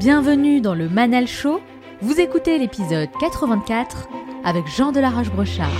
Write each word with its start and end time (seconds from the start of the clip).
Bienvenue 0.00 0.62
dans 0.62 0.74
le 0.74 0.88
Manal 0.88 1.28
Show. 1.28 1.60
Vous 2.00 2.22
écoutez 2.22 2.58
l'épisode 2.58 3.10
84 3.20 4.08
avec 4.44 4.66
Jean 4.66 4.92
de 4.92 4.98
la 4.98 5.10
Roche-Brochard. 5.10 5.70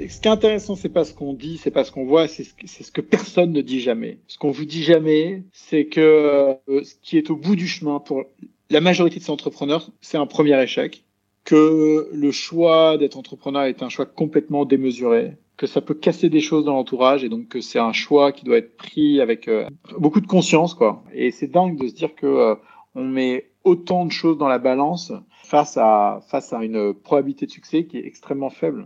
Ce 0.00 0.20
qui 0.20 0.26
est 0.26 0.26
intéressant, 0.26 0.74
c'est 0.74 0.88
pas 0.88 1.04
ce 1.04 1.14
qu'on 1.14 1.32
dit, 1.32 1.58
c'est 1.58 1.70
pas 1.70 1.84
ce 1.84 1.92
qu'on 1.92 2.06
voit, 2.06 2.26
c'est 2.26 2.42
ce, 2.42 2.90
que 2.90 3.00
personne 3.00 3.52
ne 3.52 3.60
dit 3.60 3.80
jamais. 3.80 4.18
Ce 4.26 4.36
qu'on 4.36 4.50
vous 4.50 4.64
dit 4.64 4.82
jamais, 4.82 5.44
c'est 5.52 5.86
que 5.86 6.00
euh, 6.00 6.82
ce 6.82 6.94
qui 7.02 7.18
est 7.18 7.30
au 7.30 7.36
bout 7.36 7.54
du 7.54 7.68
chemin 7.68 8.00
pour 8.00 8.24
la 8.68 8.80
majorité 8.80 9.20
de 9.20 9.24
ces 9.24 9.30
entrepreneurs, 9.30 9.92
c'est 10.00 10.18
un 10.18 10.26
premier 10.26 10.60
échec, 10.60 11.03
que 11.44 12.08
le 12.12 12.30
choix 12.30 12.96
d'être 12.96 13.18
entrepreneur 13.18 13.64
est 13.64 13.82
un 13.82 13.88
choix 13.88 14.06
complètement 14.06 14.64
démesuré, 14.64 15.36
que 15.56 15.66
ça 15.66 15.80
peut 15.80 15.94
casser 15.94 16.30
des 16.30 16.40
choses 16.40 16.64
dans 16.64 16.72
l'entourage 16.72 17.22
et 17.22 17.28
donc 17.28 17.48
que 17.48 17.60
c'est 17.60 17.78
un 17.78 17.92
choix 17.92 18.32
qui 18.32 18.44
doit 18.44 18.58
être 18.58 18.76
pris 18.76 19.20
avec 19.20 19.46
euh, 19.48 19.66
beaucoup 19.98 20.20
de 20.20 20.26
conscience 20.26 20.74
quoi. 20.74 21.04
Et 21.12 21.30
c'est 21.30 21.46
dingue 21.46 21.78
de 21.78 21.86
se 21.88 21.94
dire 21.94 22.14
que 22.14 22.26
euh, 22.26 22.54
on 22.94 23.04
met 23.04 23.50
autant 23.62 24.06
de 24.06 24.12
choses 24.12 24.38
dans 24.38 24.48
la 24.48 24.58
balance 24.58 25.12
face 25.44 25.76
à 25.76 26.20
face 26.28 26.52
à 26.52 26.64
une 26.64 26.94
probabilité 26.94 27.46
de 27.46 27.50
succès 27.50 27.84
qui 27.84 27.98
est 27.98 28.06
extrêmement 28.06 28.50
faible. 28.50 28.84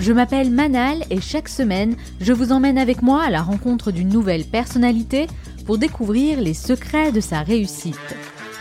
Je 0.00 0.12
m'appelle 0.12 0.50
Manal 0.50 1.02
et 1.10 1.20
chaque 1.20 1.48
semaine, 1.48 1.96
je 2.20 2.32
vous 2.32 2.52
emmène 2.52 2.78
avec 2.78 3.02
moi 3.02 3.22
à 3.22 3.30
la 3.30 3.42
rencontre 3.42 3.90
d'une 3.90 4.08
nouvelle 4.08 4.44
personnalité 4.44 5.26
pour 5.66 5.78
découvrir 5.78 6.40
les 6.40 6.54
secrets 6.54 7.12
de 7.12 7.20
sa 7.20 7.42
réussite. 7.42 8.16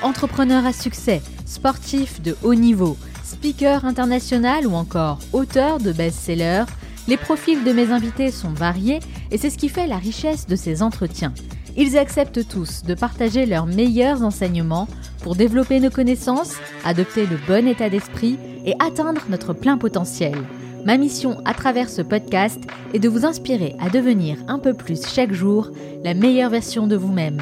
Entrepreneur 0.05 0.64
à 0.68 0.72
succès, 0.72 1.23
sportif 1.48 2.22
de 2.22 2.38
haut 2.44 2.54
niveau, 2.54 2.96
speaker 3.23 3.86
international 3.86 4.68
ou 4.68 4.76
encore 4.76 5.18
auteur 5.34 5.80
de 5.80 5.91
best-sellers, 5.91 6.66
les 7.08 7.18
profils 7.18 7.63
de 7.63 7.71
mes 7.71 7.90
invités 7.90 8.30
sont 8.30 8.54
variés 8.54 8.99
et 9.32 9.40
c'est 9.40 9.49
ce 9.49 9.57
qui 9.57 9.68
fait 9.68 9.88
la 9.88 9.98
richesse 9.98 10.46
de 10.46 10.55
ces 10.55 10.84
entretiens. 10.84 11.34
Ils 11.76 11.98
acceptent 11.98 12.48
tous 12.48 12.84
de 12.84 12.93
partager 12.93 13.48
leurs 13.48 13.65
meilleurs 13.65 14.21
enseignements 14.21 14.88
pour 15.24 15.35
développer 15.35 15.80
nos 15.80 15.90
connaissances, 15.90 16.54
adopter 16.84 17.26
le 17.26 17.40
bon 17.48 17.68
état 17.68 17.90
d'esprit 17.90 18.37
et 18.63 18.76
atteindre 18.77 19.24
notre 19.27 19.54
plein 19.54 19.80
potentiel. 19.80 20.35
Ma 20.85 20.98
mission 20.98 21.40
à 21.46 21.55
travers 21.55 21.90
ce 21.90 22.04
podcast 22.04 22.62
est 22.93 22.99
de 22.99 23.10
vous 23.10 23.26
inspirer 23.26 23.76
à 23.80 23.90
devenir 23.90 24.37
un 24.48 24.60
peu 24.60 24.76
plus 24.76 25.04
chaque 25.04 25.34
jour 25.34 25.71
la 26.04 26.13
meilleure 26.13 26.52
version 26.52 26.85
de 26.85 26.96
vous-même. 26.96 27.41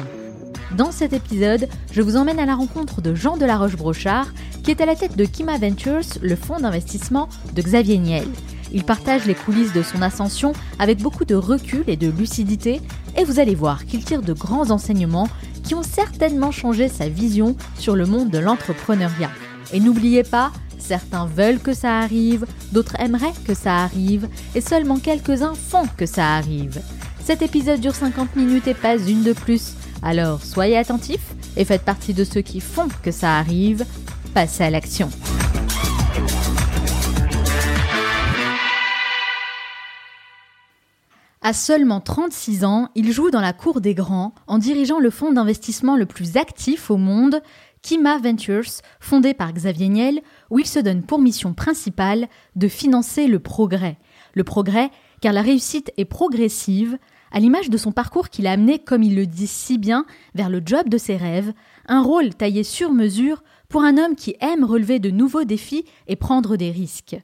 Dans 0.76 0.90
cet 0.90 1.12
épisode, 1.12 1.68
je 1.92 2.02
vous 2.02 2.16
emmène 2.16 2.40
à 2.40 2.46
la 2.46 2.56
rencontre 2.56 3.00
de 3.00 3.14
Jean 3.14 3.36
de 3.36 3.46
la 3.46 3.58
Roche-Brochard, 3.58 4.26
qui 4.64 4.72
est 4.72 4.80
à 4.80 4.86
la 4.86 4.96
tête 4.96 5.16
de 5.16 5.24
Kima 5.24 5.56
Ventures, 5.56 6.18
le 6.20 6.34
fonds 6.34 6.58
d'investissement 6.58 7.28
de 7.54 7.62
Xavier 7.62 7.98
Niel. 7.98 8.26
Il 8.72 8.82
partage 8.82 9.24
les 9.24 9.36
coulisses 9.36 9.72
de 9.72 9.82
son 9.82 10.02
ascension 10.02 10.52
avec 10.80 10.98
beaucoup 10.98 11.24
de 11.24 11.36
recul 11.36 11.84
et 11.86 11.96
de 11.96 12.10
lucidité, 12.10 12.80
et 13.16 13.22
vous 13.22 13.38
allez 13.38 13.54
voir 13.54 13.86
qu'il 13.86 14.04
tire 14.04 14.22
de 14.22 14.32
grands 14.32 14.72
enseignements 14.72 15.28
qui 15.62 15.76
ont 15.76 15.84
certainement 15.84 16.50
changé 16.50 16.88
sa 16.88 17.08
vision 17.08 17.54
sur 17.78 17.94
le 17.94 18.06
monde 18.06 18.30
de 18.30 18.38
l'entrepreneuriat. 18.38 19.30
Et 19.72 19.78
n'oubliez 19.78 20.24
pas, 20.24 20.50
Certains 20.76 21.24
veulent 21.24 21.60
que 21.60 21.72
ça 21.72 22.00
arrive, 22.00 22.44
d'autres 22.72 23.00
aimeraient 23.00 23.32
que 23.46 23.54
ça 23.54 23.76
arrive, 23.76 24.28
et 24.54 24.60
seulement 24.60 24.98
quelques-uns 24.98 25.54
font 25.54 25.86
que 25.96 26.04
ça 26.04 26.34
arrive. 26.34 26.82
Cet 27.24 27.40
épisode 27.40 27.80
dure 27.80 27.94
50 27.94 28.36
minutes 28.36 28.66
et 28.66 28.74
pas 28.74 28.98
une 28.98 29.22
de 29.22 29.32
plus, 29.32 29.76
alors 30.04 30.42
soyez 30.42 30.76
attentifs 30.76 31.34
et 31.56 31.64
faites 31.64 31.82
partie 31.82 32.12
de 32.12 32.24
ceux 32.24 32.42
qui 32.42 32.60
font 32.60 32.88
que 33.02 33.10
ça 33.10 33.38
arrive. 33.38 33.84
Passez 34.34 34.64
à 34.64 34.70
l'action. 34.70 35.08
À 41.40 41.52
seulement 41.52 42.00
36 42.00 42.64
ans, 42.64 42.88
il 42.94 43.12
joue 43.12 43.30
dans 43.30 43.40
la 43.40 43.52
cour 43.52 43.80
des 43.80 43.94
grands 43.94 44.34
en 44.46 44.58
dirigeant 44.58 44.98
le 44.98 45.10
fonds 45.10 45.32
d'investissement 45.32 45.96
le 45.96 46.06
plus 46.06 46.36
actif 46.36 46.90
au 46.90 46.96
monde 46.96 47.40
Kima 47.82 48.16
Ventures, 48.18 48.80
fondé 48.98 49.34
par 49.34 49.52
Xavier 49.52 49.88
Niel, 49.88 50.22
où 50.50 50.58
il 50.58 50.66
se 50.66 50.78
donne 50.78 51.02
pour 51.02 51.18
mission 51.18 51.52
principale 51.52 52.28
de 52.56 52.66
financer 52.66 53.26
le 53.26 53.40
progrès. 53.40 53.98
Le 54.32 54.42
progrès, 54.42 54.90
car 55.20 55.34
la 55.34 55.42
réussite 55.42 55.92
est 55.98 56.06
progressive, 56.06 56.98
à 57.34 57.40
l'image 57.40 57.68
de 57.68 57.76
son 57.76 57.90
parcours 57.90 58.28
qu'il 58.28 58.46
a 58.46 58.52
amené, 58.52 58.78
comme 58.78 59.02
il 59.02 59.16
le 59.16 59.26
dit 59.26 59.48
si 59.48 59.76
bien, 59.76 60.06
vers 60.36 60.48
le 60.48 60.62
job 60.64 60.88
de 60.88 60.98
ses 60.98 61.16
rêves, 61.16 61.52
un 61.88 62.00
rôle 62.00 62.32
taillé 62.32 62.62
sur 62.62 62.92
mesure 62.92 63.42
pour 63.68 63.82
un 63.82 63.98
homme 63.98 64.14
qui 64.14 64.36
aime 64.40 64.62
relever 64.62 65.00
de 65.00 65.10
nouveaux 65.10 65.42
défis 65.42 65.84
et 66.06 66.14
prendre 66.14 66.56
des 66.56 66.70
risques. 66.70 67.16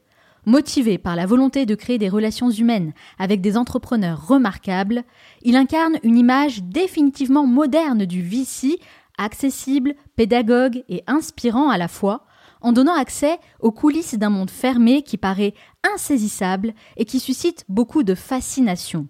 Motivé 0.46 0.98
par 0.98 1.14
la 1.14 1.26
volonté 1.26 1.64
de 1.64 1.76
créer 1.76 1.96
des 1.96 2.08
relations 2.08 2.50
humaines 2.50 2.92
avec 3.20 3.40
des 3.40 3.56
entrepreneurs 3.56 4.26
remarquables, 4.26 5.04
il 5.42 5.54
incarne 5.54 5.98
une 6.02 6.18
image 6.18 6.64
définitivement 6.64 7.46
moderne 7.46 8.04
du 8.04 8.20
VC 8.20 8.80
accessible, 9.16 9.94
pédagogue 10.16 10.82
et 10.88 11.04
inspirant 11.06 11.70
à 11.70 11.78
la 11.78 11.86
fois, 11.86 12.26
en 12.62 12.72
donnant 12.72 12.96
accès 12.96 13.38
aux 13.60 13.70
coulisses 13.70 14.18
d'un 14.18 14.30
monde 14.30 14.50
fermé 14.50 15.02
qui 15.02 15.18
paraît 15.18 15.54
insaisissable 15.94 16.74
et 16.96 17.04
qui 17.04 17.20
suscite 17.20 17.64
beaucoup 17.68 18.02
de 18.02 18.16
fascination. 18.16 19.06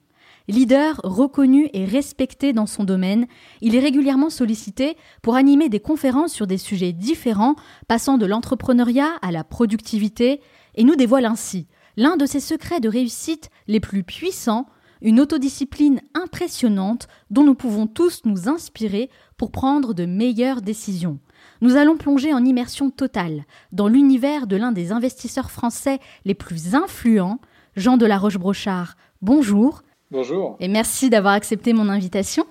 Leader 0.50 1.00
reconnu 1.04 1.68
et 1.72 1.84
respecté 1.84 2.52
dans 2.52 2.66
son 2.66 2.84
domaine, 2.84 3.26
il 3.60 3.74
est 3.74 3.80
régulièrement 3.80 4.30
sollicité 4.30 4.96
pour 5.22 5.36
animer 5.36 5.68
des 5.68 5.80
conférences 5.80 6.32
sur 6.32 6.46
des 6.46 6.58
sujets 6.58 6.92
différents, 6.92 7.56
passant 7.88 8.18
de 8.18 8.26
l'entrepreneuriat 8.26 9.10
à 9.22 9.30
la 9.30 9.44
productivité, 9.44 10.40
et 10.74 10.84
nous 10.84 10.96
dévoile 10.96 11.26
ainsi 11.26 11.66
l'un 11.96 12.16
de 12.16 12.26
ses 12.26 12.40
secrets 12.40 12.80
de 12.80 12.88
réussite 12.88 13.50
les 13.66 13.80
plus 13.80 14.04
puissants 14.04 14.66
une 15.02 15.20
autodiscipline 15.20 16.00
impressionnante 16.14 17.08
dont 17.30 17.44
nous 17.44 17.54
pouvons 17.54 17.86
tous 17.86 18.22
nous 18.24 18.48
inspirer 18.48 19.10
pour 19.36 19.50
prendre 19.50 19.94
de 19.94 20.04
meilleures 20.04 20.62
décisions. 20.62 21.18
Nous 21.62 21.76
allons 21.76 21.96
plonger 21.96 22.34
en 22.34 22.44
immersion 22.44 22.90
totale 22.90 23.44
dans 23.72 23.88
l'univers 23.88 24.46
de 24.46 24.56
l'un 24.56 24.72
des 24.72 24.92
investisseurs 24.92 25.50
français 25.50 26.00
les 26.24 26.34
plus 26.34 26.74
influents, 26.74 27.40
Jean 27.76 27.96
de 27.96 28.06
la 28.06 28.18
Roche-Brochard. 28.18 28.96
Bonjour. 29.22 29.82
Bonjour. 30.10 30.56
Et 30.58 30.66
merci 30.66 31.08
d'avoir 31.08 31.34
accepté 31.34 31.72
mon 31.72 31.88
invitation. 31.88 32.44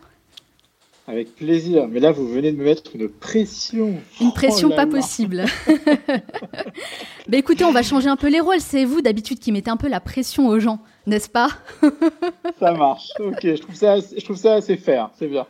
Avec 1.07 1.35
plaisir. 1.35 1.87
Mais 1.89 1.99
là, 1.99 2.11
vous 2.11 2.25
venez 2.25 2.53
de 2.53 2.57
me 2.57 2.63
mettre 2.63 2.95
une 2.95 3.09
pression. 3.09 3.95
Une 4.21 4.31
pression 4.31 4.69
oh 4.71 4.75
pas 4.75 4.85
possible. 4.85 5.43
bah 7.27 7.37
écoutez, 7.37 7.65
on 7.65 7.73
va 7.73 7.83
changer 7.83 8.07
un 8.07 8.15
peu 8.15 8.29
les 8.29 8.39
rôles. 8.39 8.61
C'est 8.61 8.85
vous 8.85 9.01
d'habitude 9.01 9.39
qui 9.39 9.51
mettez 9.51 9.71
un 9.71 9.75
peu 9.75 9.89
la 9.89 9.99
pression 9.99 10.47
aux 10.47 10.59
gens, 10.59 10.79
n'est-ce 11.05 11.27
pas? 11.27 11.49
Ça 12.59 12.71
marche. 12.73 13.09
Ok, 13.19 13.39
je 13.41 13.61
trouve 13.61 13.75
ça, 13.75 13.97
je 13.99 14.23
trouve 14.23 14.37
ça 14.37 14.53
assez 14.53 14.77
fair. 14.77 15.09
C'est 15.17 15.27
bien. 15.27 15.45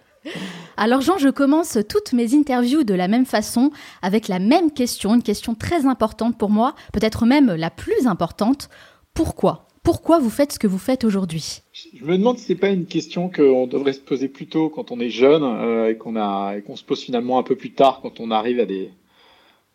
Alors 0.77 1.01
Jean, 1.01 1.17
je 1.17 1.29
commence 1.29 1.77
toutes 1.87 2.13
mes 2.13 2.33
interviews 2.33 2.83
de 2.83 2.93
la 2.93 3.07
même 3.07 3.25
façon, 3.25 3.71
avec 4.01 4.27
la 4.27 4.39
même 4.39 4.71
question, 4.71 5.13
une 5.13 5.23
question 5.23 5.53
très 5.53 5.85
importante 5.85 6.37
pour 6.37 6.49
moi, 6.49 6.73
peut-être 6.91 7.25
même 7.25 7.53
la 7.53 7.69
plus 7.69 8.07
importante. 8.07 8.69
Pourquoi? 9.13 9.68
Pourquoi 9.89 10.19
vous 10.19 10.29
faites 10.29 10.51
ce 10.51 10.59
que 10.59 10.67
vous 10.67 10.77
faites 10.77 11.03
aujourd'hui? 11.03 11.63
Je 11.73 12.05
me 12.05 12.15
demande 12.15 12.37
si 12.37 12.45
c'est 12.45 12.53
pas 12.53 12.69
une 12.69 12.85
question 12.85 13.27
qu'on 13.27 13.65
devrait 13.65 13.93
se 13.93 13.99
poser 13.99 14.27
plus 14.27 14.45
tôt 14.45 14.69
quand 14.69 14.91
on 14.91 14.99
est 14.99 15.09
jeune 15.09 15.41
euh, 15.43 15.89
et 15.89 15.97
qu'on 15.97 16.75
se 16.75 16.83
pose 16.83 17.01
finalement 17.01 17.39
un 17.39 17.43
peu 17.43 17.55
plus 17.55 17.71
tard 17.71 18.01
quand 18.03 18.19
on 18.19 18.29
arrive 18.29 18.63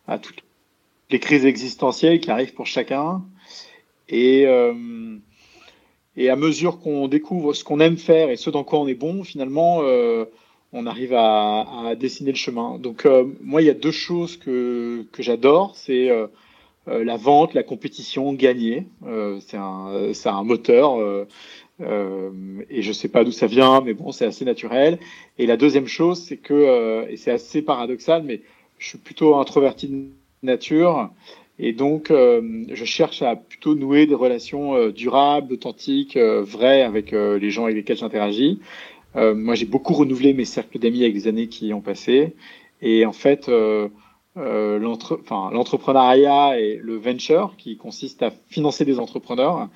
à 0.06 0.18
toutes 0.18 0.44
les 1.10 1.18
crises 1.18 1.44
existentielles 1.44 2.20
qui 2.20 2.30
arrivent 2.30 2.54
pour 2.54 2.68
chacun 2.68 3.24
et 4.08 4.46
euh, 4.46 5.16
et 6.16 6.30
à 6.30 6.36
mesure 6.36 6.78
qu'on 6.78 7.08
découvre 7.08 7.52
ce 7.52 7.64
qu'on 7.64 7.80
aime 7.80 7.96
faire 7.96 8.30
et 8.30 8.36
ce 8.36 8.50
dans 8.50 8.62
quoi 8.62 8.78
on 8.78 8.86
est 8.86 8.94
bon, 8.94 9.24
finalement, 9.24 9.80
euh, 9.82 10.26
on 10.72 10.86
arrive 10.86 11.12
à, 11.12 11.96
dessiner 11.98 12.30
le 12.30 12.36
chemin. 12.36 12.78
Donc 12.78 13.04
moi, 13.42 13.62
il 13.62 13.64
y 13.64 13.70
a 13.70 13.74
deux 13.74 13.90
choses 13.90 14.36
que 14.36 15.06
que 15.10 15.24
j'adore, 15.24 15.72
c'est 15.74 16.08
la 16.86 17.16
vente, 17.16 17.54
la 17.54 17.62
compétition, 17.62 18.32
gagner. 18.32 18.86
Euh, 19.06 19.38
c'est 19.40 19.56
un, 19.56 20.42
moteur. 20.44 20.98
Euh, 21.80 22.62
et 22.70 22.82
je 22.82 22.92
sais 22.92 23.08
pas 23.08 23.24
d'où 23.24 23.32
ça 23.32 23.46
vient, 23.46 23.80
mais 23.80 23.94
bon, 23.94 24.12
c'est 24.12 24.26
assez 24.26 24.44
naturel. 24.44 24.98
Et 25.38 25.46
la 25.46 25.56
deuxième 25.56 25.86
chose, 25.86 26.20
c'est 26.20 26.36
que, 26.36 27.06
et 27.10 27.16
c'est 27.16 27.32
assez 27.32 27.62
paradoxal, 27.62 28.22
mais 28.22 28.42
je 28.78 28.88
suis 28.88 28.98
plutôt 28.98 29.36
introverti 29.36 29.88
de 29.88 30.04
nature. 30.42 31.10
Et 31.58 31.72
donc, 31.72 32.10
je 32.10 32.84
cherche 32.84 33.22
à 33.22 33.36
plutôt 33.36 33.74
nouer 33.74 34.06
des 34.06 34.14
relations 34.14 34.88
durables, 34.90 35.52
authentiques, 35.52 36.16
vraies 36.16 36.82
avec 36.82 37.12
les 37.12 37.50
gens 37.50 37.64
avec 37.64 37.76
lesquels 37.76 37.96
j'interagis. 37.96 38.60
moi, 39.14 39.54
j'ai 39.54 39.66
beaucoup 39.66 39.94
renouvelé 39.94 40.34
mes 40.34 40.44
cercles 40.44 40.78
d'amis 40.78 41.02
avec 41.02 41.14
les 41.14 41.28
années 41.28 41.48
qui 41.48 41.72
ont 41.72 41.80
passé. 41.80 42.34
Et 42.82 43.06
en 43.06 43.12
fait, 43.12 43.48
euh, 44.36 44.78
l'entrepreneuriat 44.80 46.58
et 46.60 46.76
le 46.76 46.96
venture, 46.96 47.54
qui 47.56 47.76
consiste 47.76 48.22
à 48.22 48.32
financer 48.48 48.84
des 48.84 48.98
entrepreneurs, 48.98 49.68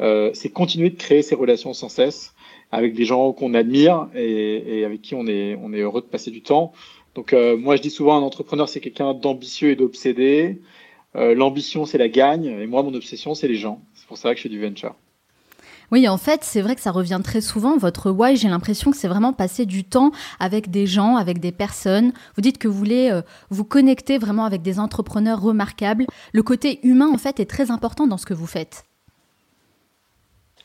euh, 0.00 0.30
c'est 0.34 0.50
continuer 0.50 0.90
de 0.90 0.96
créer 0.96 1.22
ces 1.22 1.34
relations 1.34 1.72
sans 1.72 1.88
cesse 1.88 2.34
avec 2.70 2.94
des 2.94 3.04
gens 3.04 3.32
qu'on 3.32 3.54
admire 3.54 4.08
et, 4.14 4.78
et, 4.80 4.84
avec 4.84 5.02
qui 5.02 5.14
on 5.14 5.26
est, 5.26 5.56
on 5.62 5.72
est 5.72 5.80
heureux 5.80 6.00
de 6.00 6.06
passer 6.06 6.30
du 6.30 6.42
temps. 6.42 6.72
Donc 7.14 7.32
euh, 7.32 7.56
moi 7.56 7.76
je 7.76 7.82
dis 7.82 7.90
souvent 7.90 8.16
un 8.16 8.22
entrepreneur 8.22 8.68
c'est 8.68 8.80
quelqu'un 8.80 9.14
d'ambitieux 9.14 9.70
et 9.70 9.76
d'obsédé. 9.76 10.60
l'ambition, 11.14 11.84
c'est 11.84 11.98
la 11.98 12.08
gagne. 12.08 12.46
Et 12.46 12.66
moi, 12.66 12.82
mon 12.82 12.94
obsession, 12.94 13.34
c'est 13.34 13.48
les 13.48 13.56
gens. 13.56 13.82
C'est 13.94 14.06
pour 14.06 14.16
ça 14.16 14.30
que 14.32 14.38
je 14.38 14.42
fais 14.42 14.48
du 14.48 14.60
venture. 14.60 14.94
Oui, 15.92 16.08
en 16.08 16.16
fait, 16.16 16.42
c'est 16.42 16.62
vrai 16.62 16.74
que 16.74 16.80
ça 16.80 16.90
revient 16.90 17.20
très 17.22 17.42
souvent. 17.42 17.76
Votre 17.76 18.10
why, 18.10 18.34
j'ai 18.34 18.48
l'impression 18.48 18.90
que 18.90 18.96
c'est 18.96 19.08
vraiment 19.08 19.34
passer 19.34 19.66
du 19.66 19.84
temps 19.84 20.10
avec 20.40 20.70
des 20.70 20.86
gens, 20.86 21.16
avec 21.16 21.38
des 21.38 21.52
personnes. 21.52 22.14
Vous 22.34 22.40
dites 22.40 22.56
que 22.56 22.66
vous 22.66 22.78
voulez 22.78 23.10
euh, 23.12 23.20
vous 23.50 23.64
connecter 23.64 24.16
vraiment 24.16 24.46
avec 24.46 24.62
des 24.62 24.80
entrepreneurs 24.80 25.42
remarquables. 25.42 26.06
Le 26.32 26.42
côté 26.42 26.80
humain, 26.82 27.10
en 27.12 27.18
fait, 27.18 27.40
est 27.40 27.44
très 27.50 27.70
important 27.70 28.06
dans 28.06 28.16
ce 28.16 28.24
que 28.24 28.32
vous 28.32 28.46
faites. 28.46 28.84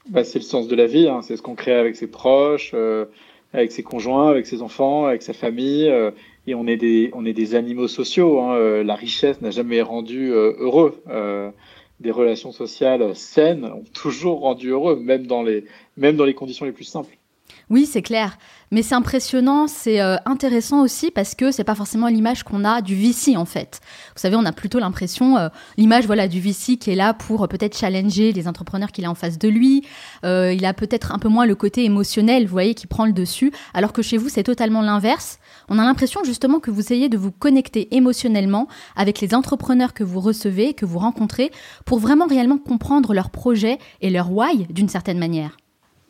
Bah, 0.10 0.24
c'est 0.24 0.40
le 0.40 0.46
sens 0.46 0.70
de 0.70 0.76
la 0.78 0.86
vie. 0.86 1.10
Hein. 1.10 1.20
C'est 1.22 1.36
ce 1.36 1.42
qu'on 1.42 1.56
crée 1.56 1.76
avec 1.76 1.98
ses 1.98 2.08
proches, 2.08 2.72
euh, 2.74 3.04
avec 3.52 3.74
ses 3.74 3.84
conjoints, 3.84 4.30
avec 4.30 4.46
ses 4.46 4.62
enfants, 4.62 5.08
avec 5.08 5.24
sa 5.24 5.34
famille. 5.34 5.90
Euh, 5.90 6.12
et 6.48 6.56
on 6.56 6.68
est 6.68 6.78
des, 6.78 7.12
on 7.14 7.26
est 7.26 7.34
des 7.34 7.54
animaux 7.56 7.90
sociaux. 7.90 8.40
Hein. 8.40 8.82
la 8.82 8.96
richesse 8.96 9.42
n'a 9.42 9.52
jamais 9.52 9.82
rendu 9.82 10.30
heureux 10.30 11.04
des 12.00 12.12
relations 12.12 12.52
sociales 12.52 13.16
saines 13.16 13.66
ont 13.66 13.84
toujours 13.94 14.42
rendu 14.42 14.70
heureux, 14.70 14.98
même 14.98 15.28
dans 15.28 15.44
les, 15.44 15.66
même 15.96 16.16
dans 16.16 16.26
les 16.26 16.36
conditions 16.36 16.66
les 16.66 16.72
plus 16.72 16.84
simples. 16.84 17.18
Oui, 17.70 17.86
c'est 17.86 18.02
clair. 18.02 18.38
Mais 18.72 18.82
c'est 18.82 18.96
impressionnant, 18.96 19.68
c'est 19.68 20.02
euh, 20.02 20.16
intéressant 20.26 20.82
aussi 20.82 21.12
parce 21.12 21.36
que 21.36 21.52
c'est 21.52 21.64
pas 21.64 21.76
forcément 21.76 22.08
l'image 22.08 22.44
qu'on 22.44 22.66
a 22.66 22.82
du 22.82 22.96
VC 22.96 23.36
en 23.38 23.46
fait. 23.46 23.80
Vous 24.16 24.22
savez, 24.22 24.36
on 24.36 24.46
a 24.46 24.52
plutôt 24.52 24.80
l'impression 24.80 25.38
euh, 25.38 25.48
l'image 25.78 26.06
voilà 26.06 26.28
du 26.28 26.42
VC 26.42 26.78
qui 26.78 26.92
est 26.92 26.96
là 26.96 27.14
pour 27.14 27.44
euh, 27.44 27.48
peut-être 27.48 27.78
challenger 27.78 28.34
les 28.34 28.48
entrepreneurs 28.48 28.92
qu'il 28.92 29.06
a 29.06 29.10
en 29.10 29.16
face 29.16 29.38
de 29.38 29.48
lui. 29.48 29.86
il 30.24 30.66
a 30.66 30.74
peut-être 30.74 31.14
un 31.14 31.20
peu 31.20 31.30
moins 31.30 31.46
le 31.46 31.56
côté 31.56 31.86
émotionnel, 31.86 32.44
vous 32.44 32.52
voyez, 32.52 32.74
qui 32.74 32.88
prend 32.88 33.06
le 33.06 33.14
dessus, 33.14 33.52
alors 33.74 33.94
que 33.94 34.02
chez 34.02 34.18
vous 34.18 34.30
c'est 34.30 34.44
totalement 34.44 34.82
l'inverse. 34.82 35.40
On 35.70 35.80
a 35.80 35.84
l'impression 35.84 36.24
justement 36.24 36.60
que 36.60 36.72
vous 36.72 36.80
essayez 36.80 37.10
de 37.10 37.18
vous 37.18 37.32
connecter 37.32 37.94
émotionnellement 37.96 38.68
avec 38.96 39.20
les 39.20 39.36
entrepreneurs 39.36 39.94
que 39.94 40.04
vous 40.04 40.22
recevez, 40.22 40.74
que 40.74 40.86
vous 40.86 41.00
rencontrez, 41.00 41.52
pour 41.86 42.00
vraiment 42.00 42.26
réellement 42.26 42.58
comprendre 42.58 43.14
leurs 43.14 43.30
projets 43.30 43.78
et 44.02 44.10
leur 44.10 44.32
why 44.32 44.66
d'une 44.70 44.88
certaine 44.88 45.20
manière. 45.20 45.58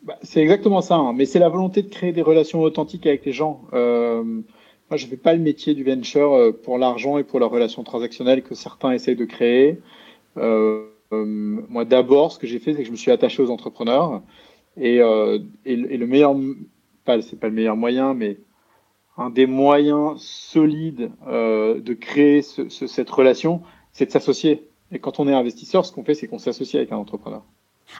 Bah, 0.04 0.16
c'est 0.22 0.40
exactement 0.40 0.80
ça, 0.80 0.94
hein. 0.94 1.12
mais 1.12 1.26
c'est 1.26 1.40
la 1.40 1.48
volonté 1.48 1.82
de 1.82 1.88
créer 1.88 2.12
des 2.12 2.22
relations 2.22 2.62
authentiques 2.62 3.06
avec 3.06 3.26
les 3.26 3.32
gens. 3.32 3.62
Euh, 3.72 4.22
moi, 4.22 4.96
je 4.96 5.04
ne 5.04 5.10
fais 5.10 5.16
pas 5.16 5.34
le 5.34 5.40
métier 5.40 5.74
du 5.74 5.82
venture 5.82 6.34
euh, 6.34 6.52
pour 6.52 6.78
l'argent 6.78 7.18
et 7.18 7.24
pour 7.24 7.40
la 7.40 7.46
relation 7.46 7.82
transactionnelle 7.82 8.42
que 8.42 8.54
certains 8.54 8.92
essayent 8.92 9.16
de 9.16 9.24
créer. 9.24 9.80
Euh, 10.36 10.84
moi, 11.10 11.84
d'abord, 11.84 12.32
ce 12.32 12.38
que 12.38 12.46
j'ai 12.46 12.58
fait, 12.60 12.72
c'est 12.72 12.80
que 12.80 12.86
je 12.86 12.92
me 12.92 12.96
suis 12.96 13.10
attaché 13.10 13.42
aux 13.42 13.50
entrepreneurs. 13.50 14.22
Et, 14.76 14.98
et, 15.64 15.76
le 15.76 16.06
meilleur, 16.06 16.36
pas, 17.04 17.20
c'est 17.20 17.40
pas 17.40 17.48
le 17.48 17.54
meilleur 17.54 17.76
moyen, 17.76 18.14
mais 18.14 18.36
un 19.18 19.30
des 19.30 19.46
moyens 19.46 20.20
solides 20.22 21.10
de 21.26 21.94
créer 21.94 22.40
cette 22.42 23.10
relation, 23.10 23.62
c'est 23.92 24.06
de 24.06 24.10
s'associer. 24.10 24.68
Et 24.92 25.00
quand 25.00 25.20
on 25.20 25.28
est 25.28 25.34
investisseur, 25.34 25.84
ce 25.84 25.92
qu'on 25.92 26.04
fait, 26.04 26.14
c'est 26.14 26.28
qu'on 26.28 26.38
s'associe 26.38 26.76
avec 26.76 26.92
un 26.92 26.96
entrepreneur. 26.96 27.42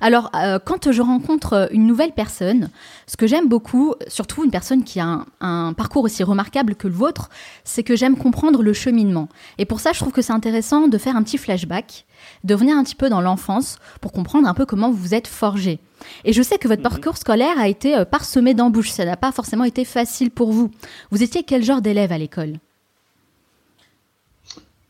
Alors, 0.01 0.31
euh, 0.35 0.59
quand 0.65 0.93
je 0.93 1.03
rencontre 1.03 1.53
euh, 1.55 1.67
une 1.71 1.87
nouvelle 1.87 2.13
personne, 2.13 2.71
ce 3.07 3.17
que 3.17 3.27
j'aime 3.27 3.49
beaucoup, 3.49 3.95
surtout 4.07 4.45
une 4.45 4.51
personne 4.51 4.85
qui 4.85 5.01
a 5.01 5.25
un, 5.41 5.73
parcours 5.73 6.05
aussi 6.05 6.23
remarquable 6.23 6.75
que 6.75 6.89
le 6.89 6.95
vôtre, 6.95 7.31
c'est 7.65 7.83
que 7.83 7.97
j'aime 7.97 8.17
comprendre 8.17 8.63
le 8.63 8.73
cheminement. 8.73 9.29
Et 9.59 9.65
pour 9.65 9.81
ça, 9.81 9.93
je 9.93 9.99
trouve 9.99 10.13
que 10.13 10.23
c'est 10.23 10.33
intéressant 10.33 10.89
de 10.89 10.99
faire 10.99 11.17
un 11.17 11.23
petit 11.23 11.39
flashback, 11.39 12.07
de 12.45 12.55
venir 12.55 12.77
un 12.77 12.85
petit 12.85 12.95
peu 12.95 13.09
dans 13.09 13.21
l'enfance 13.21 13.79
pour 14.01 14.13
comprendre 14.13 14.47
un 14.49 14.55
peu 14.55 14.67
comment 14.67 14.91
vous 14.91 14.97
vous 14.97 15.15
êtes 15.15 15.27
forgé. 15.27 15.81
Et 16.25 16.33
je 16.33 16.43
sais 16.43 16.59
que 16.59 16.69
votre 16.69 16.83
mhm. 16.83 16.91
parcours 16.91 17.17
scolaire 17.17 17.59
a 17.59 17.69
été 17.69 17.97
euh, 17.97 18.05
parsemé 18.05 18.55
d'embûches. 18.55 18.91
Ça 18.91 19.05
n'a 19.05 19.17
pas 19.17 19.33
forcément 19.33 19.65
été 19.65 19.85
facile 19.85 20.31
pour 20.31 20.53
vous. 20.53 20.71
Vous 21.11 21.23
étiez 21.23 21.43
quel 21.43 21.65
genre 21.65 21.83
d'élève 21.83 22.13
à 22.13 22.19
l'école? 22.19 22.59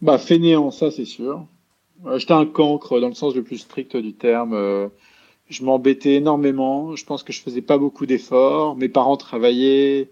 Bah, 0.02 0.18
fainéant, 0.18 0.70
ça 0.70 0.90
c'est 0.90 1.04
sûr. 1.04 1.46
Euh, 2.06 2.18
j'étais 2.18 2.32
un 2.32 2.46
cancre 2.46 3.00
dans 3.00 3.08
le 3.08 3.14
sens 3.14 3.34
le 3.34 3.42
plus 3.42 3.58
strict 3.58 3.96
du 3.96 4.12
terme. 4.14 4.54
Euh, 4.54 4.88
je 5.48 5.64
m'embêtais 5.64 6.14
énormément. 6.14 6.94
Je 6.96 7.04
pense 7.04 7.22
que 7.22 7.32
je 7.32 7.40
faisais 7.40 7.62
pas 7.62 7.78
beaucoup 7.78 8.06
d'efforts. 8.06 8.76
Mes 8.76 8.88
parents 8.88 9.16
travaillaient 9.16 10.08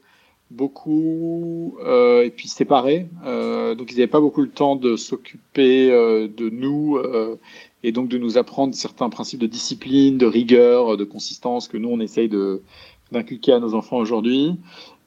beaucoup 0.50 1.76
euh, 1.84 2.24
et 2.24 2.30
puis 2.30 2.48
séparés. 2.48 3.08
Euh, 3.24 3.74
donc 3.74 3.90
ils 3.92 3.96
n'avaient 3.96 4.06
pas 4.06 4.20
beaucoup 4.20 4.42
le 4.42 4.48
temps 4.48 4.76
de 4.76 4.96
s'occuper 4.96 5.90
euh, 5.90 6.28
de 6.28 6.48
nous 6.48 6.96
euh, 6.96 7.36
et 7.82 7.92
donc 7.92 8.08
de 8.08 8.18
nous 8.18 8.38
apprendre 8.38 8.74
certains 8.74 9.10
principes 9.10 9.40
de 9.40 9.46
discipline, 9.46 10.18
de 10.18 10.26
rigueur, 10.26 10.96
de 10.96 11.04
consistance 11.04 11.68
que 11.68 11.76
nous 11.76 11.88
on 11.88 12.00
essaye 12.00 12.28
de 12.28 12.62
d'inculquer 13.12 13.52
à 13.52 13.60
nos 13.60 13.74
enfants 13.74 13.98
aujourd'hui. 13.98 14.56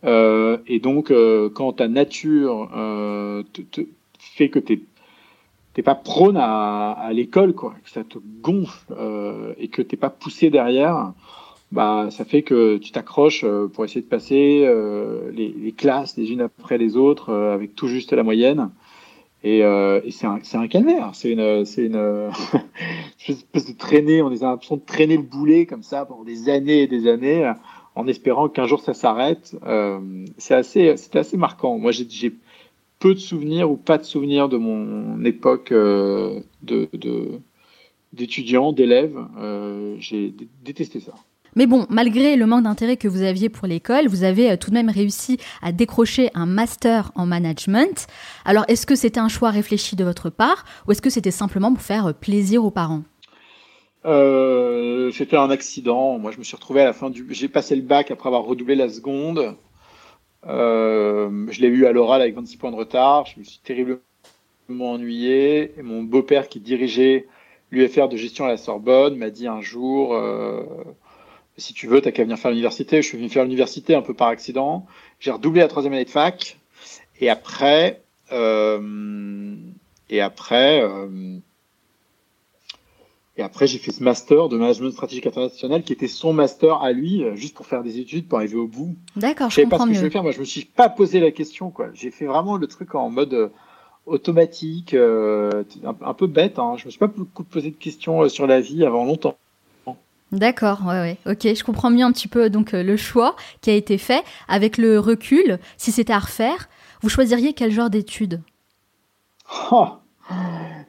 et 0.05 0.79
donc 0.81 1.11
quand 1.53 1.73
ta 1.73 1.89
nature 1.89 2.69
te, 3.51 3.61
te, 3.61 3.81
fait 4.17 4.47
que 4.47 4.59
tu 4.59 4.73
es 4.73 4.79
t'es 5.73 5.83
pas 5.83 5.95
prône 5.95 6.37
à, 6.37 6.91
à 6.91 7.13
l'école, 7.13 7.53
quoi, 7.53 7.75
que 7.83 7.89
ça 7.89 8.03
te 8.03 8.17
gonfle 8.41 8.93
euh, 8.97 9.53
et 9.57 9.67
que 9.67 9.81
t'es 9.81 9.97
pas 9.97 10.09
poussé 10.09 10.49
derrière, 10.49 11.13
bah 11.71 12.07
ça 12.09 12.25
fait 12.25 12.41
que 12.41 12.77
tu 12.77 12.91
t'accroches 12.91 13.43
euh, 13.43 13.67
pour 13.67 13.85
essayer 13.85 14.01
de 14.01 14.07
passer 14.07 14.63
euh, 14.65 15.31
les, 15.31 15.49
les, 15.49 15.71
classes 15.71 16.17
les 16.17 16.31
unes 16.31 16.41
après 16.41 16.79
les 16.79 16.97
autres 16.97 17.29
euh, 17.29 17.53
avec 17.53 17.75
tout 17.75 17.87
juste 17.87 18.11
la 18.13 18.23
moyenne. 18.23 18.71
Et, 19.43 19.63
euh, 19.63 20.01
et 20.03 20.11
c'est 20.11 20.25
un, 20.25 20.39
un 20.53 20.67
calvaire, 20.67 21.11
c'est 21.13 21.31
une, 21.31 21.63
c'est 21.63 21.85
une, 21.85 22.29
espèce 23.27 23.67
de 23.67 23.77
traîner, 23.77 24.21
on 24.21 24.27
a 24.27 24.35
l'impression 24.35 24.75
de 24.75 24.81
traîner 24.85 25.15
le 25.15 25.23
boulet 25.23 25.65
comme 25.65 25.83
ça 25.83 26.05
pendant 26.05 26.23
des 26.23 26.49
années 26.49 26.81
et 26.81 26.87
des 26.87 27.07
années, 27.07 27.49
en 27.95 28.05
espérant 28.07 28.49
qu'un 28.49 28.65
jour 28.65 28.81
ça 28.81 28.93
s'arrête. 28.93 29.55
c'est 30.37 30.55
assez, 30.55 30.97
c'était 30.97 31.19
assez 31.19 31.37
marquant. 31.37 31.77
Moi, 31.77 31.93
j'ai 31.93 32.33
peu 32.99 33.13
de 33.13 33.19
souvenirs 33.19 33.71
ou 33.71 33.77
pas 33.77 33.97
de 33.97 34.03
souvenirs 34.03 34.49
de 34.49 34.57
mon 34.57 35.23
époque 35.23 35.71
euh, 35.71 36.41
de, 36.61 36.89
d'étudiant, 38.13 38.73
d'élève. 38.73 39.17
Euh, 39.39 39.95
j'ai 39.99 40.33
détesté 40.63 40.99
ça. 40.99 41.13
Mais 41.55 41.65
bon, 41.65 41.87
malgré 41.89 42.35
le 42.35 42.45
manque 42.45 42.63
d'intérêt 42.63 42.95
que 42.95 43.07
vous 43.07 43.23
aviez 43.23 43.49
pour 43.49 43.67
l'école, 43.67 44.07
vous 44.07 44.23
avez 44.23 44.51
euh, 44.51 44.57
tout 44.57 44.69
de 44.69 44.75
même 44.75 44.89
réussi 44.89 45.37
à 45.61 45.71
décrocher 45.71 46.29
un 46.35 46.45
master 46.45 47.11
en 47.15 47.25
management. 47.25 48.07
Alors, 48.45 48.65
est-ce 48.67 48.85
que 48.85 48.95
c'était 48.95 49.19
un 49.19 49.29
choix 49.29 49.49
réfléchi 49.49 49.95
de 49.95 50.03
votre 50.03 50.29
part 50.29 50.65
ou 50.87 50.91
est-ce 50.91 51.01
que 51.01 51.09
c'était 51.09 51.31
simplement 51.31 51.73
pour 51.73 51.81
faire 51.81 52.13
plaisir 52.13 52.63
aux 52.63 52.71
parents? 52.71 53.01
Euh, 54.05 55.11
C'était 55.11 55.37
un 55.37 55.49
accident. 55.49 56.19
Moi, 56.19 56.31
je 56.31 56.37
me 56.37 56.43
suis 56.43 56.55
retrouvé 56.55 56.81
à 56.81 56.85
la 56.85 56.93
fin 56.93 57.09
du. 57.09 57.25
J'ai 57.31 57.49
passé 57.49 57.75
le 57.75 57.81
bac 57.81 58.11
après 58.11 58.27
avoir 58.29 58.43
redoublé 58.43 58.75
la 58.75 58.89
seconde. 58.89 59.55
Euh, 60.47 61.47
je 61.49 61.61
l'ai 61.61 61.67
eu 61.67 61.85
à 61.85 61.91
l'oral 61.91 62.21
avec 62.21 62.35
26 62.35 62.57
points 62.57 62.71
de 62.71 62.75
retard. 62.75 63.25
Je 63.25 63.39
me 63.39 63.43
suis 63.43 63.59
terriblement 63.59 64.01
ennuyé. 64.79 65.73
Mon 65.81 66.03
beau-père 66.03 66.47
qui 66.49 66.59
dirigeait 66.59 67.27
l'UFR 67.71 68.07
de 68.07 68.17
gestion 68.17 68.45
à 68.45 68.49
la 68.49 68.57
Sorbonne 68.57 69.15
m'a 69.15 69.29
dit 69.29 69.47
un 69.47 69.61
jour 69.61 70.13
euh, 70.13 70.63
si 71.59 71.73
tu 71.73 71.87
veux, 71.87 72.01
t'as 72.01 72.11
qu'à 72.11 72.23
venir 72.23 72.37
faire 72.37 72.51
l'université. 72.51 73.01
Je 73.01 73.07
suis 73.07 73.17
venu 73.17 73.29
faire 73.29 73.43
l'université 73.43 73.95
un 73.95 74.01
peu 74.01 74.13
par 74.13 74.29
accident. 74.29 74.85
J'ai 75.19 75.31
redoublé 75.31 75.61
la 75.61 75.67
troisième 75.67 75.93
année 75.93 76.05
de 76.05 76.09
fac. 76.09 76.57
Et 77.19 77.29
après, 77.29 78.01
euh, 78.31 79.55
et 80.09 80.21
après, 80.21 80.81
euh, 80.81 81.37
et 83.39 83.41
après, 83.41 83.67
j'ai 83.67 83.77
fait 83.77 83.93
ce 83.93 84.03
master 84.03 84.49
de 84.49 84.57
management 84.57 84.91
stratégique 84.91 85.25
international 85.25 85.83
qui 85.83 85.93
était 85.93 86.09
son 86.09 86.33
master 86.33 86.83
à 86.83 86.91
lui, 86.91 87.23
euh, 87.23 87.35
juste 87.35 87.55
pour 87.55 87.65
faire 87.65 87.83
des 87.83 87.97
études, 87.97 88.27
pour 88.27 88.39
arriver 88.39 88.57
au 88.57 88.67
bout. 88.67 88.97
D'accord, 89.15 89.49
je, 89.49 89.55
je 89.55 89.61
savais 89.61 89.69
pas 89.69 89.79
ce 89.79 89.87
que 89.87 89.93
je 89.93 90.01
vais 90.01 90.09
faire. 90.09 90.23
Moi, 90.23 90.33
je 90.33 90.41
me 90.41 90.45
suis 90.45 90.65
pas 90.65 90.89
posé 90.89 91.21
la 91.21 91.31
question, 91.31 91.69
quoi. 91.69 91.87
J'ai 91.93 92.11
fait 92.11 92.25
vraiment 92.25 92.57
le 92.57 92.67
truc 92.67 92.95
en 92.95 93.09
mode 93.09 93.33
euh, 93.33 93.47
automatique, 94.05 94.93
euh, 94.93 95.63
un, 95.85 96.13
peu 96.13 96.27
bête. 96.27 96.59
Hein. 96.59 96.73
Je 96.75 96.87
me 96.87 96.89
suis 96.89 96.99
pas 96.99 97.07
beaucoup 97.07 97.45
posé 97.45 97.71
de 97.71 97.77
questions 97.77 98.27
sur 98.27 98.45
la 98.45 98.59
vie 98.59 98.83
avant 98.83 99.05
longtemps. 99.05 99.37
D'accord, 100.33 100.81
ouais, 100.85 100.99
ouais. 100.99 101.17
Ok, 101.25 101.43
je 101.43 101.63
comprends 101.63 101.91
mieux 101.91 102.03
un 102.03 102.11
petit 102.11 102.27
peu 102.27 102.49
donc 102.49 102.73
le 102.73 102.97
choix 102.97 103.37
qui 103.61 103.69
a 103.69 103.73
été 103.73 103.97
fait. 103.97 104.21
Avec 104.49 104.77
le 104.77 104.99
recul, 104.99 105.59
si 105.77 105.93
c'était 105.93 106.11
à 106.11 106.19
refaire, 106.19 106.67
vous 107.01 107.07
choisiriez 107.07 107.53
quel 107.53 107.71
genre 107.71 107.89
d'études? 107.89 108.41
Oh, 109.71 109.87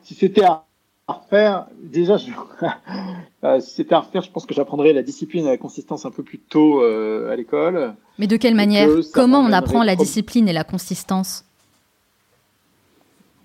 Si 0.02 0.14
c'était 0.14 0.44
à 0.44 0.64
refaire, 1.12 1.66
déjà, 1.82 2.16
euh, 3.44 3.60
si 3.60 3.70
c'était 3.70 3.94
à 3.94 4.00
refaire, 4.00 4.22
je 4.22 4.30
pense 4.30 4.46
que 4.46 4.54
j'apprendrais 4.54 4.92
la 4.92 5.02
discipline 5.02 5.46
et 5.46 5.50
la 5.50 5.56
consistance 5.56 6.04
un 6.04 6.10
peu 6.10 6.22
plus 6.22 6.38
tôt 6.38 6.82
euh, 6.82 7.30
à 7.30 7.36
l'école. 7.36 7.94
Mais 8.18 8.26
de 8.26 8.36
quelle 8.36 8.54
manière 8.54 8.88
Comment 9.12 9.40
on 9.40 9.52
apprend 9.52 9.82
la 9.82 9.96
discipline 9.96 10.48
et 10.48 10.52
la 10.52 10.64
consistance 10.64 11.44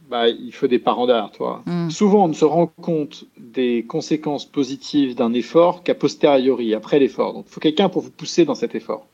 bah, 0.08 0.30
il 0.30 0.54
faut 0.54 0.68
des 0.68 0.78
parents 0.78 1.08
derrière 1.08 1.32
toi. 1.32 1.64
Hmm. 1.66 1.90
Souvent, 1.90 2.26
on 2.26 2.28
ne 2.28 2.34
se 2.34 2.46
rend 2.46 2.68
compte 2.68 3.26
des 3.40 3.84
conséquences 3.88 4.46
positives 4.46 5.16
d'un 5.16 5.34
effort 5.34 5.82
qu'à 5.82 5.96
posteriori, 5.96 6.76
après 6.76 7.00
l'effort. 7.00 7.34
Donc, 7.34 7.46
il 7.48 7.52
faut 7.52 7.60
quelqu'un 7.60 7.90
pour 7.90 8.04
vous 8.04 8.12
pousser 8.12 8.46
dans 8.46 8.54
cet 8.54 8.76
effort. 8.76 9.08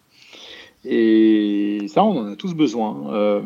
Et 0.84 1.86
ça, 1.88 2.04
on 2.04 2.18
en 2.18 2.34
a 2.34 2.36
tous 2.36 2.54
besoin. 2.54 3.14
Euh, 3.14 3.42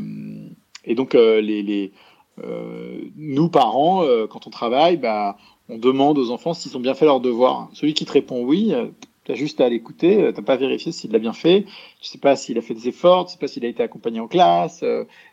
et 0.85 0.95
donc, 0.95 1.13
les, 1.13 1.61
les 1.61 1.85
euh, 1.85 2.14
nous, 2.37 3.49
parents, 3.49 4.03
euh, 4.03 4.27
quand 4.27 4.47
on 4.47 4.49
travaille, 4.49 4.97
bah, 4.97 5.37
on 5.69 5.77
demande 5.77 6.17
aux 6.17 6.31
enfants 6.31 6.53
s'ils 6.53 6.75
ont 6.75 6.79
bien 6.79 6.93
fait 6.93 7.05
leur 7.05 7.19
devoir. 7.19 7.69
Celui 7.73 7.93
qui 7.93 8.05
te 8.05 8.11
répond 8.11 8.43
oui, 8.43 8.73
euh, 8.73 8.87
tu 9.23 9.31
as 9.31 9.35
juste 9.35 9.61
à 9.61 9.69
l'écouter, 9.69 10.17
tu 10.17 10.23
n'as 10.23 10.45
pas 10.45 10.55
vérifié 10.55 10.91
s'il 10.91 11.11
l'a 11.11 11.19
bien 11.19 11.33
fait, 11.33 11.63
tu 12.01 12.07
sais 12.07 12.17
pas 12.17 12.35
s'il 12.35 12.57
a 12.57 12.61
fait 12.61 12.73
des 12.73 12.89
efforts, 12.89 13.25
tu 13.25 13.33
sais 13.33 13.39
pas 13.39 13.47
s'il 13.47 13.65
a 13.65 13.67
été 13.67 13.81
accompagné 13.81 14.19
en 14.19 14.27
classe, 14.27 14.83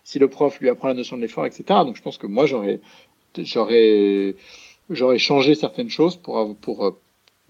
si 0.03 0.19
le 0.19 0.29
prof 0.29 0.59
lui 0.61 0.71
apprend 0.71 0.89
la 0.89 0.95
notion 0.95 1.17
de 1.17 1.23
l'effort, 1.23 1.45
etc. 1.45 1.65
Donc 1.85 1.97
je 1.97 2.03
pense 2.03 2.17
que 2.17 2.27
moi, 2.27 2.47
j'aurais 2.47 2.79
changé 5.19 5.55
certaines 5.55 5.91
choses 5.91 6.17
pour 6.17 6.95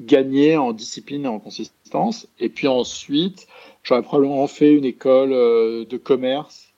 gagner 0.01 0.57
en 0.57 0.73
discipline 0.73 1.27
et 1.27 1.29
en 1.29 1.39
consistance. 1.39 2.27
Et 2.41 2.49
puis 2.49 2.67
ensuite, 2.67 3.47
j'aurais 3.85 4.03
probablement 4.03 4.49
fait 4.49 4.73
une 4.73 4.85
école 4.85 5.31
de 5.31 5.97
commerce 5.97 6.73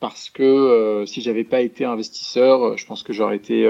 parce 0.00 0.30
que 0.30 1.04
si 1.06 1.20
j'avais 1.20 1.44
pas 1.44 1.60
été 1.60 1.84
investisseur, 1.84 2.76
je 2.76 2.86
pense 2.86 3.02
que 3.02 3.12
j'aurais 3.12 3.36
été 3.36 3.68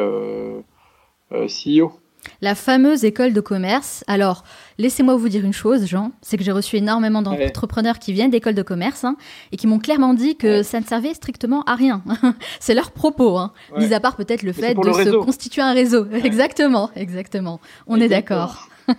CEO 1.33 1.93
la 2.41 2.55
fameuse 2.55 3.05
école 3.05 3.33
de 3.33 3.41
commerce. 3.41 4.05
Alors, 4.07 4.45
laissez-moi 4.79 5.17
vous 5.17 5.29
dire 5.29 5.45
une 5.45 5.53
chose, 5.53 5.87
Jean, 5.87 6.13
c'est 6.23 6.37
que 6.37 6.45
j'ai 6.45 6.53
reçu 6.53 6.77
énormément 6.77 7.23
d'entrepreneurs 7.23 7.99
qui 7.99 8.13
viennent 8.13 8.31
d'écoles 8.31 8.55
de 8.55 8.63
commerce 8.63 9.05
hein, 9.05 9.17
et 9.53 9.57
qui 9.57 9.67
m'ont 9.67 9.79
clairement 9.79 10.15
dit 10.15 10.37
que 10.37 10.63
ça 10.63 10.81
ne 10.81 10.85
servait 10.85 11.15
strictement 11.15 11.63
à 11.65 11.75
rien. 11.75 12.03
c'est 12.61 12.75
leur 12.75 12.91
propos, 12.93 13.39
hein, 13.39 13.53
mis 13.77 13.93
à 13.93 14.01
part 14.01 14.17
peut-être 14.17 14.43
le 14.43 14.53
fait 14.53 14.75
de 14.75 14.93
se 14.93 15.17
constituer 15.17 15.63
un 15.63 15.73
réseau. 15.73 16.07
Exactement, 16.13 16.91
exactement. 16.95 17.61
On 17.87 18.01
est 18.01 18.09
d'accord. 18.09 18.69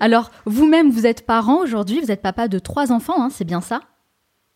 Alors, 0.00 0.30
vous-même, 0.46 0.90
vous 0.90 1.06
êtes 1.06 1.26
parent 1.26 1.58
aujourd'hui, 1.58 2.00
vous 2.00 2.10
êtes 2.10 2.22
papa 2.22 2.48
de 2.48 2.58
trois 2.58 2.90
enfants, 2.90 3.22
hein, 3.22 3.28
c'est 3.30 3.44
bien 3.44 3.60
ça? 3.60 3.80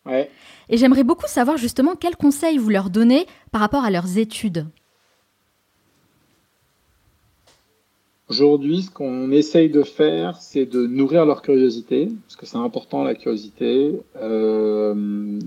Ouais. 0.06 0.30
Et 0.68 0.76
j'aimerais 0.76 1.04
beaucoup 1.04 1.26
savoir 1.26 1.56
justement 1.56 1.94
quels 1.96 2.16
conseils 2.16 2.58
vous 2.58 2.70
leur 2.70 2.90
donnez 2.90 3.26
par 3.52 3.60
rapport 3.60 3.84
à 3.84 3.90
leurs 3.90 4.18
études. 4.18 4.66
Aujourd'hui, 8.28 8.82
ce 8.82 8.90
qu'on 8.90 9.30
essaye 9.30 9.70
de 9.70 9.84
faire, 9.84 10.40
c'est 10.40 10.66
de 10.66 10.84
nourrir 10.84 11.24
leur 11.26 11.42
curiosité, 11.42 12.08
parce 12.24 12.34
que 12.34 12.44
c'est 12.44 12.56
important 12.56 13.04
la 13.04 13.14
curiosité, 13.14 14.00
euh, 14.20 15.38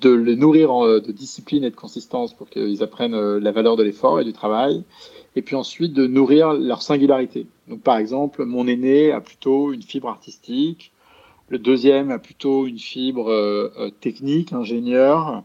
de 0.00 0.10
les 0.10 0.36
nourrir 0.36 0.70
de 1.00 1.10
discipline 1.10 1.64
et 1.64 1.70
de 1.70 1.74
consistance 1.74 2.34
pour 2.34 2.48
qu'ils 2.48 2.84
apprennent 2.84 3.14
euh, 3.14 3.40
la 3.40 3.50
valeur 3.50 3.74
de 3.74 3.82
l'effort 3.82 4.20
et 4.20 4.24
du 4.24 4.32
travail, 4.32 4.84
et 5.34 5.42
puis 5.42 5.56
ensuite 5.56 5.92
de 5.94 6.06
nourrir 6.06 6.52
leur 6.52 6.82
singularité. 6.82 7.46
Donc 7.66 7.80
par 7.80 7.98
exemple, 7.98 8.44
mon 8.44 8.68
aîné 8.68 9.10
a 9.10 9.20
plutôt 9.20 9.72
une 9.72 9.82
fibre 9.82 10.08
artistique, 10.08 10.92
le 11.48 11.58
deuxième 11.58 12.10
a 12.10 12.18
plutôt 12.18 12.66
une 12.66 12.78
fibre 12.78 13.30
euh, 13.30 13.72
euh 13.78 13.90
technique, 13.90 14.52
ingénieur, 14.52 15.42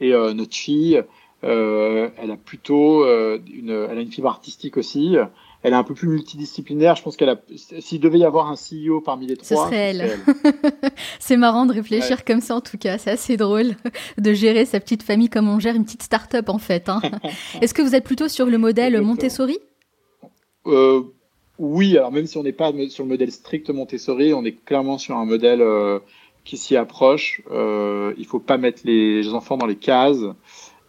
et 0.00 0.12
euh, 0.12 0.32
notre 0.34 0.54
fille, 0.54 1.02
elle 1.42 2.30
a 2.30 2.36
plutôt 2.42 3.04
une, 3.04 3.68
elle 3.68 3.98
a 3.98 4.00
une 4.00 4.10
fibre 4.10 4.28
artistique 4.28 4.78
aussi 4.78 5.16
elle 5.64 5.72
est 5.72 5.76
un 5.76 5.82
peu 5.82 5.94
plus 5.94 6.08
multidisciplinaire. 6.08 6.94
Je 6.94 7.02
pense 7.02 7.16
qu'elle 7.16 7.30
a, 7.30 7.36
s'il 7.80 7.98
devait 7.98 8.18
y 8.18 8.24
avoir 8.24 8.50
un 8.50 8.54
CEO 8.54 9.00
parmi 9.00 9.26
les 9.26 9.36
trois, 9.36 9.46
ce 9.48 9.54
serait 9.54 9.76
elle. 9.96 10.18
c'est 11.18 11.38
marrant 11.38 11.64
de 11.64 11.72
réfléchir 11.72 12.24
comme 12.26 12.42
ça 12.42 12.54
en 12.54 12.60
tout 12.60 12.76
cas. 12.76 12.98
C'est 12.98 13.10
assez 13.10 13.38
drôle 13.38 13.74
de 14.18 14.32
gérer 14.34 14.66
sa 14.66 14.78
petite 14.78 15.02
famille 15.02 15.30
comme 15.30 15.48
on 15.48 15.58
gère 15.58 15.74
une 15.74 15.84
petite 15.84 16.02
start-up 16.02 16.50
en 16.50 16.58
fait. 16.58 16.90
Hein. 16.90 17.00
Est-ce 17.62 17.72
que 17.72 17.80
vous 17.80 17.94
êtes 17.94 18.04
plutôt 18.04 18.28
sur 18.28 18.44
le 18.44 18.58
modèle 18.58 19.00
Montessori? 19.00 19.58
Euh, 20.66 21.02
Oui, 21.58 21.96
alors 21.96 22.10
même 22.10 22.26
si 22.26 22.36
on 22.36 22.42
n'est 22.42 22.52
pas 22.52 22.72
sur 22.88 23.04
le 23.04 23.10
modèle 23.10 23.30
strict 23.30 23.70
Montessori, 23.70 24.34
on 24.34 24.44
est 24.44 24.64
clairement 24.64 24.98
sur 24.98 25.16
un 25.16 25.24
modèle 25.24 25.62
euh, 25.62 26.00
qui 26.44 26.56
s'y 26.56 26.76
approche. 26.76 27.42
Euh, 27.50 28.12
il 28.18 28.26
faut 28.26 28.40
pas 28.40 28.58
mettre 28.58 28.82
les 28.84 29.28
enfants 29.28 29.56
dans 29.56 29.66
les 29.66 29.76
cases. 29.76 30.24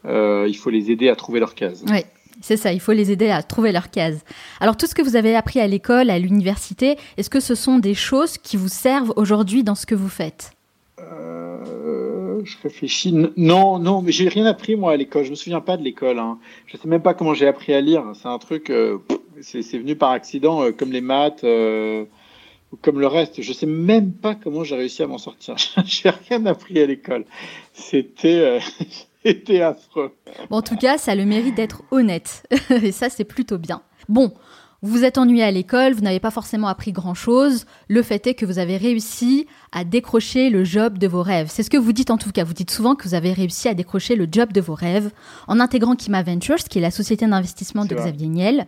Euh, 0.05 0.45
il 0.47 0.57
faut 0.57 0.71
les 0.71 0.91
aider 0.91 1.09
à 1.09 1.15
trouver 1.15 1.39
leur 1.39 1.55
case. 1.55 1.83
Oui. 1.87 1.99
C'est 2.41 2.57
ça, 2.57 2.73
il 2.73 2.81
faut 2.81 2.91
les 2.91 3.11
aider 3.11 3.29
à 3.29 3.41
trouver 3.41 3.71
leur 3.71 3.89
case. 3.89 4.23
Alors 4.59 4.75
tout 4.75 4.87
ce 4.87 4.93
que 4.93 5.01
vous 5.01 5.15
avez 5.15 5.35
appris 5.35 5.61
à 5.61 5.67
l'école, 5.67 6.09
à 6.09 6.19
l'université, 6.19 6.97
est-ce 7.15 7.29
que 7.29 7.39
ce 7.39 7.55
sont 7.55 7.79
des 7.79 7.93
choses 7.93 8.37
qui 8.37 8.57
vous 8.57 8.67
servent 8.67 9.13
aujourd'hui 9.15 9.63
dans 9.63 9.73
ce 9.73 9.85
que 9.85 9.95
vous 9.95 10.09
faites? 10.09 10.51
Je 12.43 12.57
réfléchis. 12.61 13.13
Non, 13.37 13.79
non, 13.79 14.01
mais 14.01 14.11
j'ai 14.11 14.27
rien 14.27 14.45
appris 14.45 14.75
moi 14.75 14.91
à 14.91 14.97
l'école. 14.97 15.23
Je 15.23 15.31
me 15.31 15.35
souviens 15.35 15.61
pas 15.61 15.77
de 15.77 15.83
l'école. 15.83 16.19
Hein. 16.19 16.37
Je 16.67 16.77
sais 16.77 16.87
même 16.87 17.01
pas 17.01 17.13
comment 17.13 17.33
j'ai 17.33 17.47
appris 17.47 17.73
à 17.73 17.81
lire. 17.81 18.03
C'est 18.13 18.27
un 18.27 18.37
truc, 18.37 18.71
c'est 19.41 19.77
venu 19.77 19.95
par 19.95 20.11
accident, 20.11 20.63
euh, 20.63 20.71
comme 20.71 20.91
les 20.91 21.01
maths 21.01 21.43
ou 21.43 22.77
comme 22.81 22.99
le 22.99 23.07
reste. 23.07 23.41
Je 23.41 23.53
sais 23.53 23.65
même 23.65 24.11
pas 24.13 24.35
comment 24.35 24.63
j'ai 24.63 24.75
réussi 24.75 25.03
à 25.03 25.07
m'en 25.07 25.17
sortir. 25.17 25.55
j'ai 25.85 26.09
rien 26.09 26.45
appris 26.45 26.79
à 26.79 26.85
l'école. 26.85 27.25
C'était 27.73 28.59
C'était 29.25 29.61
affreux. 29.61 30.15
Bon, 30.51 30.57
en 30.57 30.61
tout 30.61 30.75
cas, 30.75 30.99
ça 30.99 31.13
a 31.13 31.15
le 31.15 31.25
mérite 31.25 31.55
d'être 31.55 31.81
honnête. 31.89 32.47
Et 32.69 32.91
ça, 32.91 33.09
c'est 33.09 33.23
plutôt 33.23 33.57
bien. 33.57 33.81
Bon, 34.07 34.31
vous 34.83 35.03
êtes 35.03 35.17
ennuyé 35.17 35.43
à 35.43 35.49
l'école, 35.49 35.93
vous 35.93 36.01
n'avez 36.01 36.19
pas 36.19 36.29
forcément 36.29 36.67
appris 36.67 36.91
grand-chose. 36.91 37.65
Le 37.87 38.03
fait 38.03 38.27
est 38.27 38.35
que 38.35 38.45
vous 38.45 38.59
avez 38.59 38.77
réussi 38.77 39.47
à 39.71 39.83
décrocher 39.83 40.51
le 40.51 40.63
job 40.63 40.99
de 40.99 41.07
vos 41.07 41.23
rêves. 41.23 41.47
C'est 41.49 41.63
ce 41.63 41.71
que 41.71 41.77
vous 41.77 41.91
dites 41.91 42.11
en 42.11 42.19
tout 42.19 42.31
cas. 42.31 42.43
Vous 42.43 42.53
dites 42.53 42.69
souvent 42.69 42.93
que 42.93 43.07
vous 43.07 43.15
avez 43.15 43.33
réussi 43.33 43.67
à 43.67 43.73
décrocher 43.73 44.15
le 44.15 44.27
job 44.31 44.53
de 44.53 44.61
vos 44.61 44.75
rêves 44.75 45.09
en 45.47 45.59
intégrant 45.59 45.95
Kima 45.95 46.21
Ventures, 46.21 46.57
qui 46.57 46.77
est 46.77 46.81
la 46.81 46.91
société 46.91 47.25
d'investissement 47.25 47.85
de 47.85 47.95
Xavier 47.95 48.27
Niel. 48.27 48.67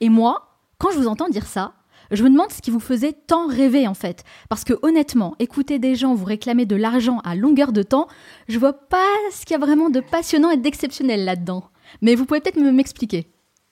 Et 0.00 0.08
moi, 0.08 0.58
quand 0.78 0.90
je 0.90 0.98
vous 0.98 1.06
entends 1.06 1.28
dire 1.28 1.46
ça, 1.46 1.74
je 2.10 2.22
me 2.22 2.30
demande 2.30 2.50
ce 2.50 2.60
qui 2.60 2.70
vous 2.70 2.80
faisait 2.80 3.12
tant 3.12 3.46
rêver 3.46 3.86
en 3.88 3.94
fait. 3.94 4.24
Parce 4.48 4.64
que 4.64 4.74
honnêtement, 4.82 5.34
écouter 5.38 5.78
des 5.78 5.94
gens 5.94 6.14
vous 6.14 6.24
réclamer 6.24 6.66
de 6.66 6.76
l'argent 6.76 7.20
à 7.24 7.34
longueur 7.34 7.72
de 7.72 7.82
temps, 7.82 8.08
je 8.48 8.58
vois 8.58 8.72
pas 8.72 9.06
ce 9.32 9.44
qu'il 9.44 9.52
y 9.52 9.56
a 9.56 9.64
vraiment 9.64 9.90
de 9.90 10.00
passionnant 10.00 10.50
et 10.50 10.56
d'exceptionnel 10.56 11.24
là-dedans. 11.24 11.64
Mais 12.02 12.14
vous 12.14 12.24
pouvez 12.24 12.40
peut-être 12.40 12.60
m'expliquer. 12.60 13.26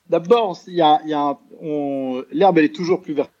D'abord, 0.09 0.59
l'herbe 0.67 2.57
elle 2.57 2.65
est 2.65 2.75
toujours 2.75 3.01
plus 3.01 3.13
verte 3.13 3.31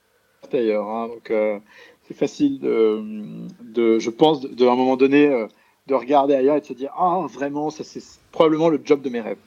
ailleurs. 0.51 0.87
Hein. 0.87 1.07
donc 1.07 1.31
euh, 1.31 1.59
c'est 2.07 2.15
facile 2.15 2.59
de, 2.59 3.99
je 3.99 4.09
pense, 4.09 4.41
de, 4.41 4.67
un 4.67 4.75
moment 4.75 4.97
donné, 4.97 5.27
euh, 5.27 5.47
de 5.87 5.95
regarder 5.95 6.35
ailleurs 6.35 6.57
et 6.57 6.61
de 6.61 6.65
se 6.65 6.73
dire 6.73 6.91
ah 6.95 7.25
vraiment 7.29 7.69
ça 7.69 7.83
c'est 7.83 8.03
probablement 8.31 8.69
le 8.69 8.79
job 8.83 9.01
de 9.01 9.09
mes 9.09 9.21
rêves. 9.21 9.37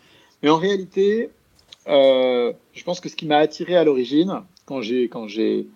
Mais 0.43 0.51
en 0.51 0.57
réalité, 0.57 1.31
euh, 1.89 2.53
je 2.73 2.85
pense 2.85 3.01
que 3.01 3.09
ce 3.09 3.17
qui 3.17 3.27
m'a 3.27 3.39
attiré 3.39 3.77
à 3.77 3.85
l'origine, 3.85 4.43
quand 4.65 4.81
j'ai 4.81 5.09
quand 5.09 5.29
j'ai 5.29 5.67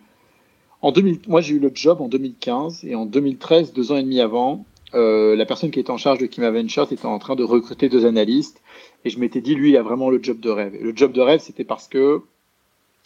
en 0.83 0.93
2000 0.93 1.21
moi 1.29 1.40
j'ai 1.40 1.55
eu 1.55 1.59
le 1.59 1.71
job 1.73 2.00
en 2.00 2.09
2015 2.09 2.85
et 2.85 2.95
en 2.95 3.07
2013 3.07 3.73
deux 3.73 3.93
ans 3.93 3.97
et 3.97 4.02
demi 4.02 4.21
avant 4.21 4.64
euh, 4.95 5.37
la 5.37 5.47
personne 5.47 5.71
qui 5.71 5.79
était 5.79 5.90
en 5.90 5.99
charge 5.99 6.19
de 6.19 6.26
Kima 6.26 6.50
Ventures 6.50 6.90
était 6.90 7.07
en 7.07 7.19
train 7.21 7.37
de 7.37 7.45
recruter 7.45 7.88
deux 7.88 8.07
analystes 8.07 8.61
et 9.05 9.11
je 9.11 9.21
m'étais 9.21 9.40
dit 9.40 9.55
lui 9.55 9.71
il 9.71 9.76
a 9.76 9.83
vraiment 9.83 10.11
le 10.11 10.21
job 10.23 10.40
de 10.40 10.50
rêve. 10.50 10.75
Et 10.75 10.83
le 10.83 10.95
job 10.95 11.12
de 11.12 11.21
rêve 11.21 11.40
c'était 11.40 11.64
parce 11.64 11.87
que 11.87 12.23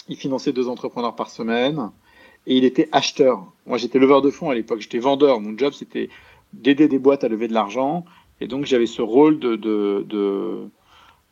il 0.08 0.16
finançait 0.16 0.52
deux 0.52 0.68
entrepreneurs 0.68 1.14
par 1.14 1.30
semaine 1.30 1.90
et 2.46 2.56
il 2.56 2.64
était 2.64 2.88
acheteur. 2.92 3.44
Moi 3.66 3.76
j'étais 3.76 3.99
leveur 3.99 4.23
de 4.23 4.30
fonds 4.30 4.49
à 4.49 4.54
l'époque 4.54 4.80
j'étais 4.80 4.99
vendeur. 4.99 5.40
Mon 5.40 5.56
job 5.58 5.75
c'était 5.75 6.08
d'aider 6.54 6.88
des 6.88 6.99
boîtes 6.99 7.25
à 7.25 7.28
lever 7.28 7.49
de 7.49 7.54
l'argent. 7.54 8.04
Et 8.40 8.46
donc 8.46 8.64
j'avais 8.64 8.87
ce 8.87 9.02
rôle 9.02 9.38
de, 9.38 9.56
de, 9.56 10.04
de 10.08 10.68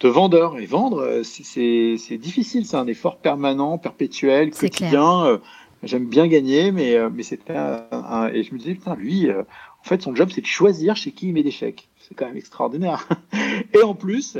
de 0.00 0.08
vendeur. 0.08 0.58
Et 0.58 0.66
vendre, 0.66 1.00
euh, 1.00 1.22
c'est 1.22 2.18
difficile, 2.18 2.66
c'est 2.66 2.76
un 2.76 2.86
effort 2.86 3.18
permanent, 3.18 3.78
perpétuel, 3.78 4.50
quotidien. 4.50 5.24
Euh, 5.26 5.38
j'aime 5.82 6.06
bien 6.06 6.26
gagner, 6.26 6.72
mais, 6.72 6.96
euh, 6.96 7.10
mais 7.12 7.22
c'était 7.22 7.54
un, 7.56 8.28
Et 8.32 8.42
je 8.42 8.52
me 8.52 8.58
disais, 8.58 8.74
putain, 8.74 8.96
lui, 8.96 9.30
en 9.30 9.84
fait, 9.84 10.02
son 10.02 10.14
job, 10.14 10.30
c'est 10.32 10.40
de 10.40 10.46
choisir 10.46 10.96
chez 10.96 11.12
qui 11.12 11.28
il 11.28 11.32
met 11.32 11.42
des 11.42 11.50
chèques. 11.50 11.88
C'est 12.00 12.14
quand 12.14 12.26
même 12.26 12.36
extraordinaire. 12.36 13.08
Et 13.74 13.82
en 13.82 13.94
plus, 13.94 14.38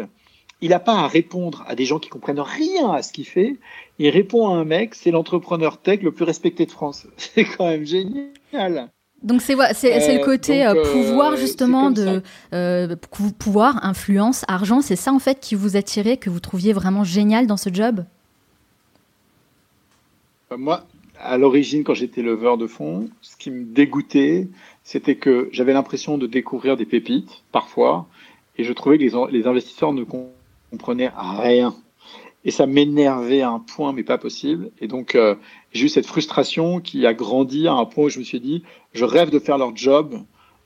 il 0.63 0.71
n'a 0.71 0.79
pas 0.79 0.95
à 0.95 1.09
répondre 1.09 1.65
à 1.67 1.75
des 1.75 1.85
gens 1.85 1.99
qui 1.99 2.09
comprennent 2.09 2.41
rien 2.41 2.93
à 2.93 3.03
ce 3.03 3.13
qu'il 3.13 3.27
fait. 3.27 3.57
Il 3.99 4.09
répond 4.11 4.49
à 4.49 4.57
un 4.57 4.65
mec, 4.65 4.95
c'est 4.95 5.11
l'entrepreneur 5.11 5.79
tech 5.79 6.03
le 6.03 6.13
plus 6.13 6.25
respecté 6.25 6.67
de 6.67 6.71
France. 6.71 7.07
C'est 7.17 7.45
quand 7.45 7.67
même 7.67 7.85
génial. 7.85 8.91
Donc 9.23 9.41
c'est 9.41 9.57
c'est 9.75 10.19
le 10.19 10.25
côté 10.25 10.67
pouvoir 10.93 11.37
justement 11.37 11.91
de 11.91 12.23
pouvoir 13.39 13.85
influence 13.85 14.45
argent 14.49 14.81
c'est 14.83 14.97
ça 14.97 15.13
en 15.13 15.19
fait 15.19 15.41
qui 15.41 15.55
vous 15.55 15.77
attirait 15.77 16.17
que 16.17 16.31
vous 16.31 16.41
trouviez 16.41 16.73
vraiment 16.73 17.05
génial 17.05 17.47
dans 17.47 17.57
ce 17.57 17.73
job? 17.73 18.05
Moi 20.57 20.85
à 21.21 21.39
l'origine 21.39 21.85
quand 21.85 21.95
j'étais 21.95 22.23
leveur 22.23 22.59
de 22.59 22.67
fonds 22.67 23.09
ce 23.21 23.37
qui 23.37 23.51
me 23.51 23.65
dégoûtait 23.65 24.49
c'était 24.83 25.15
que 25.15 25.49
j'avais 25.53 25.73
l'impression 25.73 26.19
de 26.19 26.27
découvrir 26.27 26.77
des 26.77 26.87
pépites 26.87 27.43
parfois 27.53 28.07
et 28.59 28.65
je 28.65 28.73
trouvais 28.73 28.99
que 28.99 29.05
les, 29.05 29.39
les 29.39 29.47
investisseurs 29.47 29.93
ne 29.93 30.05
comprenaient 30.05 31.13
rien 31.15 31.75
et 32.45 32.51
ça 32.51 32.67
m'énervait 32.67 33.43
à 33.43 33.51
un 33.51 33.59
point 33.59 33.93
mais 33.93 34.03
pas 34.03 34.19
possible. 34.19 34.71
Et 34.81 34.89
donc 34.89 35.15
euh, 35.15 35.35
j'ai 35.73 35.87
eu 35.87 35.89
cette 35.89 36.07
frustration 36.07 36.81
qui 36.81 37.07
a 37.07 37.15
grandi 37.15 37.69
à 37.69 37.73
un 37.75 37.85
point 37.85 38.05
où 38.05 38.09
je 38.09 38.19
me 38.19 38.25
suis 38.25 38.41
dit 38.41 38.63
je 38.93 39.05
rêve 39.05 39.31
de 39.31 39.39
faire 39.39 39.59
leur 39.59 39.77
job 39.77 40.21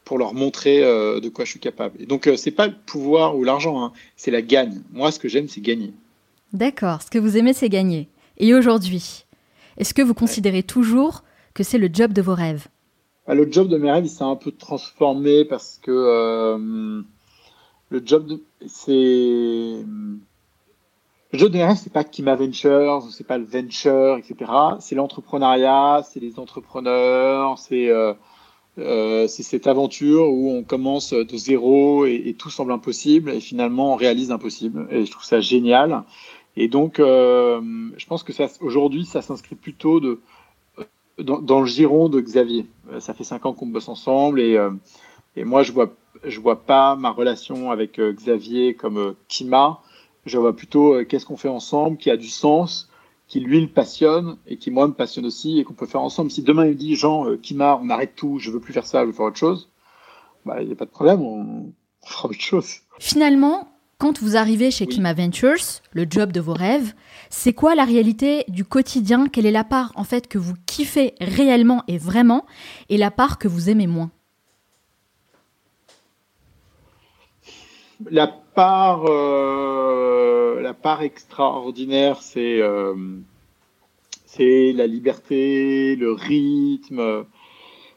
pour 0.04 0.18
leur 0.18 0.35
montrer 0.35 0.85
euh, 0.85 1.21
de 1.21 1.28
quoi 1.28 1.45
je 1.45 1.50
suis 1.50 1.61
capable. 1.61 2.00
Et 2.00 2.06
donc 2.06 2.26
euh, 2.26 2.37
c'est 2.37 2.50
pas 2.50 2.66
le 2.66 2.75
pouvoir 2.87 3.37
ou 3.37 3.45
l'argent 3.45 3.83
hein, 3.83 3.92
c'est 4.16 4.30
la 4.30 4.42
gagne. 4.42 4.83
Moi 4.92 5.11
ce 5.11 5.18
que 5.18 5.28
j'aime 5.28 5.49
c'est 5.49 5.61
gagner. 5.61 5.92
D'accord. 6.52 7.02
Ce 7.02 7.11
que 7.11 7.18
vous 7.18 7.37
aimez 7.37 7.52
c'est 7.52 7.68
gagner. 7.68 8.09
Et 8.38 8.54
aujourd'hui 8.54 9.25
est-ce 9.76 9.92
que 9.92 10.02
vous 10.02 10.14
considérez 10.14 10.62
toujours 10.62 11.23
que 11.52 11.62
c'est 11.62 11.78
le 11.78 11.90
job 11.92 12.12
de 12.12 12.23
vos 12.23 12.35
rêves? 12.35 12.68
Bah, 13.26 13.35
le 13.35 13.50
job 13.50 13.68
de 13.68 13.76
mes 13.76 13.90
rêves 13.90 14.06
il 14.06 14.11
s'est 14.11 14.25
un 14.25 14.37
peu 14.37 14.52
transformé 14.52 15.45
parce 15.45 15.78
que 15.83 17.02
le 17.88 18.02
job 18.04 18.40
c'est 18.66 19.85
de 21.33 21.59
rêve, 21.59 21.76
c'est 21.76 21.92
pas 21.92 22.04
Kima 22.04 22.35
Ventures, 22.35 23.06
c'est 23.11 23.26
pas 23.26 23.38
le 23.38 23.45
venture, 23.45 24.16
etc. 24.16 24.50
C'est 24.80 24.95
l'entrepreneuriat, 24.95 26.02
c'est 26.09 26.21
les 26.21 26.38
entrepreneurs, 26.38 27.59
c'est 27.59 27.90
euh, 27.90 28.14
c'est 28.78 29.42
cette 29.42 29.66
aventure 29.66 30.28
où 30.28 30.50
on 30.50 30.62
commence 30.62 31.12
de 31.12 31.37
zéro 31.37 32.04
et, 32.04 32.35
tout 32.38 32.50
semble 32.50 32.73
impossible 32.73 33.30
et 33.30 33.40
finalement 33.40 33.95
on 33.95 33.97
réalise 33.97 34.28
l'impossible. 34.28 34.87
Et 34.90 35.06
je 35.06 35.11
trouve 35.11 35.25
ça 35.25 35.40
génial. 35.40 36.04
Et 36.56 36.68
donc, 36.68 36.97
je 36.99 38.06
pense 38.06 38.23
que 38.23 38.33
aujourd'hui, 38.62 39.04
ça 39.04 39.23
s'inscrit 39.23 39.56
plutôt 39.56 40.00
de, 40.00 40.21
dans, 41.18 41.61
le 41.61 41.66
giron 41.66 42.09
de 42.09 42.21
Xavier. 42.21 42.66
Ça 42.99 43.14
fait 43.14 43.25
cinq 43.25 43.47
ans 43.47 43.52
qu'on 43.54 43.66
bosse 43.66 43.88
ensemble 43.88 44.40
et, 44.40 44.59
et 45.37 45.45
moi, 45.45 45.62
je 45.62 45.73
vois, 45.73 45.95
je 46.25 46.38
vois 46.40 46.62
pas 46.62 46.97
ma 46.97 47.11
relation 47.11 47.71
avec 47.71 47.99
Xavier 47.99 48.75
comme 48.75 49.14
Kima. 49.28 49.80
Je 50.26 50.38
vois 50.38 50.54
plutôt 50.54 51.04
qu'est-ce 51.04 51.25
qu'on 51.25 51.37
fait 51.37 51.49
ensemble 51.49 51.97
qui 51.97 52.11
a 52.11 52.16
du 52.16 52.28
sens 52.28 52.90
qui 53.28 53.40
lui 53.40 53.61
le 53.61 53.68
passionne 53.68 54.37
et 54.47 54.56
qui 54.56 54.71
moi 54.71 54.87
me 54.87 54.92
passionne 54.92 55.26
aussi 55.26 55.59
et 55.59 55.64
qu'on 55.64 55.75
peut 55.75 55.87
faire 55.87 56.02
ensemble. 56.02 56.30
Si 56.30 56.42
demain 56.42 56.64
il 56.66 56.71
me 56.71 56.75
dit 56.75 56.95
Jean, 56.95 57.28
euh, 57.28 57.37
Kima, 57.37 57.78
on 57.83 57.90
arrête 57.90 58.14
tout, 58.14 58.38
je 58.38 58.50
veux 58.50 58.61
plus 58.61 58.73
faire 58.73 58.87
ça, 58.87 59.02
je 59.02 59.06
veux 59.06 59.12
faire 59.12 59.26
autre 59.26 59.37
chose, 59.37 59.68
bah 60.45 60.62
il 60.62 60.66
n'y 60.66 60.73
a 60.73 60.76
pas 60.76 60.85
de 60.85 60.90
problème, 60.90 61.23
on 61.23 61.73
fera 62.06 62.28
autre 62.28 62.40
chose. 62.40 62.76
Finalement, 62.99 63.68
quand 63.99 64.21
vous 64.21 64.37
arrivez 64.37 64.71
chez 64.71 64.87
Kima 64.87 65.12
Ventures, 65.14 65.80
le 65.92 66.06
job 66.09 66.30
de 66.30 66.40
vos 66.40 66.52
rêves, 66.52 66.92
c'est 67.30 67.52
quoi 67.52 67.75
la 67.75 67.85
réalité 67.85 68.45
du 68.49 68.64
quotidien? 68.64 69.26
Quelle 69.26 69.47
est 69.47 69.50
la 69.50 69.64
part 69.64 69.92
en 69.97 70.04
fait 70.04 70.28
que 70.28 70.38
vous 70.38 70.54
kiffez 70.66 71.14
réellement 71.21 71.83
et 71.88 71.99
vraiment 71.99 72.47
et 72.88 72.99
la 72.99 73.11
part 73.11 73.38
que 73.38 73.49
vous 73.49 73.71
aimez 73.71 73.87
moins? 73.87 74.11
La 78.11 78.26
euh 78.58 80.26
la 80.66 80.75
part 80.75 81.02
extraordinaire, 81.02 82.22
c'est 82.22 82.60
euh, 82.60 82.94
c'est 84.26 84.72
la 84.72 84.88
liberté, 84.88 85.94
le 85.96 86.12
rythme, 86.12 87.25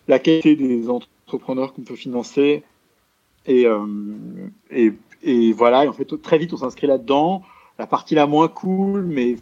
la 0.07 0.19
qualité 0.19 0.55
des 0.55 0.87
entrepreneurs 0.87 1.73
qu'on 1.73 1.81
peut 1.81 1.95
financer. 1.95 2.63
Et, 3.47 3.65
euh, 3.65 3.85
et, 4.71 5.51
voilà, 5.53 5.89
en 5.89 5.93
fait, 5.93 6.21
très 6.21 6.37
vite, 6.37 6.53
on 6.53 6.57
s'inscrit 6.57 6.87
là-dedans. 6.87 7.41
La 7.79 7.87
partie 7.87 8.13
la 8.13 8.27
moins 8.27 8.47
cool, 8.47 9.03
mais, 9.03 9.37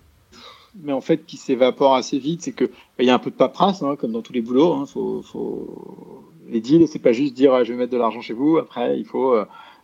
en 0.89 1.01
fait, 1.01 1.25
qui 1.25 1.36
s'évapore 1.36 1.95
assez 1.95 2.19
vite, 2.19 2.43
c'est 2.43 2.53
qu'il 2.53 2.69
bah, 2.97 3.03
y 3.03 3.09
a 3.09 3.13
un 3.13 3.19
peu 3.19 3.31
de 3.31 3.36
paperasse, 3.36 3.83
hein, 3.83 3.97
comme 3.97 4.13
dans 4.13 4.21
tous 4.21 4.33
les 4.33 4.41
boulots. 4.41 4.74
Hein, 4.74 4.86
faut, 4.86 5.21
faut... 5.21 6.24
Les 6.50 6.62
deals, 6.62 6.88
c'est 6.88 7.00
pas 7.00 7.12
juste 7.12 7.33
dire 7.33 7.53
ah, 7.53 7.65
je 7.65 7.74
vais 7.74 7.79
mettre 7.79 7.91
de 7.91 7.97
l'argent 7.97 8.21
chez 8.21 8.33
vous. 8.33 8.57
Après, 8.57 8.97
il 8.97 9.05
faut 9.05 9.36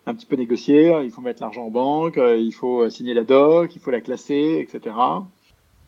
un 0.05 0.15
petit 0.15 0.25
peu 0.25 0.35
négocier, 0.35 0.93
il 1.03 1.11
faut 1.11 1.21
mettre 1.21 1.41
l'argent 1.41 1.65
en 1.65 1.69
banque, 1.69 2.17
euh, 2.17 2.37
il 2.37 2.53
faut 2.53 2.81
euh, 2.81 2.89
signer 2.89 3.13
la 3.13 3.23
doc, 3.23 3.75
il 3.75 3.79
faut 3.81 3.91
la 3.91 4.01
classer, 4.01 4.59
etc. 4.59 4.95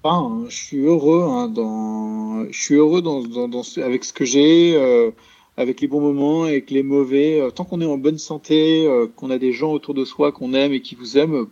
Enfin, 0.03 0.45
je 0.47 0.55
suis 0.55 0.85
heureux 0.85 1.23
hein, 1.23 1.47
dans, 1.47 2.45
je 2.49 2.61
suis 2.61 2.75
heureux 2.75 3.01
dans, 3.01 3.21
dans, 3.23 3.61
avec 3.77 4.05
ce 4.05 4.13
que 4.13 4.23
j'ai, 4.23 4.75
euh, 4.75 5.11
avec 5.57 5.81
les 5.81 5.87
bons 5.87 6.01
moments, 6.01 6.43
avec 6.43 6.69
les 6.71 6.83
mauvais. 6.83 7.41
tant 7.55 7.65
qu'on 7.65 7.81
est 7.81 7.85
en 7.85 7.97
bonne 7.97 8.17
santé, 8.17 8.87
qu'on 9.15 9.31
a 9.31 9.37
des 9.37 9.51
gens 9.51 9.71
autour 9.71 9.93
de 9.93 10.05
soi 10.05 10.31
qu'on 10.31 10.53
aime 10.53 10.73
et 10.73 10.81
qui 10.81 10.95
vous 10.95 11.17
aiment, 11.17 11.47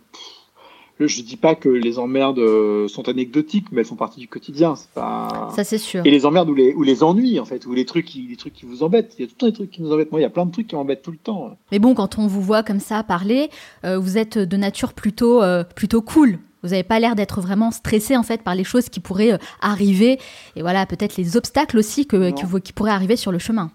je 1.00 1.22
dis 1.22 1.36
pas 1.36 1.54
que 1.54 1.68
les 1.68 1.98
emmerdes 1.98 2.38
euh, 2.38 2.86
sont 2.88 3.08
anecdotiques, 3.08 3.66
mais 3.72 3.80
elles 3.80 3.86
font 3.86 3.96
partie 3.96 4.20
du 4.20 4.28
quotidien. 4.28 4.74
Pas... 4.94 5.50
Ça 5.54 5.64
c'est 5.64 5.78
sûr. 5.78 6.02
Et 6.04 6.10
les 6.10 6.24
emmerdes 6.24 6.48
ou 6.48 6.54
les, 6.54 6.72
ou 6.74 6.82
les 6.82 7.02
ennuis 7.02 7.40
en 7.40 7.44
fait, 7.44 7.66
ou 7.66 7.74
les 7.74 7.84
trucs, 7.84 8.06
qui, 8.06 8.22
les 8.28 8.36
trucs 8.36 8.54
qui 8.54 8.64
vous 8.64 8.82
embêtent. 8.82 9.14
Il 9.18 9.22
y 9.22 9.24
a 9.24 9.26
tout 9.26 9.34
le 9.34 9.40
temps 9.40 9.46
des 9.46 9.52
trucs 9.52 9.70
qui 9.70 9.82
nous 9.82 9.92
embêtent. 9.92 10.12
Moi, 10.12 10.20
il 10.20 10.22
y 10.22 10.26
a 10.26 10.30
plein 10.30 10.46
de 10.46 10.52
trucs 10.52 10.68
qui 10.68 10.76
m'embêtent 10.76 11.02
tout 11.02 11.10
le 11.10 11.16
temps. 11.16 11.56
Mais 11.72 11.78
bon, 11.78 11.94
quand 11.94 12.18
on 12.18 12.26
vous 12.26 12.40
voit 12.40 12.62
comme 12.62 12.80
ça 12.80 13.02
parler, 13.02 13.50
euh, 13.84 13.98
vous 13.98 14.18
êtes 14.18 14.38
de 14.38 14.56
nature 14.56 14.92
plutôt, 14.92 15.42
euh, 15.42 15.64
plutôt 15.64 16.00
cool. 16.00 16.38
Vous 16.62 16.70
n'avez 16.70 16.84
pas 16.84 17.00
l'air 17.00 17.14
d'être 17.14 17.40
vraiment 17.40 17.70
stressé 17.72 18.16
en 18.16 18.22
fait 18.22 18.42
par 18.42 18.54
les 18.54 18.64
choses 18.64 18.88
qui 18.88 19.00
pourraient 19.00 19.38
arriver 19.60 20.18
et 20.56 20.62
voilà 20.62 20.86
peut-être 20.86 21.18
les 21.18 21.36
obstacles 21.36 21.76
aussi 21.76 22.06
que, 22.06 22.30
qui 22.58 22.72
pourraient 22.72 22.90
arriver 22.90 23.16
sur 23.16 23.32
le 23.32 23.38
chemin. 23.38 23.70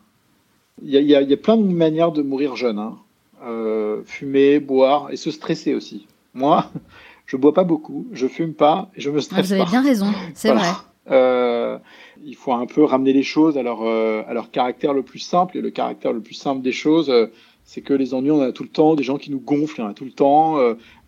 Il 0.82 0.90
y, 0.90 0.98
a, 0.98 1.22
y, 1.22 1.34
a, 1.34 1.38
plein 1.38 1.58
de 1.58 1.64
manières 1.64 2.12
de 2.12 2.24
mourir 2.24 2.56
jeune. 2.56 2.80
Hein. 2.80 2.98
fumer, 4.06 4.60
boire 4.60 5.10
et 5.12 5.18
se 5.18 5.30
stresser 5.30 5.76
aussi. 5.76 6.08
Moi, 6.34 6.72
je 7.30 7.38
bois 7.38 7.54
pas 7.54 7.64
beaucoup, 7.64 8.08
je 8.12 8.26
fume 8.26 8.56
pas, 8.56 8.90
je 8.98 9.12
me 9.12 9.22
stresse 9.22 9.46
Vous 9.46 9.54
avez 9.54 9.66
bien 9.66 9.84
raison, 9.84 10.08
c'est 10.34 10.52
vrai. 10.52 10.72
Euh, 11.12 11.78
il 12.24 12.36
faut 12.36 12.54
un 12.54 12.66
peu 12.66 12.84
ramener 12.84 13.14
les 13.14 13.22
choses 13.22 13.56
à 13.56 13.62
leur, 13.62 13.84
euh, 13.84 14.24
à 14.28 14.34
leur 14.34 14.50
caractère 14.50 14.94
le 14.94 15.04
plus 15.04 15.20
simple. 15.20 15.56
Et 15.56 15.62
le 15.62 15.70
caractère 15.70 16.12
le 16.12 16.22
plus 16.22 16.34
simple 16.34 16.64
des 16.64 16.72
choses, 16.72 17.12
euh, 17.12 17.28
c'est 17.66 17.82
que 17.82 17.94
les 17.94 18.16
ennuis, 18.16 18.32
on 18.32 18.42
a 18.42 18.52
tout 18.52 18.64
le 18.64 18.70
temps, 18.70 18.96
des 18.96 19.04
gens 19.04 19.20
qui 19.20 19.30
nous 19.30 19.40
gonflent, 19.40 19.80
on 19.84 19.88
a 19.88 19.94
tout 19.94 20.06
le 20.06 20.12
temps, 20.12 20.58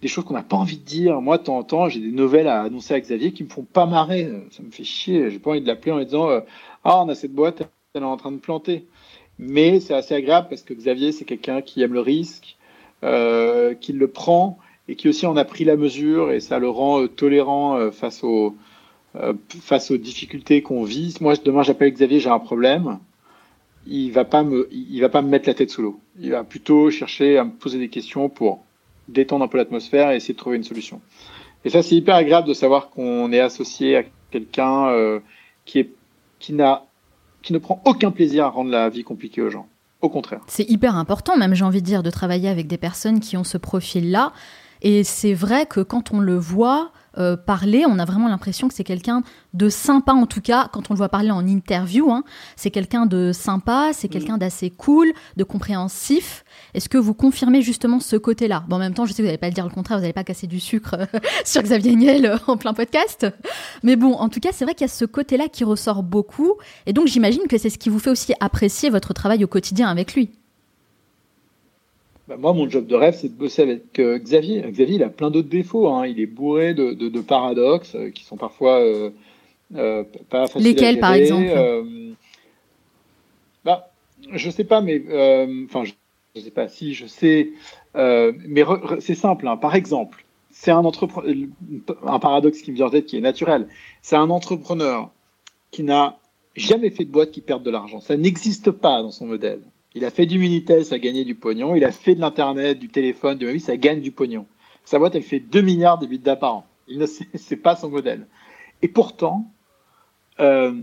des 0.04 0.08
choses 0.08 0.24
qu'on 0.24 0.36
n'a 0.36 0.44
pas 0.44 0.58
envie 0.58 0.78
de 0.78 0.86
dire. 0.86 1.20
Moi, 1.22 1.40
de 1.40 1.44
temps 1.44 1.58
en 1.58 1.64
temps, 1.64 1.90
j'ai 1.90 2.00
des 2.00 2.12
nouvelles 2.12 2.48
à 2.48 2.62
annoncer 2.62 2.94
à 2.94 3.00
Xavier 3.00 3.32
qui 3.34 3.44
me 3.44 3.50
font 3.50 3.64
pas 3.64 3.88
marrer. 3.88 4.32
Ça 4.52 4.62
me 4.62 4.70
fait 4.70 4.84
chier. 4.84 5.32
J'ai 5.32 5.40
pas 5.40 5.50
envie 5.50 5.62
de 5.62 5.66
l'appeler 5.66 5.92
en 5.92 5.98
lui 5.98 6.06
disant 6.06 6.30
Ah, 6.84 7.02
on 7.02 7.10
a 7.10 7.16
cette 7.16 7.34
boîte, 7.34 7.64
elle 7.96 8.04
est 8.04 8.06
en 8.06 8.18
train 8.18 8.32
de 8.32 8.38
planter. 8.38 8.86
Mais 9.40 9.80
c'est 9.80 9.96
assez 9.96 10.14
agréable 10.14 10.50
parce 10.52 10.62
que 10.62 10.76
Xavier, 10.76 11.14
c'est 11.14 11.26
quelqu'un 11.26 11.64
qui 11.64 11.82
aime 11.82 11.94
le 11.94 12.02
risque, 12.02 12.58
qui 13.02 13.94
le 13.94 14.08
prend 14.08 14.60
et 14.88 14.96
qui 14.96 15.08
aussi 15.08 15.26
en 15.26 15.38
a 15.38 15.46
pris 15.46 15.64
la 15.64 15.76
mesure 15.76 16.32
et 16.32 16.40
ça 16.40 16.60
le 16.60 16.70
rend 16.70 17.02
euh, 17.02 17.08
tolérant 17.08 17.78
euh, 17.78 17.92
face 17.92 18.24
aux, 18.24 18.56
euh, 19.16 19.34
face 19.50 19.92
aux 19.92 19.98
difficultés 19.98 20.62
qu'on 20.62 20.84
vit. 20.84 21.16
Moi, 21.22 21.36
demain, 21.44 21.64
j'appelle 21.64 21.94
Xavier, 21.94 22.20
j'ai 22.20 22.30
un 22.30 22.40
problème. 22.40 23.00
Il 23.88 24.12
va 24.12 24.26
pas 24.26 24.44
me, 24.44 24.68
il 24.72 25.00
va 25.00 25.10
pas 25.10 25.22
me 25.22 25.30
mettre 25.30 25.48
la 25.48 25.54
tête 25.54 25.72
sous 25.72 25.82
l'eau. 25.82 26.00
Il 26.20 26.32
va 26.32 26.44
plutôt 26.44 26.92
chercher 26.92 27.38
à 27.38 27.46
me 27.46 27.52
poser 27.52 27.80
des 27.80 27.90
questions 27.90 28.30
pour 28.30 28.64
détendre 29.08 29.44
un 29.44 29.48
peu 29.48 29.58
l'atmosphère 29.58 30.12
et 30.12 30.18
essayer 30.18 30.34
de 30.34 30.40
trouver 30.40 30.58
une 30.58 30.64
solution. 30.64 31.02
Et 31.66 31.70
ça, 31.70 31.82
c'est 31.82 31.96
hyper 31.96 32.16
agréable 32.16 32.48
de 32.48 32.54
savoir 32.54 32.90
qu'on 32.90 33.32
est 33.32 33.40
associé 33.40 33.98
à 33.98 34.04
quelqu'un 34.30 35.20
qui 35.66 35.80
est, 35.80 35.90
qui 36.40 36.54
n'a, 36.54 36.86
qui 37.42 37.54
ne 37.54 37.58
prend 37.58 37.82
aucun 37.86 38.12
plaisir 38.12 38.46
à 38.46 38.50
rendre 38.50 38.70
la 38.72 38.90
vie 38.90 39.04
compliquée 39.04 39.42
aux 39.42 39.50
gens. 39.50 39.68
Au 40.02 40.10
contraire. 40.10 40.42
C'est 40.48 40.68
hyper 40.68 40.96
important, 40.96 41.38
même 41.38 41.54
j'ai 41.54 41.64
envie 41.64 41.82
de 41.82 41.86
dire, 41.86 42.02
de 42.02 42.10
travailler 42.10 42.50
avec 42.50 42.68
des 42.68 42.78
personnes 42.78 43.20
qui 43.20 43.38
ont 43.38 43.44
ce 43.44 43.58
profil-là 43.58 44.34
et 44.82 45.04
c'est 45.04 45.34
vrai 45.34 45.66
que 45.66 45.80
quand 45.82 46.12
on 46.12 46.20
le 46.20 46.38
voit 46.38 46.92
euh, 47.18 47.36
parler, 47.36 47.84
on 47.86 48.00
a 48.00 48.06
vraiment 48.06 48.30
l'impression 48.30 48.68
que 48.70 48.74
c'est 48.74 48.86
quelqu'un 48.86 49.22
de 49.54 49.68
sympa, 49.68 50.14
en 50.14 50.26
tout 50.26 50.40
cas, 50.40 50.70
quand 50.72 50.90
on 50.90 50.94
le 50.94 50.98
voit 50.98 51.10
parler 51.10 51.30
en 51.30 51.46
interview. 51.46 52.10
Hein, 52.10 52.24
c'est 52.56 52.72
quelqu'un 52.72 53.06
de 53.06 53.32
sympa, 53.34 53.92
c'est 53.94 54.08
mm. 54.08 54.12
quelqu'un 54.12 54.38
d'assez 54.38 54.70
cool, 54.70 55.12
de 55.36 55.44
compréhensif. 55.44 56.46
Est-ce 56.74 56.88
que 56.88 56.98
vous 56.98 57.14
confirmez 57.14 57.62
justement 57.62 58.00
ce 58.00 58.16
côté-là? 58.16 58.64
Bon, 58.70 58.78
En 58.78 58.80
même 58.80 58.94
temps, 58.94 59.06
je 59.06 59.12
sais 59.12 59.18
que 59.18 59.24
vous 59.24 59.28
n'allez 59.28 59.38
pas 59.38 59.50
le 59.50 59.54
dire 59.54 59.66
le 59.66 59.74
contraire, 59.74 59.98
vous 59.98 60.04
n'allez 60.04 60.14
pas 60.14 60.24
casser 60.24 60.48
du 60.48 60.60
sucre 60.60 60.96
euh, 61.00 61.20
sur 61.46 61.62
Xavier 61.62 61.96
Niel 61.96 62.26
euh, 62.26 62.38
en 62.48 62.58
plein 62.58 62.74
podcast. 62.74 63.28
Mais 63.84 63.96
bon, 63.96 64.14
en 64.14 64.30
tout 64.30 64.40
cas, 64.40 64.50
c'est 64.54 64.64
vrai 64.64 64.74
qu'il 64.74 64.86
y 64.86 64.90
a 64.90 64.94
ce 64.94 65.06
côté-là 65.06 65.50
qui 65.50 65.64
ressort 65.64 66.04
beaucoup. 66.04 66.54
Et 66.86 66.94
donc, 66.94 67.08
j'imagine 67.08 67.44
que 67.50 67.58
c'est 67.58 67.70
ce 67.70 67.78
qui 67.78 67.90
vous 67.90 68.00
fait 68.00 68.10
aussi 68.10 68.34
apprécier 68.40 68.90
votre 68.90 69.14
travail 69.14 69.44
au 69.44 69.48
quotidien 69.48 69.90
avec 69.90 70.16
lui. 70.16 70.32
Bah, 72.32 72.38
moi, 72.40 72.54
mon 72.54 72.70
job 72.70 72.88
de 72.88 72.96
rêve, 72.96 73.14
c'est 73.14 73.28
de 73.28 73.34
bosser 73.38 73.62
avec 73.62 74.00
euh, 74.00 74.18
Xavier. 74.18 74.62
Xavier, 74.62 74.96
il 74.96 75.04
a 75.04 75.10
plein 75.10 75.30
d'autres 75.30 75.50
défauts. 75.50 75.90
Hein. 75.90 76.08
Il 76.08 76.18
est 76.22 76.26
bourré 76.26 76.74
de, 76.74 76.94
de, 76.94 77.10
de 77.10 77.20
paradoxes 77.20 77.96
euh, 77.96 78.10
qui 78.10 78.24
sont 78.24 78.38
parfois 78.38 78.80
euh, 78.80 79.10
pas 80.30 80.48
faciles 80.48 80.64
Lesquels, 80.64 80.98
à 81.00 81.02
par 81.02 81.14
exemple? 81.14 81.86
bah, 83.66 83.92
Je 84.32 84.50
sais 84.50 84.64
pas, 84.64 84.80
mais 84.80 85.04
enfin, 85.66 85.84
je, 85.84 85.92
je, 86.36 86.42
sais 86.42 86.52
pas 86.52 86.70
si 86.70 86.94
je 86.94 87.06
sais, 87.06 87.52
mais 87.96 88.64
c'est 89.00 89.16
simple. 89.16 89.48
Hein. 89.48 89.58
Par 89.58 89.76
exemple, 89.76 90.24
c'est 90.52 90.72
un 90.72 90.84
un 90.86 92.20
paradoxe 92.20 92.62
qui 92.62 92.72
me 92.72 92.78
vient 92.78 92.86
en 92.86 92.92
tête, 92.92 93.08
qui 93.08 93.18
est 93.18 93.22
naturel. 93.22 93.68
C'est 94.02 94.16
un 94.16 94.30
entrepreneur 94.30 95.10
qui 95.72 95.84
n'a 95.84 96.18
jamais 96.56 96.92
fait 96.92 97.04
de 97.04 97.12
boîte 97.12 97.32
qui 97.32 97.42
perde 97.42 97.64
de 97.64 97.72
l'argent. 97.72 98.00
Ça 98.00 98.16
n'existe 98.16 98.72
pas 98.72 99.02
dans 99.02 99.12
son 99.12 99.26
modèle. 99.26 99.62
Il 99.94 100.06
a 100.06 100.10
fait 100.10 100.26
du 100.26 100.40
Minitel, 100.40 100.86
ça 100.86 100.96
a 100.96 101.00
gagné 101.00 101.26
du 101.26 101.36
pognon. 101.36 101.76
Il 101.76 101.84
a 101.84 101.92
fait 101.92 102.16
de 102.16 102.22
l'Internet, 102.22 102.80
du 102.80 102.88
téléphone, 102.88 103.38
de 103.38 103.46
ma 103.46 103.52
vie, 103.52 103.60
ça 103.60 103.76
gagne 103.76 104.02
du 104.02 104.12
pognon. 104.12 104.46
Sa 104.86 105.00
boîte, 105.00 105.16
elle 105.16 105.24
fait 105.24 105.40
2 105.40 105.62
milliards 105.62 105.98
de 105.98 106.06
d'EBITDA 106.06 106.36
par 106.38 106.56
an. 106.56 106.66
Il 106.88 106.98
ne 107.00 107.56
pas 107.56 107.76
son 107.76 107.90
modèle. 107.90 108.28
Et 108.82 108.88
pourtant, 108.88 109.52
euh, 110.40 110.74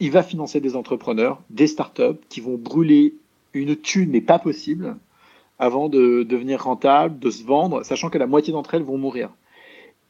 il 0.00 0.10
va 0.10 0.22
financer 0.22 0.60
des 0.60 0.76
entrepreneurs, 0.76 1.42
des 1.50 1.66
startups 1.66 2.20
qui 2.28 2.40
vont 2.40 2.56
brûler 2.56 3.14
une 3.52 3.76
thune, 3.76 4.10
mais 4.10 4.20
pas 4.20 4.38
possible, 4.38 4.96
avant 5.58 5.88
de 5.88 6.22
devenir 6.22 6.64
rentable, 6.64 7.18
de 7.18 7.30
se 7.30 7.44
vendre, 7.44 7.84
sachant 7.84 8.10
que 8.10 8.18
la 8.18 8.26
moitié 8.26 8.52
d'entre 8.52 8.74
elles 8.74 8.82
vont 8.82 8.98
mourir. 8.98 9.30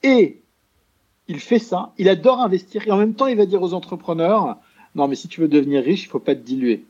Et 0.02 0.40
il 1.28 1.40
fait 1.40 1.58
ça, 1.58 1.92
il 1.98 2.08
adore 2.08 2.40
investir, 2.40 2.86
et 2.86 2.90
en 2.90 2.98
même 2.98 3.14
temps, 3.14 3.26
il 3.26 3.36
va 3.36 3.46
dire 3.46 3.62
aux 3.62 3.74
entrepreneurs, 3.74 4.58
non, 4.94 5.08
mais 5.08 5.16
si 5.16 5.28
tu 5.28 5.40
veux 5.40 5.48
devenir 5.48 5.82
riche, 5.82 6.04
il 6.04 6.08
faut 6.08 6.20
pas 6.20 6.34
te 6.34 6.40
diluer. 6.40 6.84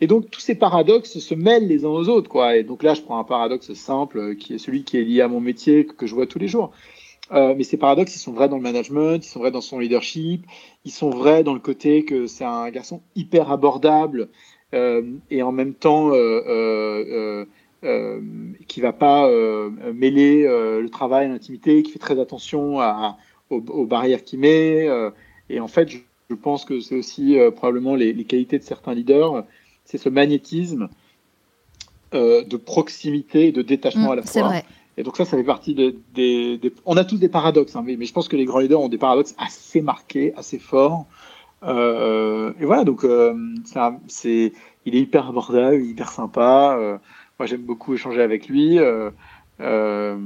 Et 0.00 0.06
donc 0.06 0.30
tous 0.30 0.40
ces 0.40 0.54
paradoxes 0.54 1.18
se 1.18 1.34
mêlent 1.34 1.66
les 1.66 1.84
uns 1.84 1.88
aux 1.88 2.08
autres, 2.08 2.28
quoi. 2.28 2.56
Et 2.56 2.62
donc 2.62 2.82
là, 2.82 2.94
je 2.94 3.02
prends 3.02 3.18
un 3.18 3.24
paradoxe 3.24 3.72
simple 3.74 4.18
euh, 4.18 4.34
qui 4.34 4.54
est 4.54 4.58
celui 4.58 4.84
qui 4.84 4.96
est 4.96 5.02
lié 5.02 5.20
à 5.22 5.28
mon 5.28 5.40
métier 5.40 5.86
que, 5.86 6.06
je 6.06 6.14
vois 6.14 6.26
tous 6.26 6.38
les 6.38 6.48
jours. 6.48 6.70
Euh, 7.32 7.54
mais 7.56 7.64
ces 7.64 7.76
paradoxes, 7.76 8.16
ils 8.16 8.20
sont 8.20 8.32
vrais 8.32 8.48
dans 8.48 8.56
le 8.56 8.62
management, 8.62 9.24
ils 9.24 9.28
sont 9.28 9.40
vrais 9.40 9.50
dans 9.50 9.60
son 9.60 9.78
leadership, 9.78 10.46
ils 10.84 10.90
sont 10.90 11.10
vrais 11.10 11.42
dans 11.42 11.52
le 11.52 11.60
côté 11.60 12.04
que 12.04 12.26
c'est 12.26 12.44
un 12.44 12.70
garçon 12.70 13.02
hyper 13.16 13.50
abordable 13.50 14.28
euh, 14.74 15.02
et 15.30 15.42
en 15.42 15.50
même 15.50 15.72
temps 15.72 16.10
euh, 16.12 17.46
euh, 17.84 18.20
qui 18.66 18.80
va 18.80 18.92
pas 18.92 19.30
mêler 19.94 20.42
le 20.44 20.88
travail 20.88 21.26
à 21.26 21.28
l'intimité, 21.28 21.82
qui 21.82 21.92
fait 21.92 21.98
très 21.98 22.20
attention 22.20 22.78
aux, 23.50 23.86
barrières 23.86 24.24
qu'il 24.24 24.40
met. 24.40 24.88
et 25.48 25.60
en 25.60 25.68
fait, 25.68 25.88
je, 25.88 26.34
pense 26.34 26.64
que 26.64 26.80
c'est 26.80 26.96
aussi 26.96 27.38
probablement 27.56 27.94
les, 27.94 28.24
qualités 28.24 28.58
de 28.58 28.64
certains 28.64 28.94
leaders 28.94 29.44
c'est 29.88 29.98
ce 29.98 30.08
magnétisme 30.08 30.88
de 32.12 32.56
proximité 32.56 33.48
et 33.48 33.52
de 33.52 33.62
détachement 33.62 34.08
mmh, 34.08 34.12
à 34.12 34.16
la 34.16 34.22
fois. 34.22 34.30
C'est 34.30 34.42
vrai. 34.42 34.64
Et 34.98 35.04
donc 35.04 35.16
ça, 35.16 35.24
ça 35.24 35.36
fait 35.36 35.44
partie 35.44 35.74
des... 35.74 36.60
On 36.84 36.96
a 36.96 37.04
tous 37.04 37.18
des 37.18 37.28
paradoxes, 37.28 37.76
hein, 37.76 37.84
mais, 37.86 38.04
je 38.04 38.12
pense 38.12 38.26
que 38.26 38.36
les 38.36 38.44
grands 38.44 38.58
leaders 38.58 38.80
ont 38.80 38.88
des 38.88 38.98
paradoxes 38.98 39.34
assez 39.38 39.80
marqués, 39.80 40.34
assez 40.36 40.58
forts. 40.58 41.06
Euh, 41.62 42.52
et 42.60 42.64
voilà, 42.64 42.82
donc 42.82 43.04
euh, 43.04 43.32
c'est, 44.08 44.52
il 44.86 44.96
est 44.96 45.00
hyper 45.00 45.28
abordable, 45.28 45.80
hyper 45.82 46.10
sympa. 46.10 46.76
Euh, 46.78 46.98
moi, 47.38 47.46
j'aime 47.46 47.62
beaucoup 47.62 47.94
échanger 47.94 48.20
avec 48.20 48.48
lui. 48.48 48.78
Euh, 49.60 50.18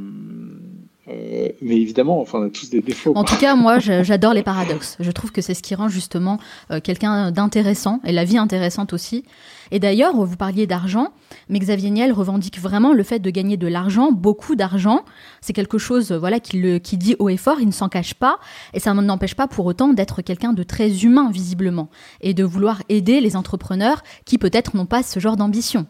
euh, 1.09 1.13
euh, 1.13 1.49
mais 1.61 1.77
évidemment, 1.77 2.21
enfin, 2.21 2.39
on 2.41 2.47
a 2.47 2.51
tous 2.51 2.71
des 2.71 2.81
défauts. 2.81 3.13
En 3.17 3.25
tout 3.25 3.37
cas, 3.37 3.57
moi, 3.57 3.79
j'adore 3.79 4.35
les 4.35 4.43
paradoxes. 4.43 4.97
Je 5.01 5.11
trouve 5.11 5.33
que 5.33 5.41
c'est 5.41 5.55
ce 5.55 5.63
qui 5.63 5.75
rend 5.75 5.89
justement 5.89 6.39
euh, 6.71 6.81
quelqu'un 6.81 7.33
d'intéressant 7.33 8.01
et 8.05 8.13
la 8.13 8.25
vie 8.25 8.39
intéressante 8.39 8.93
aussi. 8.93 9.25
Et 9.73 9.81
d'ailleurs, 9.81 10.15
vous 10.15 10.37
parliez 10.37 10.67
d'argent, 10.67 11.09
mais 11.49 11.59
Xavier 11.59 11.91
Niel 11.91 12.13
revendique 12.13 12.61
vraiment 12.61 12.93
le 12.93 13.03
fait 13.03 13.19
de 13.19 13.31
gagner 13.31 13.57
de 13.57 13.67
l'argent, 13.67 14.13
beaucoup 14.13 14.55
d'argent. 14.55 15.05
C'est 15.41 15.55
quelque 15.55 15.79
chose, 15.79 16.13
voilà, 16.13 16.41
qu'il 16.41 16.81
qui 16.81 16.99
dit 16.99 17.17
haut 17.19 17.31
et 17.31 17.37
fort, 17.37 17.59
il 17.61 17.67
ne 17.67 17.73
s'en 17.73 17.89
cache 17.89 18.15
pas, 18.15 18.39
et 18.75 18.81
ça 18.81 18.93
n'empêche 18.95 19.35
pas 19.35 19.49
pour 19.49 19.67
autant 19.67 19.95
d'être 19.95 20.23
quelqu'un 20.23 20.53
de 20.53 20.63
très 20.63 21.05
humain 21.05 21.31
visiblement 21.33 21.89
et 22.21 22.35
de 22.35 22.45
vouloir 22.45 22.83
aider 22.91 23.21
les 23.21 23.35
entrepreneurs 23.35 24.03
qui 24.25 24.37
peut-être 24.37 24.77
n'ont 24.77 24.87
pas 24.87 25.03
ce 25.03 25.19
genre 25.21 25.37
d'ambition. 25.37 25.87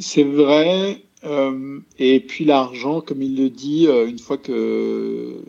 C'est 0.00 0.24
vrai, 0.24 1.02
euh, 1.24 1.80
et 1.98 2.20
puis 2.20 2.44
l'argent, 2.44 3.00
comme 3.00 3.22
il 3.22 3.36
le 3.36 3.50
dit, 3.50 3.86
euh, 3.86 4.06
une 4.06 4.18
fois 4.18 4.38
que 4.38 5.40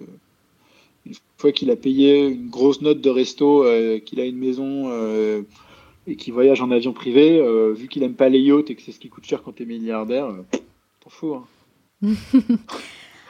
une 1.05 1.13
fois 1.37 1.51
qu'il 1.51 1.71
a 1.71 1.75
payé 1.75 2.27
une 2.27 2.49
grosse 2.49 2.81
note 2.81 3.01
de 3.01 3.09
resto, 3.09 3.65
euh, 3.65 3.99
qu'il 3.99 4.19
a 4.19 4.25
une 4.25 4.37
maison 4.37 4.91
et 6.07 6.15
qu'il 6.15 6.33
voyage 6.33 6.61
en 6.61 6.71
avion 6.71 6.93
privé, 6.93 7.41
vu 7.73 7.87
qu'il 7.87 8.03
aime 8.03 8.15
pas 8.15 8.29
les 8.29 8.39
yachts 8.39 8.69
et 8.69 8.75
que 8.75 8.81
c'est 8.81 8.91
ce 8.91 8.99
qui 8.99 9.09
coûte 9.09 9.25
cher 9.25 9.41
quand 9.43 9.53
tu 9.53 9.63
es 9.63 9.65
milliardaire, 9.65 10.33
t'en 11.01 11.09
fous. 11.09 11.35
Hein. 11.35 11.45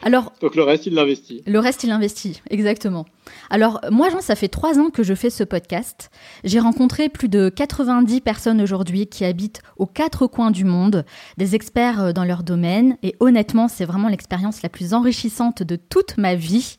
Alors, 0.06 0.34
Donc 0.42 0.56
le 0.56 0.64
reste, 0.64 0.86
il 0.86 0.96
l'investit. 0.96 1.42
Le 1.48 1.60
reste, 1.60 1.86
il 1.86 1.92
investit, 1.92 2.42
exactement. 2.50 3.06
Alors, 3.50 3.80
moi, 3.90 4.10
Jean, 4.10 4.20
ça 4.20 4.36
fait 4.36 4.50
trois 4.50 4.78
ans 4.78 4.90
que 4.90 5.02
je 5.02 5.14
fais 5.14 5.30
ce 5.30 5.46
podcast. 5.46 6.12
J'ai 6.44 6.60
rencontré 6.60 7.08
plus 7.08 7.30
de 7.30 7.48
90 7.48 8.20
personnes 8.20 8.62
aujourd'hui 8.62 9.08
qui 9.08 9.24
habitent 9.24 9.62
aux 9.78 9.86
quatre 9.86 10.28
coins 10.28 10.52
du 10.52 10.66
monde, 10.66 11.06
des 11.38 11.56
experts 11.56 12.02
euh, 12.02 12.12
dans 12.12 12.26
leur 12.26 12.44
domaine, 12.44 12.98
et 13.02 13.16
honnêtement, 13.22 13.70
c'est 13.70 13.86
vraiment 13.86 14.10
l'expérience 14.10 14.62
la 14.62 14.68
plus 14.68 14.94
enrichissante 14.94 15.64
de 15.64 15.78
toute 15.78 16.18
ma 16.18 16.36
vie. 16.36 16.76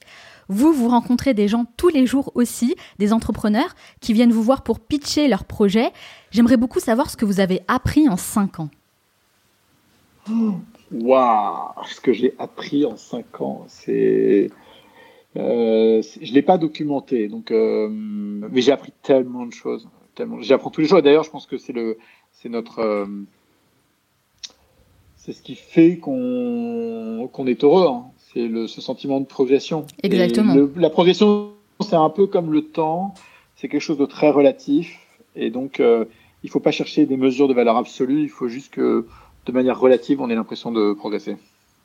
Vous, 0.48 0.74
vous 0.74 0.88
rencontrez 0.88 1.32
des 1.32 1.48
gens 1.48 1.64
tous 1.78 1.88
les 1.88 2.06
jours 2.06 2.30
aussi, 2.34 2.74
des 2.98 3.14
entrepreneurs 3.14 3.74
qui 4.02 4.12
viennent 4.12 4.32
vous 4.32 4.42
voir 4.42 4.62
pour 4.62 4.80
pitcher 4.80 5.28
leurs 5.28 5.44
projets. 5.44 5.92
J'aimerais 6.30 6.58
beaucoup 6.58 6.80
savoir 6.80 7.08
ce 7.08 7.16
que 7.16 7.24
vous 7.24 7.40
avez 7.40 7.62
appris 7.68 8.06
en 8.06 8.18
cinq 8.18 8.60
ans. 8.60 8.68
Oh 10.30 10.56
waouh, 10.92 11.72
ce 11.86 12.00
que 12.00 12.12
j'ai 12.12 12.34
appris 12.38 12.84
en 12.84 12.96
cinq 12.96 13.40
ans, 13.40 13.64
c'est. 13.68 14.50
Euh, 15.36 16.00
je 16.20 16.32
l'ai 16.32 16.42
pas 16.42 16.58
documenté, 16.58 17.28
donc, 17.28 17.50
euh, 17.50 17.88
mais 17.90 18.60
j'ai 18.60 18.70
appris 18.70 18.92
tellement 19.02 19.46
de 19.46 19.52
choses, 19.52 19.88
tellement. 20.14 20.40
J'apprends 20.42 20.70
tous 20.70 20.80
les 20.80 20.86
jours. 20.86 21.02
D'ailleurs, 21.02 21.24
je 21.24 21.30
pense 21.30 21.46
que 21.46 21.58
c'est 21.58 21.72
le, 21.72 21.98
c'est 22.30 22.48
notre, 22.48 22.78
euh, 22.78 23.06
c'est 25.16 25.32
ce 25.32 25.42
qui 25.42 25.56
fait 25.56 25.98
qu'on 25.98 27.28
qu'on 27.32 27.46
est 27.46 27.64
heureux. 27.64 27.88
Hein. 27.88 28.04
C'est 28.32 28.46
le 28.46 28.68
ce 28.68 28.80
sentiment 28.80 29.20
de 29.20 29.26
progression. 29.26 29.86
Exactement. 30.02 30.54
la 30.76 30.90
progression, 30.90 31.52
c'est 31.80 31.96
un 31.96 32.10
peu 32.10 32.26
comme 32.26 32.52
le 32.52 32.62
temps. 32.62 33.14
C'est 33.56 33.68
quelque 33.68 33.80
chose 33.80 33.98
de 33.98 34.06
très 34.06 34.30
relatif, 34.30 34.98
et 35.34 35.50
donc 35.50 35.80
euh, 35.80 36.04
il 36.44 36.50
faut 36.50 36.60
pas 36.60 36.72
chercher 36.72 37.06
des 37.06 37.16
mesures 37.16 37.48
de 37.48 37.54
valeur 37.54 37.76
absolue. 37.76 38.22
Il 38.22 38.28
faut 38.28 38.48
juste 38.48 38.72
que 38.72 39.06
de 39.46 39.52
manière 39.52 39.78
relative, 39.78 40.20
on 40.20 40.30
ait 40.30 40.34
l'impression 40.34 40.72
de 40.72 40.92
progresser. 40.92 41.36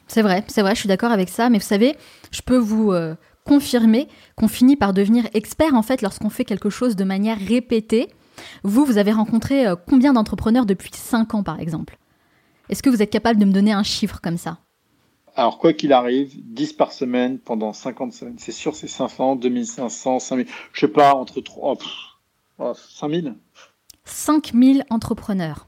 C'est 0.08 0.22
vrai, 0.22 0.44
c'est 0.48 0.62
vrai, 0.62 0.74
je 0.76 0.80
suis 0.80 0.88
d'accord 0.88 1.12
avec 1.12 1.30
ça. 1.30 1.50
Mais 1.50 1.60
vous 1.60 1.66
savez, 1.66 1.96
je 2.32 2.42
peux 2.42 2.58
vous 2.58 2.92
euh, 2.92 3.16
confirmer 3.46 4.08
qu'on 4.36 4.48
finit 4.48 4.76
par 4.76 4.94
devenir 4.94 5.26
expert 5.34 5.74
en 5.76 5.84
fait 5.84 6.02
lorsqu'on 6.02 6.30
fait 6.30 6.46
quelque 6.46 6.70
chose 6.70 6.96
de 6.96 7.04
manière 7.04 7.38
répétée. 7.38 8.10
Vous, 8.64 8.86
vous 8.86 8.98
avez 8.98 9.12
rencontré 9.12 9.68
euh, 9.68 9.76
combien 9.76 10.14
d'entrepreneurs 10.14 10.66
depuis 10.66 10.92
5 10.94 11.36
ans 11.36 11.44
par 11.44 11.60
exemple? 11.60 11.98
Est-ce 12.70 12.84
que 12.84 12.90
vous 12.90 13.02
êtes 13.02 13.10
capable 13.10 13.40
de 13.40 13.46
me 13.46 13.52
donner 13.52 13.72
un 13.72 13.84
chiffre 13.84 14.20
comme 14.22 14.38
ça? 14.38 14.60
Alors, 15.36 15.58
quoi 15.58 15.74
qu'il 15.74 15.94
arrive, 15.94 16.34
10 16.36 16.74
par 16.74 16.92
semaine 16.92 17.40
pendant 17.40 17.72
50 17.72 18.14
semaines, 18.14 18.36
c'est 18.38 18.52
sûr, 18.52 18.76
c'est 18.76 18.88
500, 18.88 19.38
2500, 19.38 20.20
5000, 20.20 20.48
je 20.74 20.80
sais 20.80 20.88
pas, 20.88 21.14
entre 21.14 21.40
3, 21.40 21.78
oh, 22.60 22.74
5000 22.74 23.36
5000 24.04 24.86
entrepreneurs. 24.90 25.68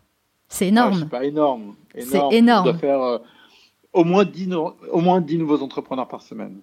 C'est 0.50 0.68
énorme. 0.68 1.00
c'est 1.00 1.10
pas 1.10 1.24
énorme. 1.24 1.76
C'est 1.98 2.22
énorme. 2.32 2.68
On 2.68 2.72
doit 2.72 2.80
faire 2.80 3.02
euh, 3.02 3.18
au, 3.94 4.04
moins 4.04 4.26
10 4.26 4.50
au 4.54 5.02
moins 5.02 5.22
10 5.22 5.38
nouveaux 5.38 5.62
entrepreneurs 5.62 6.08
par 6.08 6.22
semaine. 6.22 6.62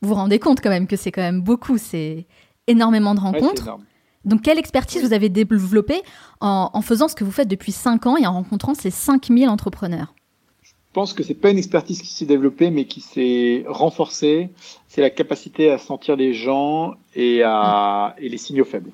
Vous 0.00 0.08
vous 0.08 0.14
rendez 0.14 0.38
compte 0.38 0.60
quand 0.60 0.70
même 0.70 0.86
que 0.86 0.96
c'est 0.96 1.12
quand 1.12 1.22
même 1.22 1.40
beaucoup, 1.40 1.78
c'est 1.78 2.26
énormément 2.66 3.14
de 3.14 3.20
rencontres. 3.20 3.78
Donc, 4.24 4.42
quelle 4.42 4.58
expertise 4.58 5.02
vous 5.02 5.12
avez 5.12 5.28
développée 5.28 6.02
en, 6.40 6.70
en, 6.72 6.82
faisant 6.82 7.08
ce 7.08 7.14
que 7.14 7.24
vous 7.24 7.30
faites 7.30 7.48
depuis 7.48 7.72
5 7.72 8.06
ans 8.06 8.16
et 8.16 8.26
en 8.26 8.32
rencontrant 8.32 8.74
ces 8.74 8.90
5000 8.90 9.48
entrepreneurs? 9.48 10.14
Je 10.62 10.72
pense 10.94 11.12
que 11.12 11.22
c'est 11.22 11.34
pas 11.34 11.50
une 11.50 11.58
expertise 11.58 12.00
qui 12.00 12.06
s'est 12.06 12.24
développée, 12.24 12.70
mais 12.70 12.84
qui 12.84 13.00
s'est 13.00 13.64
renforcée. 13.66 14.50
C'est 14.86 15.00
la 15.00 15.10
capacité 15.10 15.70
à 15.70 15.76
sentir 15.76 16.16
les 16.16 16.32
gens 16.32 16.94
et, 17.14 17.42
à, 17.42 18.14
et 18.18 18.28
les 18.28 18.38
signaux 18.38 18.64
faibles. 18.64 18.92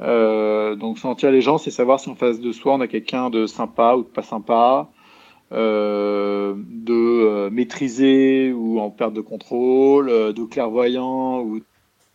Euh, 0.00 0.76
donc 0.76 0.98
sentir 0.98 1.30
les 1.30 1.40
gens, 1.40 1.58
c'est 1.58 1.70
savoir 1.70 1.98
si 1.98 2.08
en 2.08 2.14
face 2.14 2.40
de 2.40 2.52
soi 2.52 2.74
on 2.74 2.80
a 2.80 2.86
quelqu'un 2.86 3.30
de 3.30 3.46
sympa 3.46 3.96
ou 3.96 4.02
de 4.02 4.08
pas 4.08 4.22
sympa, 4.22 4.88
euh, 5.52 6.54
de 6.56 6.92
euh, 6.92 7.50
maîtriser 7.50 8.52
ou 8.52 8.80
en 8.80 8.90
perte 8.90 9.14
de 9.14 9.20
contrôle, 9.20 10.08
euh, 10.08 10.32
de 10.32 10.44
clairvoyant 10.44 11.40
ou 11.40 11.60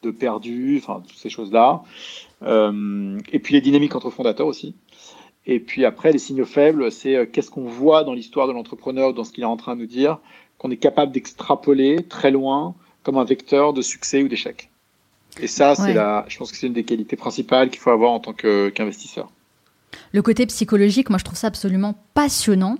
de 0.03 0.11
perdu, 0.11 0.79
enfin 0.81 1.01
toutes 1.07 1.17
ces 1.17 1.29
choses-là. 1.29 1.83
Euh, 2.43 3.17
et 3.31 3.39
puis 3.39 3.53
les 3.53 3.61
dynamiques 3.61 3.95
entre 3.95 4.09
fondateurs 4.09 4.47
aussi. 4.47 4.75
Et 5.45 5.59
puis 5.59 5.83
après, 5.83 6.13
les 6.13 6.19
signaux 6.19 6.45
faibles, 6.45 6.89
c'est 6.89 7.29
qu'est-ce 7.31 7.51
qu'on 7.51 7.65
voit 7.65 8.05
dans 8.05 8.13
l'histoire 8.13 8.47
de 8.47 8.53
l'entrepreneur, 8.53 9.13
dans 9.13 9.25
ce 9.25 9.33
qu'il 9.33 9.43
est 9.43 9.47
en 9.47 9.57
train 9.57 9.75
de 9.75 9.81
nous 9.81 9.87
dire, 9.87 10.19
qu'on 10.57 10.71
est 10.71 10.77
capable 10.77 11.11
d'extrapoler 11.11 12.03
très 12.03 12.31
loin 12.31 12.75
comme 13.03 13.17
un 13.17 13.25
vecteur 13.25 13.73
de 13.73 13.81
succès 13.81 14.23
ou 14.23 14.29
d'échec. 14.29 14.69
Et 15.41 15.47
ça, 15.47 15.75
c'est 15.75 15.93
la, 15.93 16.25
je 16.27 16.37
pense 16.37 16.51
que 16.51 16.57
c'est 16.57 16.67
une 16.67 16.73
des 16.73 16.83
qualités 16.83 17.15
principales 17.15 17.69
qu'il 17.69 17.79
faut 17.79 17.89
avoir 17.89 18.11
en 18.11 18.19
tant 18.19 18.33
qu'investisseur. 18.33 19.31
le 20.11 20.21
côté 20.21 20.45
psychologique, 20.45 21.09
moi, 21.09 21.17
je 21.17 21.23
trouve 21.23 21.37
ça 21.37 21.47
absolument 21.47 21.95
passionnant. 22.13 22.77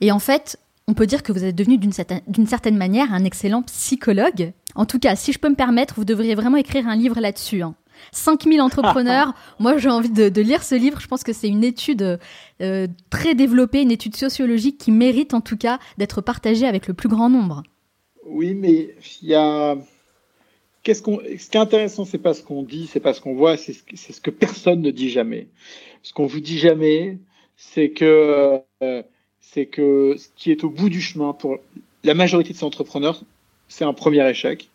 Et 0.00 0.10
en 0.10 0.18
fait, 0.18 0.58
on 0.88 0.94
peut 0.94 1.06
dire 1.06 1.22
que 1.22 1.32
vous 1.32 1.44
êtes 1.44 1.54
devenu 1.54 1.78
d'une 1.78 1.92
certaine, 1.92 2.22
certaine, 2.46 2.76
manière 2.76 3.12
un 3.12 3.24
excellent 3.24 3.62
psychologue. 3.62 4.52
En 4.74 4.86
tout 4.86 4.98
cas, 4.98 5.16
si 5.16 5.32
je 5.32 5.38
peux 5.38 5.48
me 5.48 5.54
permettre, 5.54 5.94
vous 5.96 6.04
devriez 6.04 6.34
vraiment 6.34 6.56
écrire 6.56 6.88
un 6.88 6.96
livre 6.96 7.20
là-dessus. 7.20 7.62
Hein. 7.62 7.74
5000 8.12 8.60
entrepreneurs. 8.60 9.34
Moi, 9.60 9.78
j'ai 9.78 9.88
envie 9.88 10.10
de, 10.10 10.40
lire 10.40 10.62
ce 10.62 10.74
livre. 10.74 11.00
Je 11.00 11.06
pense 11.06 11.22
que 11.22 11.32
c'est 11.32 11.48
une 11.48 11.64
étude 11.64 12.18
euh, 12.60 12.86
très 13.10 13.34
développée, 13.34 13.82
une 13.82 13.92
étude 13.92 14.16
sociologique 14.16 14.78
qui 14.78 14.90
mérite 14.90 15.32
en 15.32 15.40
tout 15.40 15.56
cas 15.56 15.78
d'être 15.96 16.20
partagée 16.20 16.66
avec 16.66 16.86
le 16.88 16.94
plus 16.94 17.08
grand 17.08 17.30
nombre. 17.30 17.62
Oui, 18.26 18.54
mais 18.54 18.94
il 19.22 19.28
y 19.28 19.34
a 19.34 19.76
qu'est-ce 20.84 21.02
qu'on, 21.02 21.18
ce 21.18 21.50
qui 21.50 21.56
est 21.56 21.60
intéressant, 21.60 22.04
c'est 22.04 22.18
pas 22.18 22.34
ce 22.34 22.42
qu'on 22.42 22.62
dit, 22.62 22.86
c'est 22.86 23.00
pas 23.00 23.12
ce 23.12 23.20
qu'on 23.20 23.34
voit, 23.34 23.56
c'est 23.56 23.72
ce, 23.72 24.20
que 24.20 24.30
personne 24.30 24.80
ne 24.82 24.90
dit 24.90 25.10
jamais. 25.10 25.48
Ce 26.02 26.12
qu'on 26.12 26.26
vous 26.26 26.40
dit 26.40 26.58
jamais, 26.58 27.18
c'est 27.56 27.90
que, 27.90 28.60
euh, 28.82 29.02
c'est 29.40 29.66
que 29.66 30.14
ce 30.16 30.28
qui 30.36 30.52
est 30.52 30.62
au 30.62 30.70
bout 30.70 30.90
du 30.90 31.00
chemin 31.00 31.32
pour 31.32 31.58
la 32.04 32.14
majorité 32.14 32.52
de 32.52 32.58
ces 32.58 32.64
entrepreneurs, 32.64 33.22
c'est 33.68 33.84
un 33.84 33.94
premier 33.94 34.28
échec. 34.28 34.68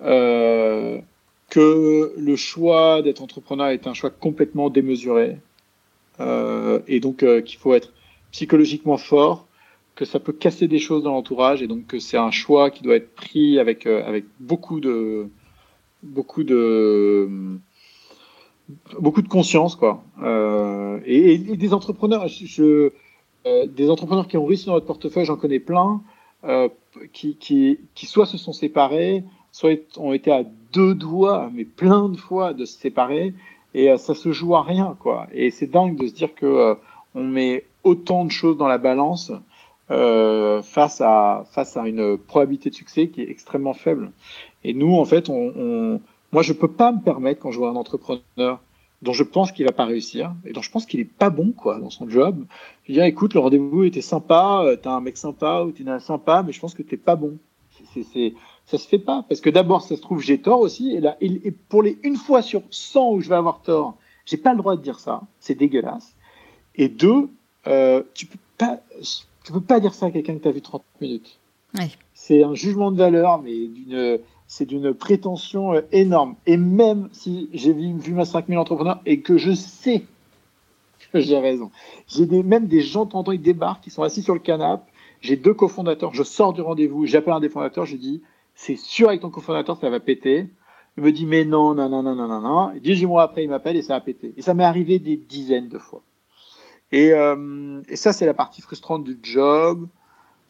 Euh, 0.00 1.00
que 1.50 2.14
le 2.16 2.36
choix 2.36 3.02
d'être 3.02 3.22
entrepreneur 3.22 3.68
est 3.68 3.86
un 3.86 3.94
choix 3.94 4.10
complètement 4.10 4.70
démesuré. 4.70 5.38
Euh, 6.20 6.80
et 6.88 7.00
donc 7.00 7.22
euh, 7.22 7.40
qu'il 7.40 7.58
faut 7.58 7.74
être 7.74 7.92
psychologiquement 8.32 8.98
fort, 8.98 9.46
que 9.98 10.04
ça 10.04 10.20
peut 10.20 10.32
casser 10.32 10.68
des 10.68 10.78
choses 10.78 11.02
dans 11.02 11.10
l'entourage 11.10 11.60
et 11.60 11.66
donc 11.66 11.88
que 11.88 11.98
c'est 11.98 12.16
un 12.16 12.30
choix 12.30 12.70
qui 12.70 12.84
doit 12.84 12.94
être 12.94 13.16
pris 13.16 13.58
avec 13.58 13.84
euh, 13.84 14.06
avec 14.06 14.26
beaucoup 14.38 14.78
de 14.78 15.28
beaucoup 16.04 16.44
de 16.44 17.28
beaucoup 19.00 19.22
de 19.22 19.28
conscience 19.28 19.74
quoi. 19.74 20.04
Euh, 20.22 21.00
et, 21.04 21.38
des 21.38 21.74
entrepreneurs 21.74 22.28
je, 22.28 22.92
euh, 23.46 23.66
des 23.66 23.90
entrepreneurs 23.90 24.28
qui 24.28 24.36
ont 24.36 24.46
réussi 24.46 24.66
dans 24.66 24.74
notre 24.74 24.86
portefeuille 24.86 25.24
j'en 25.24 25.36
connais 25.36 25.58
plein 25.58 26.00
qui, 27.12 27.34
qui 27.34 27.80
qui 27.96 28.06
soit 28.06 28.26
se 28.26 28.38
sont 28.38 28.52
séparés 28.52 29.24
soit 29.50 29.80
ont 29.96 30.12
été 30.12 30.30
à 30.30 30.44
deux 30.72 30.94
doigts 30.94 31.50
mais 31.52 31.64
plein 31.64 32.08
de 32.08 32.16
fois 32.16 32.54
de 32.54 32.64
se 32.64 32.78
séparer 32.78 33.34
et 33.74 33.96
ça 33.96 34.14
se 34.14 34.30
joue 34.30 34.54
à 34.54 34.62
rien 34.62 34.96
quoi. 35.00 35.26
Et 35.32 35.50
c'est 35.50 35.66
dingue 35.66 35.98
de 35.98 36.06
se 36.06 36.14
dire 36.14 36.36
que 36.36 36.76
on 37.16 37.24
met 37.24 37.64
autant 37.82 38.24
de 38.24 38.30
choses 38.30 38.56
dans 38.56 38.68
la 38.68 38.78
balance 38.78 39.32
euh, 39.90 40.62
face 40.62 41.00
à 41.00 41.44
face 41.52 41.76
à 41.76 41.86
une 41.88 42.18
probabilité 42.18 42.70
de 42.70 42.74
succès 42.74 43.08
qui 43.08 43.22
est 43.22 43.30
extrêmement 43.30 43.74
faible. 43.74 44.12
Et 44.64 44.74
nous, 44.74 44.94
en 44.94 45.04
fait, 45.04 45.28
on, 45.28 45.52
on 45.56 46.00
moi, 46.32 46.42
je 46.42 46.52
peux 46.52 46.68
pas 46.68 46.92
me 46.92 47.00
permettre 47.00 47.40
quand 47.40 47.50
je 47.50 47.58
vois 47.58 47.70
un 47.70 47.76
entrepreneur 47.76 48.60
dont 49.00 49.12
je 49.12 49.22
pense 49.22 49.52
qu'il 49.52 49.64
va 49.64 49.72
pas 49.72 49.84
réussir 49.84 50.34
et 50.44 50.52
dont 50.52 50.60
je 50.60 50.70
pense 50.70 50.84
qu'il 50.84 51.00
est 51.00 51.04
pas 51.04 51.30
bon 51.30 51.52
quoi 51.52 51.78
dans 51.78 51.90
son 51.90 52.08
job. 52.08 52.44
Je 52.84 52.92
dis 52.92 53.00
écoute 53.00 53.34
le 53.34 53.40
rendez-vous 53.40 53.84
était 53.84 54.00
sympa, 54.00 54.62
euh, 54.64 54.76
t'es 54.76 54.88
un 54.88 55.00
mec 55.00 55.16
sympa 55.16 55.62
ou 55.62 55.70
t'es 55.70 55.88
un 55.88 56.00
sympa, 56.00 56.42
mais 56.44 56.52
je 56.52 56.60
pense 56.60 56.74
que 56.74 56.82
t'es 56.82 56.96
pas 56.96 57.16
bon. 57.16 57.38
C'est, 57.94 58.02
c'est, 58.02 58.34
ça 58.66 58.76
se 58.76 58.88
fait 58.88 58.98
pas 58.98 59.24
parce 59.28 59.40
que 59.40 59.50
d'abord 59.50 59.82
ça 59.82 59.96
se 59.96 60.00
trouve 60.00 60.20
j'ai 60.20 60.40
tort 60.40 60.60
aussi 60.60 60.94
et 60.94 61.00
là 61.00 61.16
et 61.20 61.50
pour 61.52 61.82
les 61.82 61.96
une 62.02 62.16
fois 62.16 62.42
sur 62.42 62.62
100 62.70 63.12
où 63.12 63.20
je 63.20 63.28
vais 63.28 63.36
avoir 63.36 63.62
tort, 63.62 63.96
j'ai 64.26 64.36
pas 64.36 64.50
le 64.50 64.58
droit 64.58 64.76
de 64.76 64.82
dire 64.82 64.98
ça, 64.98 65.22
c'est 65.40 65.54
dégueulasse. 65.54 66.14
Et 66.74 66.88
deux, 66.88 67.30
euh, 67.66 68.02
tu 68.14 68.26
peux 68.26 68.38
pas 68.58 68.80
tu 69.48 69.52
peux 69.54 69.62
pas 69.62 69.80
dire 69.80 69.94
ça 69.94 70.06
à 70.06 70.10
quelqu'un 70.10 70.34
que 70.36 70.42
tu 70.42 70.48
as 70.48 70.52
vu 70.52 70.60
30 70.60 70.82
minutes. 71.00 71.38
C'est 72.12 72.44
un 72.44 72.54
jugement 72.54 72.92
de 72.92 72.98
valeur 72.98 73.40
mais 73.40 73.66
d'une 73.66 74.18
c'est 74.46 74.66
d'une 74.66 74.92
prétention 74.92 75.72
euh, 75.72 75.80
énorme. 75.90 76.34
Et 76.44 76.58
même 76.58 77.08
si 77.12 77.48
j'ai 77.54 77.72
vu, 77.72 77.94
vu 77.98 78.12
ma 78.12 78.26
5000 78.26 78.58
entrepreneurs 78.58 79.00
et 79.06 79.20
que 79.20 79.38
je 79.38 79.52
sais 79.52 80.04
que 81.12 81.20
j'ai 81.20 81.38
raison, 81.38 81.70
j'ai 82.08 82.26
des, 82.26 82.42
même 82.42 82.66
des 82.66 82.82
gens, 82.82 83.06
t'entends, 83.06 83.32
ils 83.32 83.40
débarquent, 83.40 83.86
ils 83.86 83.90
sont 83.90 84.02
assis 84.02 84.22
sur 84.22 84.34
le 84.34 84.40
canapé. 84.40 84.84
J'ai 85.22 85.36
deux 85.36 85.54
cofondateurs, 85.54 86.12
je 86.12 86.22
sors 86.22 86.52
du 86.52 86.60
rendez-vous, 86.60 87.06
j'appelle 87.06 87.32
un 87.32 87.40
des 87.40 87.48
fondateurs, 87.48 87.86
je 87.86 87.96
dis, 87.96 88.22
c'est 88.54 88.76
sûr 88.76 89.08
avec 89.08 89.22
ton 89.22 89.30
cofondateur, 89.30 89.78
ça 89.78 89.88
va 89.88 89.98
péter. 89.98 90.46
Il 90.98 91.02
me 91.02 91.10
dit, 91.10 91.24
mais 91.24 91.46
non, 91.46 91.74
non, 91.74 91.88
non, 91.88 92.02
non, 92.02 92.14
non, 92.14 92.28
non, 92.28 92.40
non. 92.40 92.72
Dix 92.82 93.06
mois 93.06 93.22
après, 93.22 93.44
il 93.44 93.48
m'appelle 93.48 93.76
et 93.76 93.82
ça 93.82 93.94
a 93.96 94.00
pété. 94.00 94.34
Et 94.36 94.42
ça 94.42 94.52
m'est 94.52 94.64
arrivé 94.64 94.98
des 94.98 95.16
dizaines 95.16 95.68
de 95.68 95.78
fois. 95.78 96.02
Et, 96.92 97.12
euh, 97.12 97.80
et 97.88 97.96
ça, 97.96 98.12
c'est 98.12 98.26
la 98.26 98.34
partie 98.34 98.62
frustrante 98.62 99.04
du 99.04 99.18
job. 99.22 99.88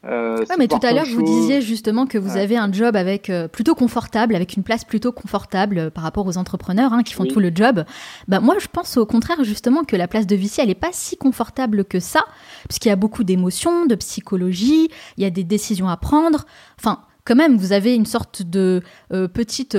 Euh, 0.05 0.45
mais 0.59 0.69
tout 0.69 0.79
à 0.83 0.93
l'heure, 0.93 1.07
vous 1.07 1.23
disiez 1.23 1.61
justement 1.61 2.07
que 2.07 2.19
vous 2.19 2.37
avez 2.37 2.57
un 2.57 2.73
job 2.73 2.95
avec 2.95 3.31
euh, 3.31 3.49
plutôt 3.49 3.75
confortable, 3.75 4.37
avec 4.37 4.57
une 4.57 4.63
place 4.63 4.85
plutôt 4.85 5.11
confortable 5.11 5.79
euh, 5.79 5.91
par 5.91 6.05
rapport 6.05 6.27
aux 6.27 6.39
entrepreneurs 6.39 6.93
hein, 6.93 7.03
qui 7.03 7.15
font 7.15 7.25
tout 7.25 7.41
le 7.41 7.51
job. 7.53 7.85
Bah, 8.29 8.39
moi, 8.39 8.57
je 8.61 8.69
pense 8.69 8.97
au 8.97 9.07
contraire 9.07 9.43
justement 9.43 9.83
que 9.83 9.97
la 9.97 10.07
place 10.07 10.27
de 10.27 10.37
VC, 10.37 10.63
elle 10.63 10.69
n'est 10.69 10.77
pas 10.77 10.93
si 10.93 11.17
confortable 11.17 11.85
que 11.85 11.99
ça, 11.99 12.25
puisqu'il 12.69 12.89
y 12.89 12.93
a 12.93 12.97
beaucoup 12.97 13.25
d'émotions, 13.25 13.87
de 13.87 13.97
psychologie, 13.97 14.89
il 15.17 15.25
y 15.25 15.27
a 15.27 15.31
des 15.31 15.45
décisions 15.45 15.89
à 15.89 15.97
prendre. 15.97 16.47
Enfin, 16.79 17.01
quand 17.25 17.37
même, 17.37 17.57
vous 17.57 17.73
avez 17.73 17.95
une 17.95 18.07
sorte 18.07 18.43
de 18.43 18.83
petite 19.11 19.77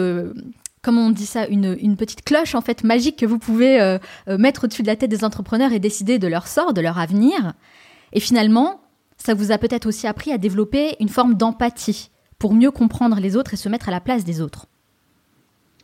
comment 0.82 1.08
on 1.08 1.10
dit 1.10 1.26
ça, 1.26 1.48
une, 1.48 1.78
une, 1.82 1.96
petite 1.96 2.24
cloche 2.24 2.56
en 2.56 2.62
fait 2.62 2.84
magique 2.84 3.18
que 3.18 3.26
vous 3.26 3.40
pouvez 3.40 3.98
mettre 4.28 4.66
au-dessus 4.66 4.82
de 4.82 4.88
la 4.88 4.96
tête 4.96 5.10
des 5.10 5.24
entrepreneurs 5.24 5.74
et 5.74 5.80
décider 5.80 6.20
de 6.20 6.28
leur 6.28 6.48
sort, 6.48 6.74
de 6.74 6.82
leur 6.82 6.98
avenir. 6.98 7.54
Et 8.14 8.20
finalement, 8.20 8.82
ça 9.18 9.34
vous 9.34 9.52
a 9.52 9.58
peut-être 9.58 9.86
aussi 9.86 10.08
appris 10.08 10.32
à 10.32 10.38
développer 10.38 10.96
une 11.00 11.10
forme 11.10 11.36
d'empathie 11.36 12.10
pour 12.40 12.54
mieux 12.54 12.72
comprendre 12.72 13.20
les 13.20 13.36
autres 13.36 13.54
et 13.54 13.58
se 13.58 13.70
mettre 13.70 13.90
à 13.90 13.92
la 13.92 14.00
place 14.00 14.24
des 14.24 14.42
autres. 14.42 14.66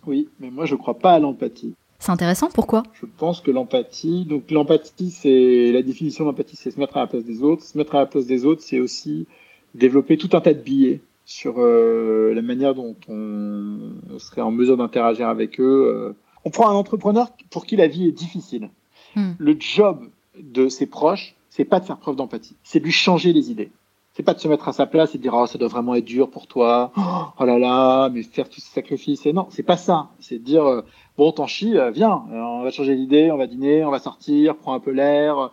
Oui, 0.07 0.29
mais 0.39 0.49
moi 0.49 0.65
je 0.65 0.73
ne 0.73 0.79
crois 0.79 0.97
pas 0.97 1.13
à 1.13 1.19
l'empathie. 1.19 1.75
C'est 1.99 2.11
intéressant, 2.11 2.49
pourquoi? 2.53 2.83
Je 2.93 3.05
pense 3.05 3.41
que 3.41 3.51
l'empathie, 3.51 4.25
donc 4.25 4.51
l'empathie, 4.51 5.11
c'est 5.11 5.71
la 5.71 5.81
définition 5.81 6.25
d'empathie, 6.25 6.55
c'est 6.55 6.71
se 6.71 6.79
mettre 6.79 6.97
à 6.97 7.01
la 7.01 7.07
place 7.07 7.23
des 7.23 7.41
autres. 7.41 7.63
Se 7.63 7.77
mettre 7.77 7.95
à 7.95 7.99
la 7.99 8.05
place 8.05 8.25
des 8.25 8.45
autres, 8.45 8.61
c'est 8.61 8.79
aussi 8.79 9.27
développer 9.73 10.17
tout 10.17 10.29
un 10.33 10.41
tas 10.41 10.53
de 10.53 10.59
billets 10.59 11.01
sur 11.25 11.55
euh, 11.57 12.33
la 12.33 12.41
manière 12.41 12.75
dont 12.75 12.95
on, 13.09 14.19
serait 14.19 14.41
en 14.41 14.51
mesure 14.51 14.77
d'interagir 14.77 15.27
avec 15.27 15.59
eux. 15.59 15.87
Euh. 15.87 16.15
On 16.45 16.51
prend 16.51 16.69
un 16.69 16.75
entrepreneur 16.75 17.29
pour 17.49 17.65
qui 17.65 17.75
la 17.75 17.87
vie 17.87 18.07
est 18.07 18.11
difficile. 18.11 18.69
Hmm. 19.15 19.31
Le 19.39 19.55
job 19.59 20.07
de 20.39 20.69
ses 20.69 20.85
proches, 20.85 21.35
c'est 21.49 21.65
pas 21.65 21.79
de 21.79 21.85
faire 21.85 21.97
preuve 21.97 22.15
d'empathie, 22.15 22.55
c'est 22.63 22.79
de 22.79 22.85
lui 22.85 22.91
changer 22.91 23.33
les 23.33 23.51
idées. 23.51 23.71
C'est 24.13 24.23
pas 24.23 24.33
de 24.33 24.39
se 24.39 24.47
mettre 24.47 24.69
à 24.69 24.73
sa 24.73 24.85
place 24.85 25.13
et 25.13 25.17
de 25.17 25.23
dire 25.23 25.33
oh 25.33 25.45
ça 25.45 25.57
doit 25.57 25.67
vraiment 25.67 25.93
être 25.95 26.05
dur 26.05 26.29
pour 26.29 26.47
toi, 26.47 26.93
oh 26.95 27.43
là 27.43 27.57
là, 27.57 28.09
mais 28.09 28.23
faire 28.23 28.47
tous 28.47 28.61
ces 28.61 28.71
sacrifices. 28.71 29.25
Et 29.25 29.33
non, 29.33 29.47
c'est 29.49 29.63
pas 29.63 29.75
ça. 29.75 30.09
C'est 30.19 30.37
de 30.37 30.43
dire 30.43 30.63
euh, 30.65 30.81
bon 31.17 31.31
t'en 31.31 31.47
chies, 31.47 31.75
viens, 31.91 32.23
on 32.31 32.61
va 32.61 32.71
changer 32.71 32.95
d'idée, 32.95 33.31
on 33.31 33.37
va 33.37 33.47
dîner, 33.47 33.83
on 33.83 33.91
va 33.91 33.99
sortir, 33.99 34.55
prends 34.55 34.73
un 34.73 34.79
peu 34.79 34.91
l'air, 34.91 35.51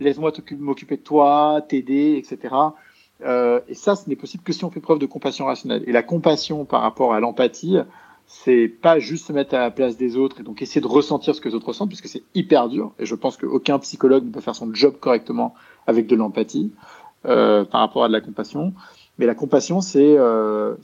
laisse-moi 0.00 0.32
m'occuper 0.58 0.96
de 0.96 1.02
toi, 1.02 1.60
t'aider, 1.68 2.16
etc. 2.16 2.54
et 3.24 3.74
ça, 3.74 3.96
ce 3.96 4.08
n'est 4.08 4.16
possible 4.16 4.42
que 4.42 4.52
si 4.52 4.64
on 4.64 4.70
fait 4.70 4.80
preuve 4.80 4.98
de 4.98 5.06
compassion 5.06 5.46
rationnelle. 5.46 5.84
Et 5.86 5.92
la 5.92 6.02
compassion 6.02 6.64
par 6.64 6.82
rapport 6.82 7.14
à 7.14 7.20
l'empathie, 7.20 7.78
c'est 8.26 8.68
pas 8.68 8.98
juste 8.98 9.26
se 9.26 9.32
mettre 9.32 9.54
à 9.54 9.58
la 9.58 9.70
place 9.70 9.96
des 9.96 10.16
autres 10.16 10.40
et 10.40 10.42
donc 10.42 10.62
essayer 10.62 10.80
de 10.80 10.86
ressentir 10.86 11.34
ce 11.34 11.40
que 11.40 11.48
les 11.48 11.54
autres 11.54 11.68
ressentent, 11.68 11.88
puisque 11.88 12.08
c'est 12.08 12.22
hyper 12.34 12.68
dur. 12.68 12.92
Et 12.98 13.06
je 13.06 13.14
pense 13.14 13.36
qu'aucun 13.36 13.78
psychologue 13.78 14.24
ne 14.24 14.30
peut 14.30 14.40
faire 14.40 14.54
son 14.54 14.72
job 14.74 14.94
correctement 14.98 15.54
avec 15.86 16.06
de 16.06 16.16
l'empathie 16.16 16.72
euh, 17.26 17.64
par 17.64 17.80
rapport 17.80 18.04
à 18.04 18.08
de 18.08 18.12
la 18.12 18.20
compassion. 18.20 18.72
Mais 19.18 19.26
la 19.26 19.34
compassion, 19.34 19.80
c'est 19.80 20.16
euh, 20.16 20.74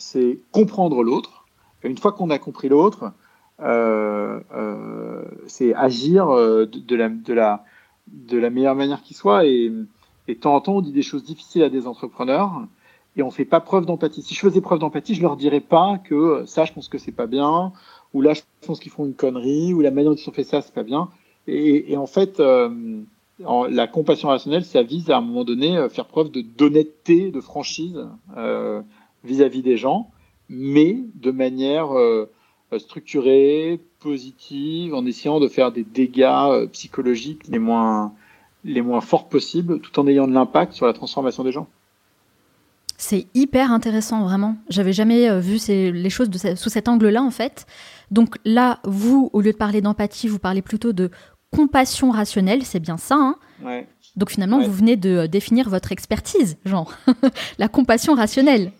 comprendre 0.52 1.02
l'autre. 1.02 1.46
Une 1.82 1.96
fois 1.96 2.12
qu'on 2.12 2.30
a 2.30 2.38
compris 2.38 2.68
l'autre, 2.68 3.12
euh, 3.60 4.40
euh 4.54 5.24
c'est 5.46 5.74
agir 5.74 6.28
euh, 6.28 6.66
de, 6.66 6.94
la, 6.94 8.50
meilleure 8.50 8.74
manière 8.74 9.02
qui 9.02 9.14
soit. 9.14 9.46
Et, 9.46 9.72
et 10.28 10.34
de 10.34 10.40
temps 10.40 10.54
en 10.54 10.60
temps, 10.60 10.76
on 10.76 10.80
dit 10.82 10.92
des 10.92 11.02
choses 11.02 11.24
difficiles 11.24 11.62
à 11.62 11.70
des 11.70 11.86
entrepreneurs 11.86 12.62
et 13.16 13.22
on 13.22 13.30
fait 13.30 13.46
pas 13.46 13.60
preuve 13.60 13.86
d'empathie. 13.86 14.22
Si 14.22 14.34
je 14.34 14.40
faisais 14.40 14.60
preuve 14.60 14.78
d'empathie, 14.78 15.14
je 15.14 15.22
leur 15.22 15.36
dirais 15.36 15.60
pas 15.60 15.98
que 15.98 16.14
euh, 16.14 16.46
ça, 16.46 16.66
je 16.66 16.72
pense 16.72 16.88
que 16.88 16.98
c'est 16.98 17.12
pas 17.12 17.26
bien, 17.26 17.72
ou 18.14 18.20
là, 18.20 18.34
je 18.34 18.42
pense 18.66 18.78
qu'ils 18.78 18.92
font 18.92 19.06
une 19.06 19.14
connerie, 19.14 19.72
ou 19.72 19.80
la 19.80 19.90
manière 19.90 20.12
dont 20.12 20.16
ils 20.16 20.28
ont 20.28 20.32
fait 20.32 20.44
ça, 20.44 20.60
c'est 20.62 20.74
pas 20.74 20.82
bien. 20.82 21.08
Et, 21.50 21.96
en 21.96 22.06
fait, 22.06 22.40
euh, 22.40 23.00
la 23.38 23.86
compassion 23.86 24.28
rationnelle, 24.28 24.66
ça 24.66 24.82
vise 24.82 25.08
à, 25.08 25.16
un 25.16 25.20
moment 25.22 25.44
donné 25.44 25.78
euh, 25.78 25.88
faire 25.88 26.04
preuve 26.04 26.30
d'honnêteté, 26.30 27.30
de 27.30 27.40
franchise 27.40 27.98
vis-à-vis 29.24 29.62
des 29.62 29.78
gens, 29.78 30.10
mais 30.50 30.98
de 31.14 31.30
manière 31.30 31.88
structurée, 32.78 33.80
positive, 33.98 34.94
en 34.94 35.04
essayant 35.06 35.40
de 35.40 35.48
faire 35.48 35.72
des 35.72 35.84
dégâts 35.84 36.66
psychologiques 36.72 37.48
les 37.48 37.58
moins 37.58 38.12
les 38.64 38.82
moins 38.82 39.00
forts 39.00 39.28
possibles, 39.28 39.80
tout 39.80 39.98
en 39.98 40.06
ayant 40.06 40.26
de 40.26 40.32
l'impact 40.32 40.72
sur 40.72 40.86
la 40.86 40.92
transformation 40.92 41.44
des 41.44 41.52
gens. 41.52 41.68
C'est 42.96 43.26
hyper 43.34 43.70
intéressant, 43.70 44.24
vraiment. 44.24 44.56
J'avais 44.68 44.92
jamais 44.92 45.30
euh, 45.30 45.38
vu 45.38 45.58
les 45.68 46.10
choses 46.10 46.28
sous 46.56 46.68
cet 46.68 46.88
angle-là, 46.88 47.22
en 47.22 47.30
fait. 47.30 47.66
Donc 48.10 48.36
là, 48.44 48.80
vous, 48.84 49.30
au 49.32 49.40
lieu 49.40 49.52
de 49.52 49.56
parler 49.56 49.80
d'empathie, 49.80 50.26
vous 50.26 50.40
parlez 50.40 50.62
plutôt 50.62 50.92
de 50.92 51.10
compassion 51.52 52.10
rationnelle, 52.10 52.64
c'est 52.64 52.80
bien 52.80 52.96
ça. 52.96 53.14
Hein? 53.16 53.36
Ouais. 53.62 53.86
Donc 54.16 54.30
finalement, 54.30 54.60
vous 54.60 54.72
venez 54.72 54.96
de 54.96 55.10
euh, 55.10 55.26
définir 55.28 55.68
votre 55.68 55.92
expertise, 55.92 56.58
genre, 56.64 56.92
la 57.58 57.68
compassion 57.68 58.14
rationnelle. 58.14 58.72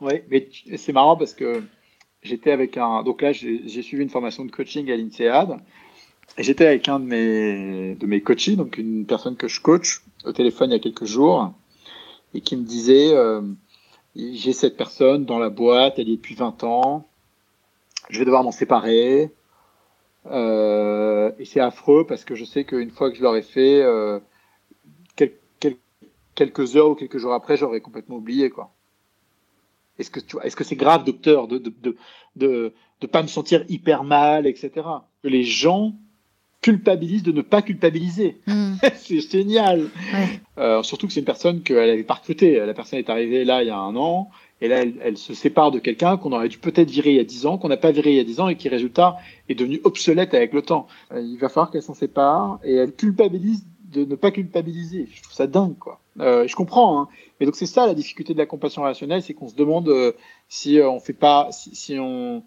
Oui, 0.00 0.14
mais 0.28 0.48
c'est 0.76 0.92
marrant 0.92 1.16
parce 1.16 1.34
que 1.34 1.62
j'étais 2.22 2.50
avec 2.50 2.76
un. 2.76 3.04
Donc 3.04 3.22
là, 3.22 3.32
j'ai 3.32 3.82
suivi 3.82 4.02
une 4.02 4.10
formation 4.10 4.44
de 4.44 4.50
coaching 4.50 4.90
à 4.90 4.96
l'INSEAD. 4.96 5.56
J'étais 6.38 6.66
avec 6.66 6.88
un 6.88 6.98
de 6.98 7.04
mes, 7.04 7.94
de 7.94 8.06
mes 8.06 8.22
coachés, 8.22 8.56
donc 8.56 8.78
une 8.78 9.04
personne 9.04 9.36
que 9.36 9.48
je 9.48 9.60
coach, 9.60 10.02
au 10.24 10.32
téléphone 10.32 10.70
il 10.70 10.74
y 10.74 10.76
a 10.76 10.78
quelques 10.78 11.04
jours 11.04 11.52
et 12.34 12.40
qui 12.40 12.56
me 12.56 12.64
disait 12.64 13.12
euh, 13.12 13.42
j'ai 14.16 14.52
cette 14.52 14.76
personne 14.76 15.24
dans 15.26 15.38
la 15.38 15.50
boîte, 15.50 15.98
elle 15.98 16.08
est 16.08 16.16
depuis 16.16 16.34
20 16.34 16.64
ans, 16.64 17.06
je 18.08 18.18
vais 18.18 18.24
devoir 18.24 18.44
m'en 18.44 18.52
séparer. 18.52 19.30
Euh, 20.30 21.32
et 21.38 21.44
c'est 21.44 21.60
affreux 21.60 22.06
parce 22.06 22.24
que 22.24 22.34
je 22.34 22.44
sais 22.44 22.64
qu'une 22.64 22.90
fois 22.90 23.10
que 23.10 23.16
je 23.16 23.22
l'aurai 23.22 23.42
fait, 23.42 23.82
euh, 23.82 24.20
quelques 26.34 26.76
heures 26.76 26.90
ou 26.90 26.94
quelques 26.94 27.18
jours 27.18 27.34
après, 27.34 27.56
j'aurais 27.56 27.80
complètement 27.80 28.16
oublié 28.16 28.48
quoi. 28.48 28.72
Est-ce 29.98 30.10
que 30.10 30.20
tu 30.20 30.36
est-ce 30.42 30.56
que 30.56 30.64
c'est 30.64 30.76
grave, 30.76 31.04
docteur, 31.04 31.48
de 31.48 31.58
de, 31.58 31.96
de 32.36 32.72
de 33.00 33.06
pas 33.06 33.22
me 33.22 33.28
sentir 33.28 33.64
hyper 33.68 34.04
mal, 34.04 34.46
etc. 34.46 34.86
Les 35.24 35.42
gens 35.42 35.94
culpabilise 36.62 37.22
de 37.22 37.32
ne 37.32 37.42
pas 37.42 37.60
culpabiliser. 37.60 38.40
Hmm. 38.46 38.74
c'est 38.96 39.20
génial. 39.20 39.88
Euh, 40.56 40.82
surtout 40.82 41.08
que 41.08 41.12
c'est 41.12 41.20
une 41.20 41.26
personne 41.26 41.62
qu'elle 41.62 41.90
avait 41.90 42.04
pas 42.04 42.14
recrutée. 42.14 42.64
La 42.64 42.72
personne 42.72 43.00
est 43.00 43.10
arrivée 43.10 43.44
là 43.44 43.62
il 43.62 43.66
y 43.66 43.70
a 43.70 43.78
un 43.78 43.94
an. 43.96 44.30
Et 44.62 44.68
là, 44.68 44.84
elle, 45.00 45.18
se 45.18 45.34
sépare 45.34 45.72
de 45.72 45.80
quelqu'un 45.80 46.16
qu'on 46.16 46.30
aurait 46.30 46.48
dû 46.48 46.56
peut-être 46.58 46.88
virer 46.88 47.10
il 47.10 47.16
y 47.16 47.20
a 47.20 47.24
dix 47.24 47.46
ans, 47.46 47.58
qu'on 47.58 47.68
n'a 47.68 47.76
pas 47.76 47.90
viré 47.90 48.12
il 48.12 48.16
y 48.16 48.20
a 48.20 48.24
dix 48.24 48.38
ans 48.38 48.46
et 48.46 48.54
qui, 48.54 48.68
résultat, 48.68 49.16
est 49.48 49.56
devenu 49.56 49.80
obsolète 49.82 50.34
avec 50.34 50.52
le 50.52 50.62
temps. 50.62 50.86
Euh, 51.12 51.20
il 51.20 51.36
va 51.36 51.48
falloir 51.48 51.72
qu'elle 51.72 51.82
s'en 51.82 51.94
sépare 51.94 52.60
et 52.62 52.76
elle 52.76 52.92
culpabilise 52.92 53.66
de 53.90 54.04
ne 54.04 54.14
pas 54.14 54.30
culpabiliser. 54.30 55.08
Je 55.12 55.20
trouve 55.20 55.34
ça 55.34 55.48
dingue, 55.48 55.76
quoi. 55.76 55.98
Euh, 56.20 56.46
je 56.46 56.54
comprends, 56.54 57.00
hein. 57.00 57.08
mais 57.40 57.46
donc 57.46 57.56
c'est 57.56 57.66
ça 57.66 57.86
la 57.86 57.94
difficulté 57.94 58.34
de 58.34 58.38
la 58.38 58.46
compassion 58.46 58.82
rationnelle, 58.82 59.22
c'est 59.22 59.34
qu'on 59.34 59.48
se 59.48 59.56
demande 59.56 59.92
si 60.48 60.78
on 60.80 61.00
fait 61.00 61.12
pas, 61.12 61.48
si 61.50 61.98
on 61.98 62.44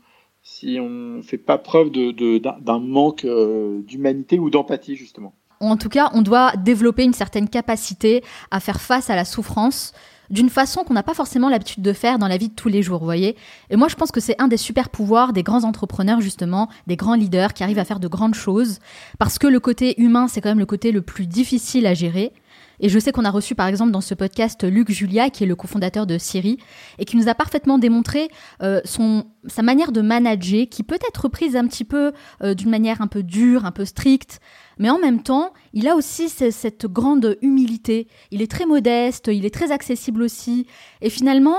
si 0.47 0.77
on 0.79 0.89
ne 1.17 1.21
fait 1.23 1.39
pas 1.39 1.57
preuve 1.57 1.89
d'un 1.89 2.79
manque 2.79 3.25
euh, 3.25 3.81
d'humanité 3.81 4.37
ou 4.37 4.51
d'empathie, 4.51 4.95
justement. 4.95 5.33
En 5.59 5.75
tout 5.75 5.89
cas, 5.89 6.11
on 6.13 6.21
doit 6.21 6.55
développer 6.55 7.03
une 7.03 7.13
certaine 7.13 7.49
capacité 7.49 8.23
à 8.51 8.59
faire 8.59 8.79
face 8.79 9.09
à 9.09 9.15
la 9.15 9.25
souffrance 9.25 9.91
d'une 10.29 10.49
façon 10.49 10.83
qu'on 10.83 10.93
n'a 10.93 11.03
pas 11.03 11.15
forcément 11.15 11.49
l'habitude 11.49 11.81
de 11.81 11.93
faire 11.93 12.19
dans 12.19 12.27
la 12.27 12.37
vie 12.37 12.49
de 12.49 12.53
tous 12.53 12.69
les 12.69 12.83
jours, 12.83 12.99
vous 12.99 13.05
voyez. 13.05 13.35
Et 13.71 13.75
moi, 13.75 13.87
je 13.87 13.95
pense 13.95 14.11
que 14.11 14.19
c'est 14.19 14.39
un 14.39 14.47
des 14.47 14.57
super 14.57 14.89
pouvoirs 14.89 15.33
des 15.33 15.43
grands 15.43 15.63
entrepreneurs, 15.63 16.21
justement, 16.21 16.69
des 16.85 16.95
grands 16.95 17.15
leaders 17.15 17.53
qui 17.53 17.63
arrivent 17.63 17.79
à 17.79 17.85
faire 17.85 17.99
de 17.99 18.07
grandes 18.07 18.35
choses, 18.35 18.79
parce 19.17 19.39
que 19.39 19.47
le 19.47 19.59
côté 19.59 19.99
humain, 19.99 20.27
c'est 20.27 20.41
quand 20.41 20.49
même 20.49 20.59
le 20.59 20.65
côté 20.67 20.91
le 20.91 21.01
plus 21.01 21.25
difficile 21.25 21.87
à 21.87 21.95
gérer. 21.95 22.33
Et 22.79 22.89
je 22.89 22.99
sais 22.99 23.11
qu'on 23.11 23.25
a 23.25 23.31
reçu 23.31 23.55
par 23.55 23.67
exemple 23.67 23.91
dans 23.91 24.01
ce 24.01 24.13
podcast 24.13 24.63
Luc 24.63 24.91
Julia, 24.91 25.29
qui 25.29 25.43
est 25.43 25.47
le 25.47 25.55
cofondateur 25.55 26.05
de 26.05 26.17
Siri, 26.17 26.57
et 26.99 27.05
qui 27.05 27.17
nous 27.17 27.27
a 27.27 27.35
parfaitement 27.35 27.77
démontré 27.77 28.29
euh, 28.61 28.81
son, 28.85 29.25
sa 29.47 29.61
manière 29.61 29.91
de 29.91 30.01
manager, 30.01 30.67
qui 30.69 30.83
peut 30.83 30.99
être 31.07 31.27
prise 31.29 31.55
un 31.55 31.67
petit 31.67 31.85
peu 31.85 32.11
euh, 32.43 32.53
d'une 32.53 32.69
manière 32.69 33.01
un 33.01 33.07
peu 33.07 33.23
dure, 33.23 33.65
un 33.65 33.71
peu 33.71 33.85
stricte, 33.85 34.39
mais 34.77 34.89
en 34.89 34.99
même 34.99 35.23
temps, 35.23 35.53
il 35.73 35.87
a 35.87 35.95
aussi 35.95 36.29
cette 36.29 36.85
grande 36.85 37.37
humilité. 37.41 38.07
Il 38.31 38.41
est 38.41 38.51
très 38.51 38.65
modeste, 38.65 39.29
il 39.31 39.45
est 39.45 39.53
très 39.53 39.71
accessible 39.71 40.21
aussi. 40.21 40.67
Et 41.01 41.09
finalement, 41.09 41.57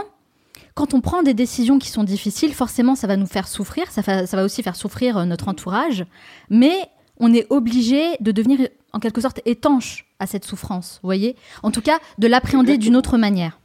quand 0.74 0.92
on 0.92 1.00
prend 1.00 1.22
des 1.22 1.35
décisions 1.35 1.79
qui 1.79 1.88
sont 1.88 2.05
difficiles, 2.05 2.52
forcément, 2.52 2.94
ça 2.94 3.07
va 3.07 3.16
nous 3.16 3.26
faire 3.26 3.48
souffrir, 3.48 3.90
ça 3.90 4.02
va, 4.02 4.44
aussi 4.44 4.62
faire 4.62 4.76
souffrir 4.76 5.16
euh, 5.16 5.24
notre 5.24 5.48
entourage, 5.48 6.05
mais 6.50 6.76
on 7.18 7.33
est 7.33 7.46
obligé 7.50 8.02
de 8.20 8.31
devenir 8.31 8.68
en 8.96 8.98
quelque 8.98 9.20
sorte 9.20 9.42
étanche 9.44 10.06
à 10.18 10.26
cette 10.26 10.44
souffrance, 10.44 11.00
vous 11.02 11.06
voyez? 11.06 11.37
En 11.62 11.70
tout 11.70 11.82
cas, 11.82 11.98
de 12.16 12.26
l'appréhender 12.26 12.78
d'une 12.78 12.96
autre 12.96 13.18
manière. 13.18 13.61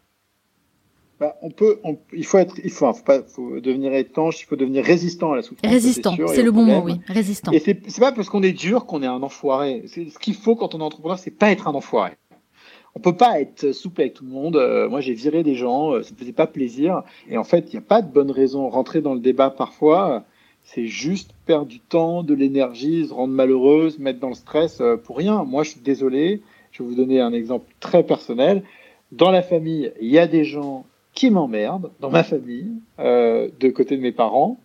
Bah, 1.22 1.36
on 1.42 1.52
peut, 1.52 1.80
il 2.12 2.26
faut 2.26 2.38
être, 2.38 2.56
il 2.64 2.70
faut, 2.70 2.92
pas, 3.06 3.20
devenir 3.20 3.94
étanche, 3.94 4.42
il 4.42 4.46
faut 4.46 4.58
devenir 4.58 4.84
résistant 4.84 5.32
à 5.32 5.38
la 5.38 5.42
souffrance. 5.42 5.72
Résistant, 5.72 6.18
c'est 6.28 6.44
le 6.44 6.52
bon 6.52 6.66
mot, 6.66 6.82
oui, 6.84 7.00
résistant. 7.08 7.52
Et 7.54 7.60
c'est 7.60 8.00
pas 8.00 8.12
parce 8.12 8.28
qu'on 8.28 8.44
est 8.44 8.52
dur 8.52 8.86
qu'on 8.86 9.04
est 9.04 9.08
un 9.08 9.24
enfoiré. 9.24 9.86
Ce 9.88 10.20
qu'il 10.20 10.36
faut 10.36 10.56
quand 10.58 10.76
on 10.76 10.80
est 10.80 10.84
entrepreneur, 10.84 11.18
c'est 11.18 11.32
pas 11.32 11.52
être 11.52 11.68
un 11.70 11.74
enfoiré 11.74 12.18
on 12.96 13.00
peut 13.00 13.16
pas 13.16 13.40
être 13.40 13.72
souple 13.72 14.02
avec 14.02 14.16
tout 14.16 14.26
le 14.26 14.32
monde. 14.32 14.58
Euh, 14.58 14.90
moi, 14.90 15.00
j'ai 15.02 15.14
viré 15.14 15.44
des 15.44 15.56
gens, 15.56 15.94
euh, 15.94 16.04
ça 16.04 16.12
me 16.14 16.18
faisait 16.18 16.34
pas 16.34 16.48
plaisir. 16.48 17.04
Et 17.30 17.38
en 17.38 17.44
fait, 17.44 17.68
il 17.70 17.78
n'y 17.78 17.78
a 17.78 17.88
pas 17.88 18.02
de 18.02 18.12
bonne 18.12 18.32
raison. 18.32 18.68
Rentrer 18.70 19.02
dans 19.02 19.14
le 19.14 19.20
débat 19.20 19.50
parfois, 19.50 20.26
c'est 20.64 20.86
juste 20.86 21.34
perdre 21.46 21.68
du 21.68 21.80
temps, 21.80 22.24
de 22.24 22.34
l'énergie, 22.34 23.08
se 23.08 23.14
rendre 23.14 23.34
malheureuse, 23.34 24.00
mettre 24.00 24.20
dans 24.20 24.30
le 24.30 24.36
stress 24.36 24.80
euh, 24.82 24.98
pour 24.98 25.18
rien. 25.18 25.44
Moi, 25.44 25.64
je 25.64 25.72
suis 25.72 25.82
désolé. 25.82 26.42
Je 26.72 26.84
vais 26.84 26.90
vous 26.90 26.96
donner 26.96 27.20
un 27.20 27.34
exemple 27.34 27.74
très 27.80 28.04
personnel. 28.04 28.64
Dans 29.12 29.32
la 29.32 29.42
famille, 29.42 29.92
il 30.00 30.10
y 30.10 30.18
a 30.18 30.28
des 30.28 30.46
gens 30.46 30.86
qui 31.14 31.30
m'emmerdent, 31.30 31.92
dans 32.00 32.10
ma 32.10 32.24
famille, 32.24 32.72
de 32.98 33.70
côté 33.70 33.98
de 33.98 34.02
mes 34.02 34.14
parents, 34.14 34.58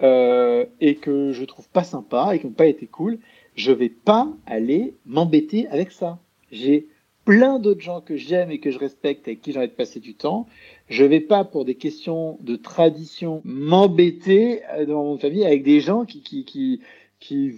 et 0.00 0.94
que 1.02 1.32
je 1.32 1.44
trouve 1.44 1.68
pas 1.68 1.82
sympa 1.82 2.32
et 2.32 2.38
qui 2.38 2.46
n'ont 2.46 2.52
pas 2.52 2.66
été 2.66 2.86
cool. 2.86 3.18
Je 3.56 3.72
vais 3.72 3.88
pas 3.88 4.28
aller 4.46 4.94
m'embêter 5.06 5.66
avec 5.68 5.90
ça. 5.90 6.20
J'ai 6.52 6.86
plein 7.24 7.58
d'autres 7.58 7.80
gens 7.80 8.00
que 8.00 8.16
j'aime 8.16 8.50
et 8.50 8.60
que 8.60 8.70
je 8.70 8.78
respecte, 8.78 9.28
avec 9.28 9.40
qui 9.40 9.52
j'ai 9.52 9.58
envie 9.58 9.68
de 9.68 9.72
passer 9.72 10.00
du 10.00 10.14
temps. 10.14 10.46
Je 10.90 11.04
vais 11.04 11.20
pas, 11.20 11.44
pour 11.44 11.64
des 11.64 11.76
questions 11.76 12.36
de 12.42 12.56
tradition, 12.56 13.40
m'embêter 13.44 14.62
euh, 14.72 14.84
dans 14.84 15.04
mon 15.04 15.18
famille 15.18 15.44
avec 15.44 15.62
des 15.62 15.80
gens 15.80 16.04
qui, 16.04 16.22
qui, 16.22 16.44
qui, 16.44 16.80
qui 17.20 17.54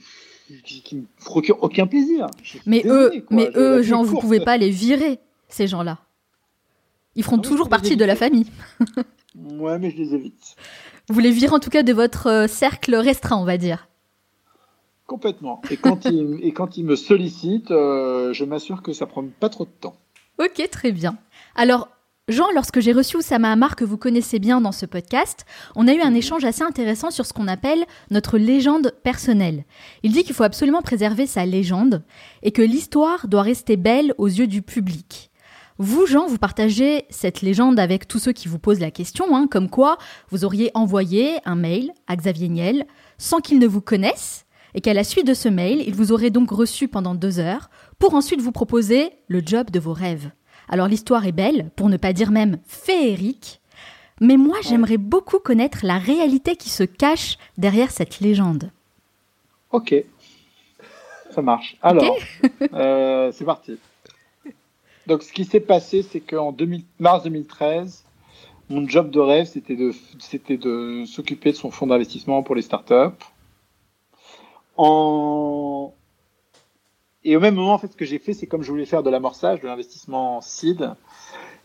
qui, 0.65 0.97
me 0.97 1.05
procurent 1.25 1.63
aucun 1.63 1.87
plaisir. 1.87 2.27
Mais 2.67 2.83
eux, 2.85 3.25
mais 3.31 3.51
eux, 3.55 3.83
Jean, 3.83 4.03
vous 4.03 4.19
pouvez 4.19 4.41
pas 4.41 4.57
les 4.57 4.71
virer, 4.71 5.19
ces 5.49 5.67
gens-là. 5.67 5.99
Ils 7.15 7.25
feront 7.25 7.39
toujours 7.39 7.69
partie 7.69 7.97
de 7.97 8.05
la 8.05 8.17
famille. 8.17 8.47
ouais, 9.37 9.79
mais 9.79 9.91
je 9.91 9.97
les 9.97 10.15
évite. 10.15 10.57
Vous 11.09 11.21
les 11.21 11.31
virez 11.31 11.55
en 11.55 11.61
tout 11.61 11.71
cas 11.71 11.83
de 11.83 11.93
votre 11.93 12.27
euh, 12.27 12.47
cercle 12.47 12.95
restreint, 12.95 13.37
on 13.37 13.45
va 13.45 13.59
dire. 13.59 13.89
Complètement. 15.07 15.61
Et 15.71 15.77
quand, 15.77 16.07
il, 16.07 16.39
et 16.43 16.53
quand 16.53 16.79
il 16.79 16.85
me 16.85 16.97
sollicite, 16.97 17.71
euh, 17.71 18.33
je 18.33 18.45
m'assure 18.45 18.83
que 18.83 18.93
ça 18.93 19.07
prend 19.07 19.25
pas 19.41 19.51
trop 19.51 19.65
de 19.65 19.71
temps. 19.81 19.97
Ok, 20.39 20.67
très 20.71 20.93
bien. 20.93 21.19
Alors, 21.55 21.89
Jean, 22.29 22.47
lorsque 22.55 22.79
j'ai 22.79 22.93
reçu 22.93 23.17
Oussama 23.17 23.51
Amar, 23.51 23.75
que 23.75 23.85
vous 23.85 23.97
connaissez 23.97 24.39
bien 24.39 24.61
dans 24.61 24.71
ce 24.71 24.87
podcast, 24.87 25.45
on 25.75 25.89
a 25.89 25.93
eu 25.93 26.01
un 26.01 26.11
mhm. 26.11 26.17
échange 26.17 26.45
assez 26.45 26.63
intéressant 26.63 27.11
sur 27.11 27.27
ce 27.27 27.33
qu'on 27.33 27.49
appelle 27.49 27.85
notre 28.13 28.39
légende 28.39 28.93
personnelle. 29.03 29.65
Il 30.05 30.13
dit 30.13 30.23
qu'il 30.23 30.33
faut 30.33 30.45
absolument 30.45 30.83
préserver 30.83 31.27
sa 31.27 31.45
légende 31.45 32.05
et 32.45 32.53
que 32.53 32.63
l'histoire 32.63 33.27
doit 33.27 33.43
rester 33.43 33.77
belle 33.77 34.15
aux 34.19 34.29
yeux 34.29 34.47
du 34.47 34.63
public. 34.63 35.33
Vous, 35.79 36.07
Jean, 36.07 36.29
vous 36.29 36.39
partagez 36.39 37.07
cette 37.11 37.43
légende 37.43 37.81
avec 37.81 38.07
tous 38.07 38.21
ceux 38.21 38.33
qui 38.33 38.47
vous 38.47 38.61
posent 38.61 38.79
la 38.79 38.93
question, 38.93 39.35
hein, 39.35 39.49
comme 39.51 39.69
quoi 39.69 39.99
vous 40.31 40.45
auriez 40.45 40.71
envoyé 40.75 41.39
un 41.45 41.57
mail 41.57 41.91
à 42.07 42.15
Xavier 42.15 42.49
Niel 42.49 42.87
sans 43.19 43.41
qu'il 43.41 43.59
ne 43.59 43.67
vous 43.67 43.81
connaisse 43.81 44.47
et 44.75 44.81
qu'à 44.81 44.95
la 44.95 45.03
suite 45.03 45.27
de 45.27 45.35
ce 45.35 45.49
mail, 45.49 45.83
il 45.85 45.97
vous 45.97 46.13
aurait 46.13 46.31
donc 46.31 46.53
reçu 46.53 46.87
pendant 46.87 47.17
deux 47.17 47.41
heures 47.41 47.69
pour 47.99 48.15
ensuite 48.15 48.41
vous 48.41 48.53
proposer 48.53 49.11
le 49.27 49.43
job 49.45 49.73
de 49.73 49.81
vos 49.81 49.93
rêves. 49.93 50.31
Alors 50.73 50.89
l'histoire 50.89 51.27
est 51.27 51.33
belle, 51.33 51.69
pour 51.77 51.91
ne 51.91 51.99
pas 51.99 52.15
dire 52.15 52.31
même 52.31 52.57
féerique, 52.67 53.61
mais 54.23 54.39
moi 54.39 54.57
j'aimerais 54.63 54.97
beaucoup 54.97 55.39
connaître 55.39 55.81
la 55.83 55.99
réalité 55.99 56.57
qui 56.57 56.71
se 56.71 56.83
cache 56.83 57.37
derrière 57.59 57.91
cette 57.91 58.21
légende. 58.21 58.71
Ok, 59.71 59.95
ça 61.31 61.43
marche. 61.43 61.77
Alors, 61.83 62.17
euh, 62.73 63.31
c'est 63.33 63.45
parti. 63.45 63.79
Donc 65.07 65.23
ce 65.23 65.35
qui 65.35 65.45
s'est 65.45 65.61
passé, 65.61 66.03
c'est 66.03 66.21
qu'en 66.21 66.57
mars 66.99 67.25
2013, 67.25 68.05
mon 68.71 68.89
job 68.89 69.11
de 69.11 69.21
rêve, 69.21 69.45
c'était 69.45 69.77
de, 69.77 69.93
de 70.57 71.05
s'occuper 71.05 71.53
de 71.53 71.57
son 71.57 71.71
fonds 71.71 71.87
d'investissement 71.87 72.43
pour 72.43 72.55
les 72.55 72.63
startups. 72.63 73.23
En... 74.79 75.93
Et 77.25 77.37
au 77.37 77.41
même 77.41 77.55
moment, 77.55 77.75
en 77.75 77.79
fait, 77.79 77.93
ce 77.93 77.97
que 77.97 78.05
j'ai 78.05 78.19
fait, 78.19 78.33
c'est 78.33 78.47
comme 78.47 78.63
je 78.63 78.71
voulais 78.71 78.87
faire 78.87 79.03
de 79.03 79.11
l'amorçage, 79.11 79.61
de 79.61 79.67
l'investissement 79.67 80.41
seed, 80.41 80.91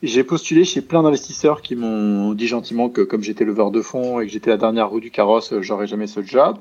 j'ai 0.04 0.24
postulé 0.24 0.64
chez 0.64 0.82
plein 0.82 1.02
d'investisseurs 1.02 1.62
qui 1.62 1.76
m'ont 1.76 2.34
dit 2.34 2.48
gentiment 2.48 2.90
que 2.90 3.02
comme 3.02 3.24
j'étais 3.24 3.46
leveur 3.46 3.72
de 3.72 3.82
fonds 3.82 4.20
et 4.20 4.28
que 4.28 4.32
j'étais 4.32 4.52
la 4.52 4.58
dernière 4.58 4.90
roue 4.90 5.00
du 5.00 5.10
carrosse, 5.10 5.60
j'aurais 5.62 5.88
jamais 5.88 6.06
ce 6.06 6.22
job. 6.22 6.60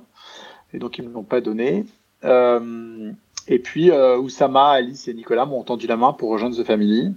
Et 0.73 0.79
donc, 0.79 0.99
ils 0.99 1.05
ne 1.05 1.11
me 1.11 1.15
l'ont 1.15 1.23
pas 1.23 1.43
donné. 1.43 1.85
Euh, 2.25 3.13
et 3.49 3.59
puis, 3.59 3.91
euh, 3.91 4.19
Oussama, 4.19 4.71
Alice 4.71 5.09
et 5.09 5.15
Nicolas 5.15 5.45
m'ont 5.45 5.63
tendu 5.63 5.87
la 5.87 5.97
main 5.97 6.13
pour 6.13 6.31
rejoindre 6.31 6.57
The 6.57 6.65
Family, 6.65 7.15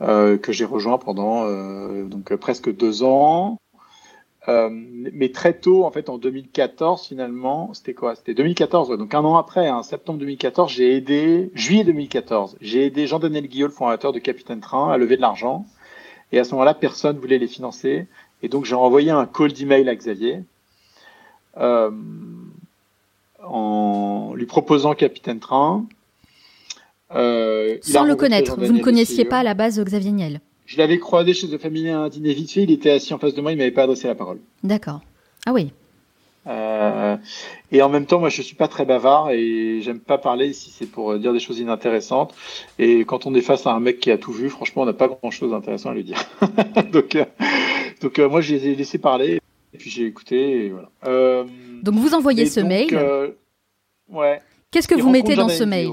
euh, 0.00 0.38
que 0.38 0.52
j'ai 0.52 0.64
rejoint 0.64 0.98
pendant 0.98 1.44
euh, 1.44 2.04
donc 2.04 2.34
presque 2.36 2.74
deux 2.74 3.02
ans. 3.02 3.59
Euh, 4.48 4.68
mais 4.70 5.30
très 5.30 5.52
tôt, 5.52 5.84
en 5.84 5.90
fait, 5.90 6.08
en 6.08 6.16
2014, 6.16 7.06
finalement, 7.06 7.74
c'était 7.74 7.92
quoi? 7.92 8.14
C'était 8.14 8.34
2014, 8.34 8.96
donc 8.96 9.14
un 9.14 9.24
an 9.24 9.36
après, 9.36 9.68
en 9.68 9.78
hein, 9.78 9.82
septembre 9.82 10.18
2014, 10.20 10.72
j'ai 10.72 10.96
aidé, 10.96 11.50
juillet 11.54 11.84
2014, 11.84 12.56
j'ai 12.60 12.86
aidé 12.86 13.06
Jean-Daniel 13.06 13.46
Guillaume, 13.46 13.70
le 13.70 13.74
fondateur 13.74 14.12
de 14.12 14.18
Capitaine 14.18 14.60
Train, 14.60 14.90
à 14.90 14.96
lever 14.96 15.16
de 15.16 15.20
l'argent. 15.20 15.66
Et 16.32 16.38
à 16.38 16.44
ce 16.44 16.52
moment-là, 16.52 16.74
personne 16.74 17.18
voulait 17.18 17.38
les 17.38 17.48
financer. 17.48 18.06
Et 18.42 18.48
donc, 18.48 18.64
j'ai 18.64 18.74
envoyé 18.74 19.10
un 19.10 19.26
call 19.26 19.52
d'email 19.52 19.88
à 19.88 19.94
Xavier 19.94 20.42
euh, 21.58 21.90
en 23.42 24.32
lui 24.34 24.46
proposant 24.46 24.94
Capitaine 24.94 25.40
Train. 25.40 25.84
Euh, 27.14 27.76
Sans 27.82 28.04
le 28.04 28.14
connaître, 28.14 28.56
vous 28.58 28.72
ne 28.72 28.82
connaissiez 28.82 29.24
pas 29.24 29.38
à 29.38 29.42
la 29.42 29.54
base 29.54 29.82
Xavier 29.82 30.12
Niel 30.12 30.40
je 30.70 30.78
l'avais 30.78 31.00
croisé 31.00 31.34
chez 31.34 31.48
The 31.48 31.58
Family 31.58 31.88
à 31.88 31.98
un 31.98 32.08
dîner 32.08 32.32
vite 32.32 32.52
fait. 32.52 32.62
Il 32.62 32.70
était 32.70 32.92
assis 32.92 33.12
en 33.12 33.18
face 33.18 33.34
de 33.34 33.40
moi. 33.40 33.50
Il 33.50 33.58
m'avait 33.58 33.72
pas 33.72 33.82
adressé 33.82 34.06
la 34.06 34.14
parole. 34.14 34.38
D'accord. 34.62 35.00
Ah 35.44 35.52
oui. 35.52 35.72
Euh, 36.46 37.16
et 37.72 37.82
en 37.82 37.88
même 37.88 38.06
temps, 38.06 38.20
moi, 38.20 38.28
je 38.28 38.40
suis 38.40 38.54
pas 38.54 38.68
très 38.68 38.84
bavard 38.84 39.30
et 39.32 39.80
j'aime 39.82 39.98
pas 39.98 40.16
parler 40.16 40.52
si 40.52 40.70
c'est 40.70 40.86
pour 40.86 41.18
dire 41.18 41.32
des 41.32 41.40
choses 41.40 41.58
inintéressantes. 41.58 42.36
Et 42.78 43.00
quand 43.00 43.26
on 43.26 43.34
est 43.34 43.40
face 43.40 43.66
à 43.66 43.72
un 43.72 43.80
mec 43.80 43.98
qui 43.98 44.12
a 44.12 44.16
tout 44.16 44.30
vu, 44.30 44.48
franchement, 44.48 44.82
on 44.82 44.86
n'a 44.86 44.92
pas 44.92 45.08
grand 45.08 45.32
chose 45.32 45.50
d'intéressant 45.50 45.90
à 45.90 45.94
lui 45.94 46.04
dire. 46.04 46.22
donc, 46.92 47.16
euh, 47.16 47.24
donc 48.00 48.20
euh, 48.20 48.28
moi, 48.28 48.40
je 48.40 48.54
les 48.54 48.68
ai 48.68 48.76
laissés 48.76 48.98
parler 48.98 49.40
et 49.74 49.76
puis 49.76 49.90
j'ai 49.90 50.06
écouté. 50.06 50.66
Et 50.66 50.68
voilà. 50.68 51.46
donc, 51.82 51.96
vous 51.96 52.14
envoyez 52.14 52.46
ce 52.46 52.60
mail. 52.60 52.96
ouais. 54.08 54.40
Qu'est-ce 54.70 54.86
que 54.86 54.94
vous 54.94 55.10
mettez 55.10 55.34
dans 55.34 55.48
ce 55.48 55.64
mail 55.64 55.90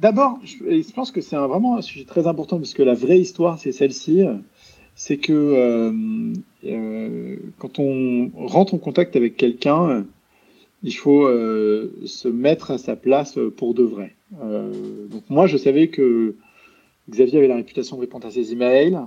D'abord, 0.00 0.38
je, 0.44 0.92
pense 0.94 1.10
que 1.10 1.20
c'est 1.20 1.36
vraiment 1.36 1.76
un 1.76 1.82
sujet 1.82 2.06
très 2.06 2.26
important 2.26 2.56
parce 2.56 2.72
que 2.72 2.82
la 2.82 2.94
vraie 2.94 3.18
histoire, 3.18 3.58
c'est 3.58 3.70
celle-ci. 3.72 4.24
C'est 4.94 5.18
que 5.18 5.32
euh, 5.32 5.92
euh, 6.64 7.36
quand 7.58 7.78
on 7.78 8.30
rentre 8.34 8.72
en 8.72 8.78
contact 8.78 9.14
avec 9.16 9.36
quelqu'un, 9.36 10.06
il 10.82 10.92
faut 10.92 11.26
euh, 11.26 11.92
se 12.06 12.28
mettre 12.28 12.70
à 12.70 12.78
sa 12.78 12.96
place 12.96 13.38
pour 13.58 13.74
de 13.74 13.82
vrai. 13.82 14.14
donc 14.32 15.22
moi, 15.28 15.46
je 15.46 15.58
savais 15.58 15.88
que 15.88 16.34
Xavier 17.10 17.36
avait 17.36 17.48
la 17.48 17.56
réputation 17.56 17.96
de 17.96 18.00
répondre 18.00 18.26
à 18.26 18.30
ses 18.30 18.52
emails, 18.52 18.98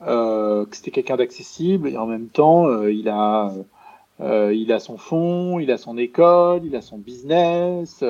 que 0.00 0.66
c'était 0.72 0.92
quelqu'un 0.92 1.16
d'accessible 1.16 1.90
et 1.90 1.98
en 1.98 2.06
même 2.06 2.28
temps, 2.28 2.84
il 2.84 3.10
a 3.10 3.52
il 4.18 4.72
a 4.72 4.78
son 4.78 4.96
fonds, 4.96 5.58
il 5.58 5.70
a 5.70 5.76
son 5.76 5.98
école, 5.98 6.62
il 6.64 6.74
a 6.74 6.80
son 6.80 6.96
business, 6.96 8.02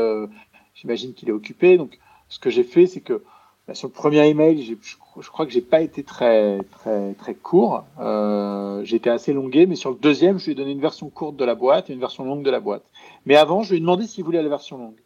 J'imagine 0.77 1.13
qu'il 1.15 1.29
est 1.29 1.33
occupé. 1.33 1.77
Donc, 1.77 1.99
ce 2.29 2.39
que 2.39 2.51
j'ai 2.51 2.63
fait, 2.63 2.87
c'est 2.87 3.01
que 3.01 3.23
bah, 3.67 3.75
sur 3.75 3.89
le 3.89 3.93
premier 3.93 4.27
email, 4.29 4.63
je, 4.65 4.75
je, 5.21 5.31
crois 5.31 5.45
que 5.45 5.53
j'ai 5.53 5.61
pas 5.61 5.81
été 5.81 6.05
très 6.05 6.61
très 6.71 7.15
très 7.15 7.35
court. 7.35 7.85
Euh, 7.99 8.85
j'ai 8.85 8.97
été 8.97 9.11
assez 9.11 9.33
longué, 9.33 9.67
mais 9.67 9.75
sur 9.75 9.91
le 9.91 9.97
deuxième, 9.97 10.39
je 10.39 10.45
lui 10.45 10.53
ai 10.53 10.55
donné 10.55 10.71
une 10.71 10.81
version 10.81 11.09
courte 11.09 11.37
de 11.37 11.45
la 11.45 11.55
boîte 11.55 11.91
et 11.91 11.93
une 11.93 12.01
version 12.01 12.25
longue 12.25 12.45
de 12.45 12.51
la 12.51 12.61
boîte. 12.61 12.85
Mais 13.25 13.35
avant, 13.35 13.63
je 13.63 13.71
lui 13.71 13.79
ai 13.79 13.81
demandé 13.81 14.07
s'il 14.07 14.25
voulait 14.25 14.43
la 14.43 14.49
version 14.49 14.79
longue. 14.79 15.01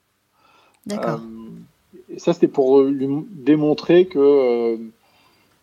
D'accord. 0.86 1.20
Euh, 1.20 1.50
et 2.14 2.18
ça, 2.18 2.32
c'était 2.32 2.48
pour 2.48 2.82
lui 2.82 3.08
démontrer 3.30 4.06
que 4.06 4.18
euh, 4.18 4.76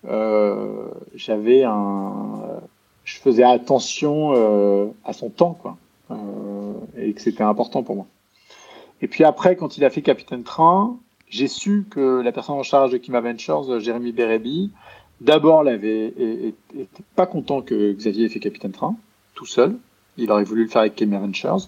euh 0.05 0.87
j'avais 1.15 1.63
un, 1.63 2.61
je 3.07 3.19
faisais 3.19 3.43
attention 3.43 4.33
euh, 4.35 4.87
à 5.05 5.13
son 5.13 5.29
temps, 5.29 5.53
quoi, 5.53 5.77
euh, 6.11 6.73
et 6.97 7.13
que 7.13 7.21
c'était 7.21 7.43
important 7.43 7.81
pour 7.81 7.95
moi. 7.95 8.05
Et 9.01 9.07
puis 9.07 9.23
après, 9.23 9.55
quand 9.55 9.77
il 9.77 9.85
a 9.85 9.89
fait 9.89 10.01
Capitaine 10.01 10.43
Train, 10.43 10.97
j'ai 11.29 11.47
su 11.47 11.85
que 11.89 12.21
la 12.21 12.31
personne 12.31 12.55
en 12.55 12.63
charge 12.63 12.91
de 12.91 12.97
Kima 12.97 13.21
Ventures, 13.21 13.79
Jérémy 13.79 14.11
Bérébi, 14.11 14.71
d'abord 15.21 15.63
l'avait 15.63 16.07
était 16.07 17.03
pas 17.15 17.25
content 17.25 17.61
que 17.61 17.93
Xavier 17.93 18.25
ait 18.25 18.29
fait 18.29 18.39
capitaine 18.39 18.71
train 18.71 18.95
tout 19.35 19.45
seul. 19.45 19.77
Il 20.17 20.31
aurait 20.31 20.43
voulu 20.43 20.63
le 20.63 20.69
faire 20.69 20.81
avec 20.81 20.95
Kima 20.95 21.19
Ventures. 21.19 21.67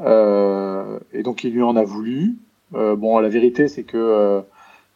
Euh, 0.00 0.98
et 1.12 1.22
donc 1.22 1.42
il 1.42 1.52
lui 1.52 1.62
en 1.62 1.74
a 1.76 1.84
voulu. 1.84 2.36
Euh, 2.74 2.96
bon, 2.96 3.18
la 3.18 3.28
vérité, 3.28 3.68
c'est 3.68 3.84
que 3.84 3.96
euh, 3.96 4.40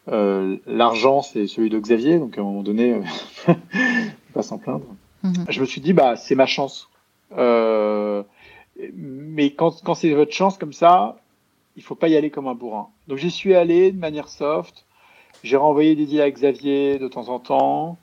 euh 0.08 0.56
l'argent, 0.66 1.22
c'est 1.22 1.46
celui 1.46 1.70
de 1.70 1.78
Xavier, 1.78 2.18
donc 2.18 2.36
à 2.36 2.40
un 2.40 2.44
moment 2.44 2.62
donné, 2.62 3.00
pas 4.34 4.42
s'en 4.42 4.58
plaindre. 4.58 4.84
Mhm. 5.22 5.46
Je 5.48 5.60
me 5.60 5.66
suis 5.66 5.80
dit, 5.80 5.92
bah, 5.92 6.16
c'est 6.16 6.34
ma 6.34 6.46
chance. 6.46 6.88
Euh, 7.36 8.22
mais 8.94 9.52
quand, 9.52 9.82
quand 9.84 9.94
c'est 9.94 10.12
votre 10.14 10.32
chance 10.32 10.58
comme 10.58 10.72
ça, 10.72 11.16
il 11.76 11.82
faut 11.82 11.94
pas 11.94 12.08
y 12.08 12.16
aller 12.16 12.30
comme 12.30 12.48
un 12.48 12.54
bourrin. 12.54 12.88
Donc 13.08 13.18
j'y 13.18 13.30
suis 13.30 13.54
allé 13.54 13.92
de 13.92 13.98
manière 13.98 14.28
soft. 14.28 14.86
J'ai 15.42 15.56
renvoyé 15.56 15.94
des 15.94 16.06
deals 16.06 16.20
à 16.20 16.30
Xavier 16.30 16.98
de 16.98 17.08
temps 17.08 17.28
en 17.28 17.38
temps. 17.38 17.98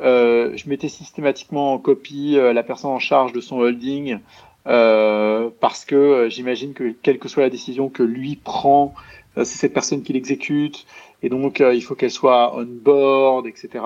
Euh, 0.00 0.52
je 0.56 0.68
mettais 0.68 0.88
systématiquement 0.88 1.74
en 1.74 1.78
copie 1.78 2.36
euh, 2.36 2.52
la 2.52 2.62
personne 2.62 2.90
en 2.90 2.98
charge 2.98 3.32
de 3.32 3.40
son 3.40 3.58
holding 3.58 4.18
euh, 4.66 5.50
parce 5.60 5.84
que 5.84 6.28
j'imagine 6.28 6.72
que 6.72 6.94
quelle 7.02 7.18
que 7.18 7.28
soit 7.28 7.42
la 7.42 7.50
décision 7.50 7.88
que 7.88 8.02
lui 8.02 8.36
prend, 8.36 8.94
c'est 9.36 9.44
cette 9.44 9.72
personne 9.72 10.02
qui 10.02 10.12
l'exécute 10.12 10.86
et 11.22 11.28
donc 11.28 11.60
il 11.60 11.82
faut 11.82 11.94
qu'elle 11.94 12.10
soit 12.10 12.56
on 12.56 12.66
board, 12.66 13.46
etc. 13.46 13.80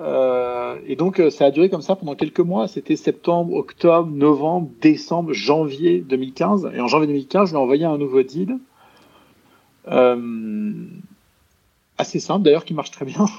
Euh, 0.00 0.78
et 0.86 0.96
donc, 0.96 1.20
euh, 1.20 1.30
ça 1.30 1.46
a 1.46 1.50
duré 1.50 1.68
comme 1.68 1.82
ça 1.82 1.96
pendant 1.96 2.14
quelques 2.14 2.40
mois. 2.40 2.68
C'était 2.68 2.96
septembre, 2.96 3.54
octobre, 3.54 4.10
novembre, 4.10 4.70
décembre, 4.80 5.32
janvier 5.32 6.00
2015. 6.00 6.70
Et 6.74 6.80
en 6.80 6.88
janvier 6.88 7.06
2015, 7.06 7.48
je 7.48 7.54
lui 7.54 7.58
ai 7.58 7.62
envoyé 7.62 7.84
un 7.84 7.98
nouveau 7.98 8.22
deal. 8.22 8.58
Euh, 9.88 10.72
assez 11.98 12.20
simple, 12.20 12.44
d'ailleurs, 12.44 12.64
qui 12.64 12.74
marche 12.74 12.90
très 12.90 13.04
bien. 13.04 13.26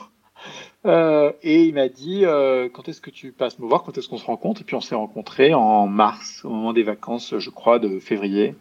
Et 1.41 1.63
il 1.63 1.73
m'a 1.73 1.89
dit 1.89 2.25
quand 2.73 2.87
est-ce 2.87 3.01
que 3.01 3.09
tu 3.09 3.31
passes 3.31 3.57
me 3.57 3.65
voir, 3.65 3.81
quand 3.81 3.97
est-ce 3.97 4.07
qu'on 4.07 4.19
se 4.19 4.25
rencontre? 4.25 4.61
Et 4.61 4.63
puis 4.63 4.75
on 4.75 4.81
s'est 4.81 4.93
rencontrés 4.93 5.55
en 5.55 5.87
mars, 5.87 6.45
au 6.45 6.49
moment 6.49 6.73
des 6.73 6.83
vacances, 6.83 7.33
je 7.39 7.49
crois, 7.49 7.79
de 7.79 7.97
février. 7.97 8.53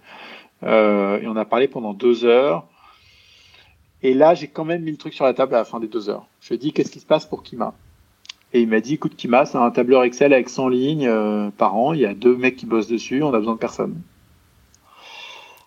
Et 0.62 1.26
on 1.26 1.36
a 1.36 1.44
parlé 1.44 1.68
pendant 1.68 1.92
deux 1.92 2.24
heures. 2.24 2.66
Et 4.02 4.14
là, 4.14 4.34
j'ai 4.34 4.48
quand 4.48 4.64
même 4.64 4.84
mis 4.84 4.90
le 4.90 4.96
truc 4.96 5.12
sur 5.12 5.26
la 5.26 5.34
table 5.34 5.54
à 5.54 5.58
la 5.58 5.64
fin 5.64 5.80
des 5.80 5.88
deux 5.88 6.08
heures. 6.08 6.26
Je 6.40 6.48
lui 6.48 6.54
ai 6.54 6.58
dit, 6.58 6.72
qu'est-ce 6.72 6.90
qui 6.90 7.00
se 7.00 7.06
passe 7.06 7.26
pour 7.26 7.42
Kima? 7.42 7.74
Et 8.54 8.60
il 8.60 8.68
m'a 8.68 8.80
dit, 8.80 8.94
écoute, 8.94 9.16
Kima, 9.16 9.46
c'est 9.46 9.58
un 9.58 9.70
tableur 9.72 10.04
Excel 10.04 10.32
avec 10.32 10.48
100 10.48 10.68
lignes 10.68 11.08
euh, 11.08 11.50
par 11.50 11.76
an. 11.76 11.92
Il 11.92 12.00
y 12.00 12.06
a 12.06 12.14
deux 12.14 12.36
mecs 12.36 12.54
qui 12.54 12.66
bossent 12.66 12.86
dessus. 12.86 13.20
On 13.20 13.34
a 13.34 13.38
besoin 13.38 13.54
de 13.54 13.58
personne. 13.58 14.00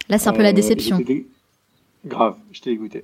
Là, 0.08 0.18
c'est 0.18 0.30
un 0.30 0.34
peu 0.34 0.42
la 0.42 0.50
euh, 0.50 0.54
déception. 0.54 0.98
Grave, 2.06 2.38
j'étais 2.54 2.70
dégoûté. 2.70 3.04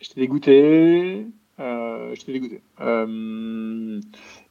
J'étais 0.00 0.20
dégoûté. 0.20 1.26
Euh, 1.60 2.12
j'étais 2.16 2.32
dégoûté. 2.32 2.62
Euh, 2.80 4.00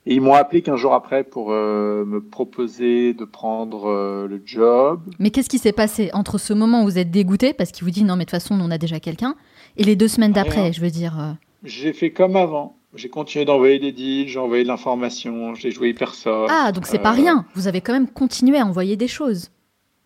et 0.06 0.16
ils 0.16 0.22
m'ont 0.22 0.36
appelé 0.36 0.62
qu'un 0.62 0.78
jour 0.78 0.94
après 0.94 1.26
pour 1.26 1.50
me 1.50 2.20
proposer 2.20 3.14
de 3.14 3.26
prendre 3.26 4.26
le 4.26 4.42
job. 4.46 5.02
Mais 5.20 5.32
qu'est-ce 5.32 5.50
qui 5.50 5.60
s'est 5.60 5.74
passé 5.74 6.10
entre 6.14 6.38
ce 6.38 6.54
moment 6.54 6.84
où 6.84 6.86
vous 6.86 6.98
êtes 6.98 7.12
dégoûté 7.12 7.54
parce 7.54 7.72
qu'il 7.72 7.84
vous 7.84 7.92
dit 7.92 8.04
non 8.04 8.16
mais 8.16 8.26
de 8.26 8.32
toute 8.32 8.40
façon 8.40 8.60
on 8.60 8.72
a 8.72 8.78
déjà 8.78 9.00
quelqu'un 9.00 9.36
et 9.78 9.84
les 9.84 9.96
deux 9.96 10.08
semaines 10.08 10.32
d'après, 10.32 10.74
je 10.74 10.82
veux 10.82 10.90
dire. 10.90 11.36
J'ai 11.64 11.94
fait 11.94 12.12
comme 12.12 12.36
avant. 12.36 12.76
J'ai 12.94 13.10
continué 13.10 13.46
d'envoyer 13.46 13.80
des 13.80 13.92
deals, 13.92 14.28
j'ai 14.28 14.40
envoyé 14.40 14.64
de 14.64 14.68
l'information, 14.68 15.56
j'ai 15.56 15.72
joué 15.72 15.90
hyper 15.90 16.14
soft. 16.14 16.52
Ah, 16.54 16.72
donc 16.72 16.86
c'est 16.86 17.00
pas 17.00 17.14
euh. 17.14 17.16
rien. 17.16 17.46
Vous 17.56 17.68
avez 17.68 17.80
quand 17.80 17.94
même 17.94 18.10
continué 18.10 18.58
à 18.58 18.66
envoyer 18.66 18.98
des 18.98 19.08
choses. 19.08 19.50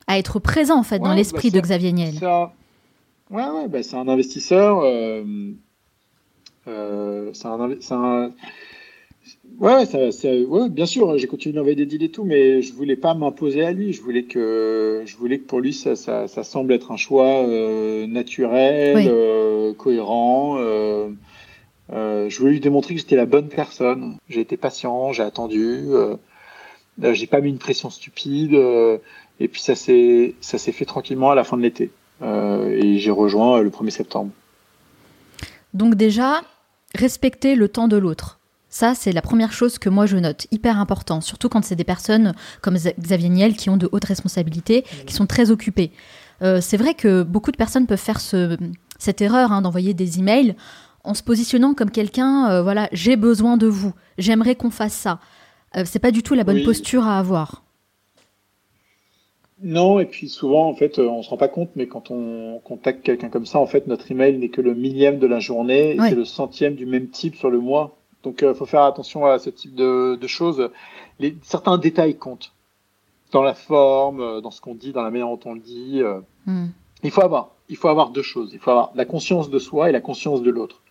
À 0.07 0.19
être 0.19 0.37
présent, 0.39 0.77
en 0.77 0.83
fait, 0.83 0.99
dans 0.99 1.13
l'esprit 1.13 1.49
bah, 1.49 1.57
de 1.57 1.63
Xavier 1.63 1.91
Niel. 1.91 2.13
Ça... 2.13 2.53
Ouais, 3.31 3.43
ouais, 3.43 3.67
bah, 3.67 3.81
c'est 3.81 3.95
un 3.95 4.07
investisseur. 4.07 4.81
Euh... 4.83 5.23
Euh, 6.67 7.31
c'est 7.33 7.47
un, 7.47 7.59
un, 7.91 8.31
Ouais, 9.59 9.85
ça, 9.85 9.97
ouais, 9.97 10.69
bien 10.69 10.85
sûr, 10.85 11.17
j'ai 11.17 11.27
continué 11.27 11.55
d'envoyer 11.55 11.75
des 11.75 11.85
deals 11.85 12.03
et 12.03 12.09
tout, 12.09 12.23
mais 12.23 12.61
je 12.61 12.73
voulais 12.73 12.97
pas 12.97 13.13
m'imposer 13.13 13.63
à 13.63 13.71
lui. 13.71 13.93
Je 13.93 14.01
voulais 14.01 14.23
que, 14.23 15.03
je 15.05 15.15
voulais 15.15 15.39
que 15.39 15.45
pour 15.45 15.59
lui, 15.59 15.73
ça, 15.73 15.95
ça, 15.95 16.27
ça 16.27 16.43
semble 16.43 16.73
être 16.73 16.91
un 16.91 16.97
choix 16.97 17.47
euh, 17.47 18.05
naturel, 18.05 19.07
euh, 19.07 19.73
cohérent. 19.73 20.57
Euh, 21.91 22.25
euh, 22.25 22.29
je 22.29 22.39
voulais 22.39 22.53
lui 22.53 22.59
démontrer 22.59 22.95
que 22.95 22.99
j'étais 22.99 23.15
la 23.15 23.25
bonne 23.25 23.49
personne. 23.49 24.17
J'ai 24.29 24.41
été 24.41 24.57
patient, 24.57 25.11
j'ai 25.11 25.23
attendu, 25.23 25.85
euh, 25.89 26.15
j'ai 27.13 27.27
pas 27.27 27.41
mis 27.41 27.49
une 27.49 27.57
pression 27.57 27.89
stupide, 27.89 28.53
et 28.53 29.47
puis 29.47 29.61
ça 29.61 29.75
s'est, 29.75 30.35
ça 30.41 30.57
s'est 30.57 30.71
fait 30.71 30.85
tranquillement 30.85 31.31
à 31.31 31.35
la 31.35 31.43
fin 31.43 31.57
de 31.57 31.61
l'été. 31.61 31.91
et 32.23 32.97
j'ai 32.97 33.11
rejoint 33.11 33.61
le 33.61 33.69
1er 33.69 33.89
septembre. 33.89 34.31
Donc 35.73 35.95
déjà, 35.95 36.41
respecter 36.95 37.55
le 37.55 37.67
temps 37.67 37.87
de 37.87 37.97
l'autre 37.97 38.39
ça, 38.75 38.93
c'est 38.93 39.13
la 39.13 39.21
première 39.21 39.53
chose 39.53 39.79
que 39.79 39.87
moi 39.87 40.05
je 40.05 40.17
note, 40.17 40.47
hyper 40.51 40.77
important, 40.81 41.21
surtout 41.21 41.47
quand 41.47 41.63
c'est 41.63 41.77
des 41.77 41.85
personnes 41.85 42.33
comme 42.61 42.75
Xavier 42.75 43.29
Niel 43.29 43.55
qui 43.55 43.69
ont 43.69 43.77
de 43.77 43.87
hautes 43.93 44.03
responsabilités, 44.03 44.83
qui 45.07 45.13
sont 45.13 45.27
très 45.27 45.49
occupées. 45.49 45.93
Euh, 46.41 46.59
c'est 46.59 46.75
vrai 46.75 46.93
que 46.93 47.23
beaucoup 47.23 47.53
de 47.53 47.55
personnes 47.55 47.87
peuvent 47.87 47.97
faire 47.97 48.19
ce, 48.19 48.57
cette 48.99 49.21
erreur 49.21 49.53
hein, 49.53 49.61
d'envoyer 49.61 49.93
des 49.93 50.19
emails 50.19 50.55
en 51.05 51.13
se 51.13 51.23
positionnant 51.23 51.73
comme 51.73 51.91
quelqu'un, 51.91 52.49
euh, 52.49 52.61
voilà, 52.61 52.89
j'ai 52.91 53.15
besoin 53.15 53.57
de 53.57 53.67
vous, 53.67 53.93
j'aimerais 54.17 54.55
qu'on 54.55 54.71
fasse 54.71 54.93
ça. 54.93 55.19
Euh, 55.77 55.83
c'est 55.85 55.99
pas 55.99 56.11
du 56.11 56.23
tout 56.23 56.33
la 56.33 56.43
bonne 56.43 56.63
posture 56.63 57.05
à 57.05 57.17
avoir. 57.17 57.63
Non, 59.63 59.99
et 59.99 60.05
puis 60.05 60.27
souvent, 60.27 60.67
en 60.67 60.75
fait, 60.75 60.99
on 60.99 61.23
se 61.23 61.29
rend 61.29 61.37
pas 61.37 61.47
compte, 61.47 61.69
mais 61.75 61.87
quand 61.87 62.11
on 62.11 62.59
contacte 62.63 63.03
quelqu'un 63.03 63.29
comme 63.29 63.45
ça, 63.45 63.59
en 63.59 63.65
fait, 63.65 63.87
notre 63.87 64.11
email 64.11 64.37
n'est 64.37 64.49
que 64.49 64.61
le 64.61 64.75
millième 64.75 65.17
de 65.17 65.27
la 65.27 65.39
journée, 65.39 65.95
et 65.95 65.99
c'est 65.99 66.15
le 66.15 66.25
centième 66.25 66.75
du 66.75 66.85
même 66.85 67.07
type 67.07 67.35
sur 67.35 67.49
le 67.49 67.59
mois. 67.59 67.97
Donc, 68.23 68.39
il 68.41 68.47
euh, 68.47 68.53
faut 68.53 68.65
faire 68.65 68.81
attention 68.81 69.25
à 69.25 69.39
ce 69.39 69.49
type 69.49 69.75
de, 69.75 70.17
choses. 70.27 70.69
Les, 71.19 71.37
certains 71.43 71.77
détails 71.77 72.17
comptent 72.17 72.51
dans 73.31 73.43
la 73.43 73.53
forme, 73.53 74.19
euh, 74.19 74.41
dans 74.41 74.51
ce 74.51 74.59
qu'on 74.59 74.75
dit, 74.75 74.91
dans 74.91 75.03
la 75.03 75.11
manière 75.11 75.27
dont 75.27 75.39
on 75.45 75.53
le 75.53 75.61
dit. 75.61 76.01
Euh. 76.01 76.19
Hmm. 76.45 76.67
Il 77.03 77.11
faut 77.11 77.21
avoir, 77.21 77.51
il 77.69 77.77
faut 77.77 77.87
avoir 77.87 78.09
deux 78.09 78.23
choses. 78.23 78.51
Il 78.53 78.59
faut 78.59 78.71
avoir 78.71 78.91
la 78.95 79.05
conscience 79.05 79.49
de 79.49 79.59
soi 79.59 79.89
et 79.89 79.91
la 79.91 80.01
conscience 80.01 80.41
de 80.41 80.49
l'autre. 80.49 80.81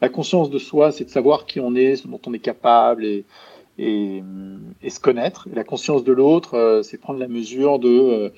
La 0.00 0.08
conscience 0.08 0.50
de 0.50 0.58
soi, 0.58 0.92
c'est 0.92 1.04
de 1.04 1.10
savoir 1.10 1.46
qui 1.46 1.60
on 1.60 1.74
est, 1.74 1.96
ce 1.96 2.08
dont 2.08 2.20
on 2.26 2.32
est 2.32 2.38
capable 2.38 3.04
et, 3.04 3.24
et, 3.78 4.22
se 4.88 5.00
connaître. 5.00 5.48
Et 5.50 5.54
la 5.54 5.64
conscience 5.64 6.04
de 6.04 6.12
l'autre, 6.12 6.80
c'est 6.84 6.98
prendre 6.98 7.18
la 7.18 7.28
mesure 7.28 7.78
de 7.78 8.32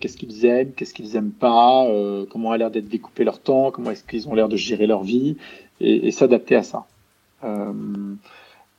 qu'est-ce 0.00 0.16
qu'ils 0.16 0.44
aiment, 0.44 0.72
qu'est-ce 0.72 0.92
qu'ils 0.92 1.16
aiment 1.16 1.32
pas, 1.32 1.86
comment 2.30 2.52
a 2.52 2.58
l'air 2.58 2.70
d'être 2.70 2.88
découpé 2.88 3.24
leur 3.24 3.38
temps, 3.38 3.70
comment 3.70 3.90
est-ce 3.90 4.04
qu'ils 4.04 4.28
ont 4.28 4.34
l'air 4.34 4.48
de 4.48 4.56
gérer 4.56 4.86
leur 4.86 5.02
vie, 5.02 5.36
et 5.80 6.10
s'adapter 6.10 6.56
à 6.56 6.62
ça. 6.62 6.86
Euh, 7.44 7.72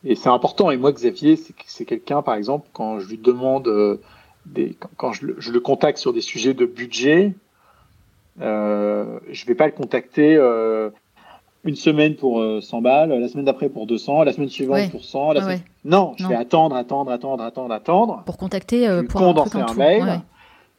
et 0.04 0.16
c'est 0.16 0.30
important. 0.30 0.72
Et 0.72 0.78
moi, 0.78 0.92
Xavier, 0.92 1.38
c'est 1.66 1.86
quelqu'un, 1.86 2.22
par 2.22 2.36
exemple, 2.36 2.68
quand 2.74 3.00
je 3.00 3.08
lui 3.08 3.18
demande, 3.18 3.68
euh, 3.68 4.00
des, 4.46 4.76
quand 4.98 5.14
je, 5.14 5.26
le 5.26 5.60
contacte 5.60 5.98
sur 5.98 6.14
des 6.14 6.22
sujets 6.22 6.54
de 6.54 6.66
budget, 6.66 7.34
euh, 8.42 9.20
je 9.30 9.46
vais 9.46 9.56
pas 9.56 9.66
le 9.66 9.72
contacter 9.72 10.36
euh, 10.36 10.90
une 11.68 11.76
semaine 11.76 12.15
pour 12.15 12.43
100 12.61 12.82
balles, 12.82 13.09
la 13.09 13.28
semaine 13.28 13.45
d'après 13.45 13.70
pour 13.70 13.86
200, 13.86 14.24
la 14.24 14.34
semaine 14.34 14.49
suivante 14.49 14.89
pour 14.89 15.03
100. 15.03 15.34
La 15.34 15.41
semaine... 15.41 15.61
Non, 15.86 16.13
je 16.18 16.26
vais 16.28 16.36
attendre, 16.36 16.76
attendre, 16.76 17.11
attendre, 17.11 17.43
attendre, 17.43 17.74
attendre. 17.74 18.24
Pour 18.26 18.38
contacter, 18.38 18.88
pour 19.09 19.22
condenser 19.22 19.59
un, 19.59 19.74
mail 19.74 20.22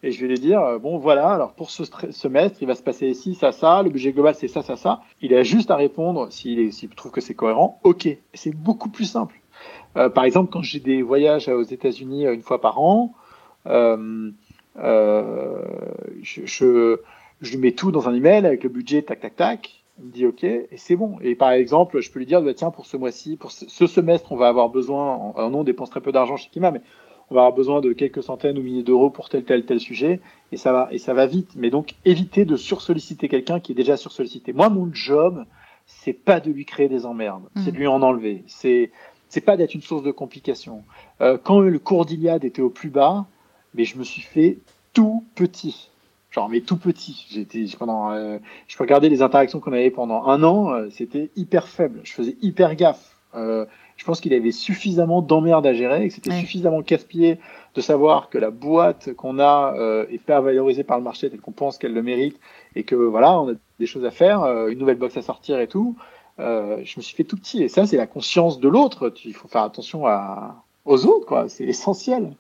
et 0.03 0.13
je 0.13 0.21
vais 0.21 0.29
lui 0.29 0.39
dire 0.39 0.61
euh, 0.61 0.79
bon 0.79 0.99
voilà 0.99 1.31
alors 1.31 1.53
pour 1.55 1.71
ce 1.71 1.83
semestre 2.13 2.59
il 2.61 2.69
va 2.69 2.75
se 2.75 2.83
passer 2.83 3.15
ci 3.15 3.35
ça 3.35 3.51
ça 3.53 3.83
le 3.83 3.91
budget 3.91 4.13
global 4.13 4.35
c'est 4.35 4.49
ça 4.49 4.63
ça 4.63 4.77
ça. 4.77 5.01
Il 5.21 5.35
a 5.35 5.43
juste 5.43 5.71
à 5.71 5.77
répondre 5.77 6.31
s'il 6.31 6.73
trouve 6.97 7.11
que 7.11 7.21
c'est 7.21 7.35
cohérent. 7.35 7.81
Ok 7.83 8.09
c'est 8.35 8.55
beaucoup 8.55 8.91
plus 8.91 9.07
simple. 9.07 9.41
Euh, 9.97 10.09
par 10.09 10.25
exemple 10.25 10.51
quand 10.53 10.63
j'ai 10.63 10.81
des 10.81 11.03
voyages 11.03 11.49
aux 11.49 11.63
États-Unis 11.63 12.27
euh, 12.27 12.35
une 12.35 12.43
fois 12.43 12.61
par 12.61 12.81
an 12.81 13.13
euh, 13.67 14.31
euh, 14.79 15.65
je, 16.23 16.43
je, 16.45 16.99
je, 17.41 17.51
lui 17.51 17.59
mets 17.59 17.73
tout 17.73 17.91
dans 17.91 18.09
un 18.09 18.15
email 18.15 18.47
avec 18.47 18.63
le 18.63 18.69
budget 18.69 19.03
tac 19.03 19.21
tac 19.21 19.35
tac 19.35 19.78
il 19.99 20.07
me 20.07 20.13
dit 20.13 20.27
ok 20.27 20.45
et 20.45 20.69
c'est 20.77 20.97
bon. 20.97 21.19
Et 21.21 21.35
par 21.35 21.51
exemple 21.51 22.01
je 22.01 22.11
peux 22.11 22.19
lui 22.19 22.27
dire 22.27 22.43
bah, 22.43 22.55
tiens 22.55 22.71
pour 22.71 22.87
ce 22.87 22.97
mois-ci 22.97 23.37
pour 23.37 23.51
ce, 23.51 23.87
semestre 23.87 24.33
on 24.33 24.37
va 24.37 24.49
avoir 24.49 24.69
besoin 24.69 25.33
non 25.37 25.61
on 25.61 25.65
dépense 25.65 25.91
très 25.91 26.01
peu 26.01 26.13
d'argent 26.13 26.37
chez 26.37 26.49
Kima 26.51 26.71
mais 26.71 26.83
on 27.31 27.35
va 27.35 27.43
avoir 27.43 27.55
besoin 27.55 27.81
de 27.81 27.93
quelques 27.93 28.23
centaines 28.23 28.59
ou 28.59 28.63
milliers 28.63 28.83
d'euros 28.83 29.11
pour 29.11 29.29
tel 29.29 29.45
tel 29.45 29.65
tel 29.65 29.81
sujet 29.81 30.21
et 30.53 30.57
ça 30.57 30.73
va 30.73 30.89
et 30.91 30.99
ça 30.99 31.15
va 31.15 31.27
vite. 31.27 31.51
Mais 31.57 31.71
donc 31.71 31.95
éviter 32.05 32.45
de 32.45 32.57
sursolliciter 32.57 33.29
quelqu'un 33.29 33.61
qui 33.61 33.73
est 33.73 33.75
déjà 33.75 33.97
sursollicité. 33.97 34.53
Moi 34.53 34.69
mon 34.69 34.89
job 34.93 35.45
c'est 35.87 36.13
pas 36.13 36.41
de 36.41 36.51
lui 36.51 36.65
créer 36.65 36.89
des 36.89 37.07
emmerdes. 37.07 37.45
Mmh. 37.55 37.61
c'est 37.65 37.73
de 37.73 37.77
lui 37.77 37.87
en 37.87 38.03
enlever. 38.03 38.45
C'est 38.47 38.91
c'est 39.29 39.43
pas 39.43 39.57
d'être 39.57 39.75
une 39.75 39.83
source 39.83 40.03
de 40.03 40.11
complications. 40.11 40.85
Euh, 41.21 41.37
quand 41.43 41.61
le 41.61 41.79
cours 41.79 42.07
d'Iliade 42.07 42.45
était 42.45 42.63
au 42.63 42.71
plus 42.71 42.91
bas 42.91 43.27
mais 43.75 43.85
je 43.85 43.99
me 43.99 44.05
suis 44.05 44.23
fait 44.23 44.59
tout 44.95 45.25
petit 45.35 45.91
genre 46.31 46.49
mais 46.49 46.61
tout 46.61 46.77
petit. 46.77 47.27
J'étais 47.31 47.65
pendant 47.79 48.13
euh, 48.13 48.39
je 48.67 48.77
peux 48.77 48.85
regarder 48.85 49.09
les 49.09 49.23
interactions 49.23 49.61
qu'on 49.61 49.73
avait 49.73 49.91
pendant 49.91 50.27
un 50.27 50.43
an 50.43 50.73
euh, 50.73 50.89
c'était 50.91 51.31
hyper 51.37 51.69
faible. 51.69 52.01
Je 52.05 52.13
faisais 52.13 52.37
hyper 52.43 52.75
gaffe. 52.75 53.17
Euh, 53.35 53.67
je 53.99 54.05
pense 54.05 54.21
qu'il 54.21 54.33
avait 54.33 54.53
suffisamment 54.53 55.23
d'emmerdes 55.23 55.67
à 55.67 55.75
gérer 55.75 56.05
et 56.05 56.09
que 56.09 56.15
c'était 56.15 56.31
suffisamment 56.31 56.83
casse-pied 56.83 57.39
de 57.75 57.81
savoir 57.81 58.31
que 58.31 58.39
la 58.39 58.51
boîte 58.51 59.13
qu'on 59.15 59.41
a 59.41 59.75
euh, 59.77 60.07
est 60.09 60.23
pas 60.23 60.41
valorisée 60.41 60.85
par 60.85 60.99
le 60.99 61.05
marché 61.05 61.29
tel 61.29 61.41
qu'on 61.41 61.53
pense 61.53 61.79
qu'elle 61.79 61.95
le 61.95 62.03
mérite 62.03 62.39
et 62.77 62.85
que 62.85 62.95
voilà, 62.95 63.39
on 63.41 63.51
a 63.51 63.55
des 63.81 63.87
choses 63.87 64.05
à 64.05 64.13
faire, 64.13 64.43
euh, 64.43 64.69
une 64.69 64.79
nouvelle 64.79 64.99
box 64.99 65.17
à 65.17 65.23
sortir 65.23 65.59
et 65.59 65.67
tout. 65.67 65.97
Euh, 66.39 66.81
je 66.85 66.95
me 66.99 67.03
suis 67.03 67.17
fait 67.17 67.25
tout 67.25 67.37
petit. 67.37 67.63
Et 67.63 67.69
ça, 67.69 67.87
c'est 67.87 67.97
la 67.97 68.07
conscience 68.07 68.61
de 68.61 68.69
l'autre. 68.69 69.13
Il 69.25 69.35
faut 69.35 69.49
faire 69.49 69.63
attention 69.63 70.07
à, 70.07 70.63
aux 70.89 71.07
autres, 71.07 71.27
quoi. 71.27 71.49
C'est 71.49 71.65
essentiel. 71.65 72.33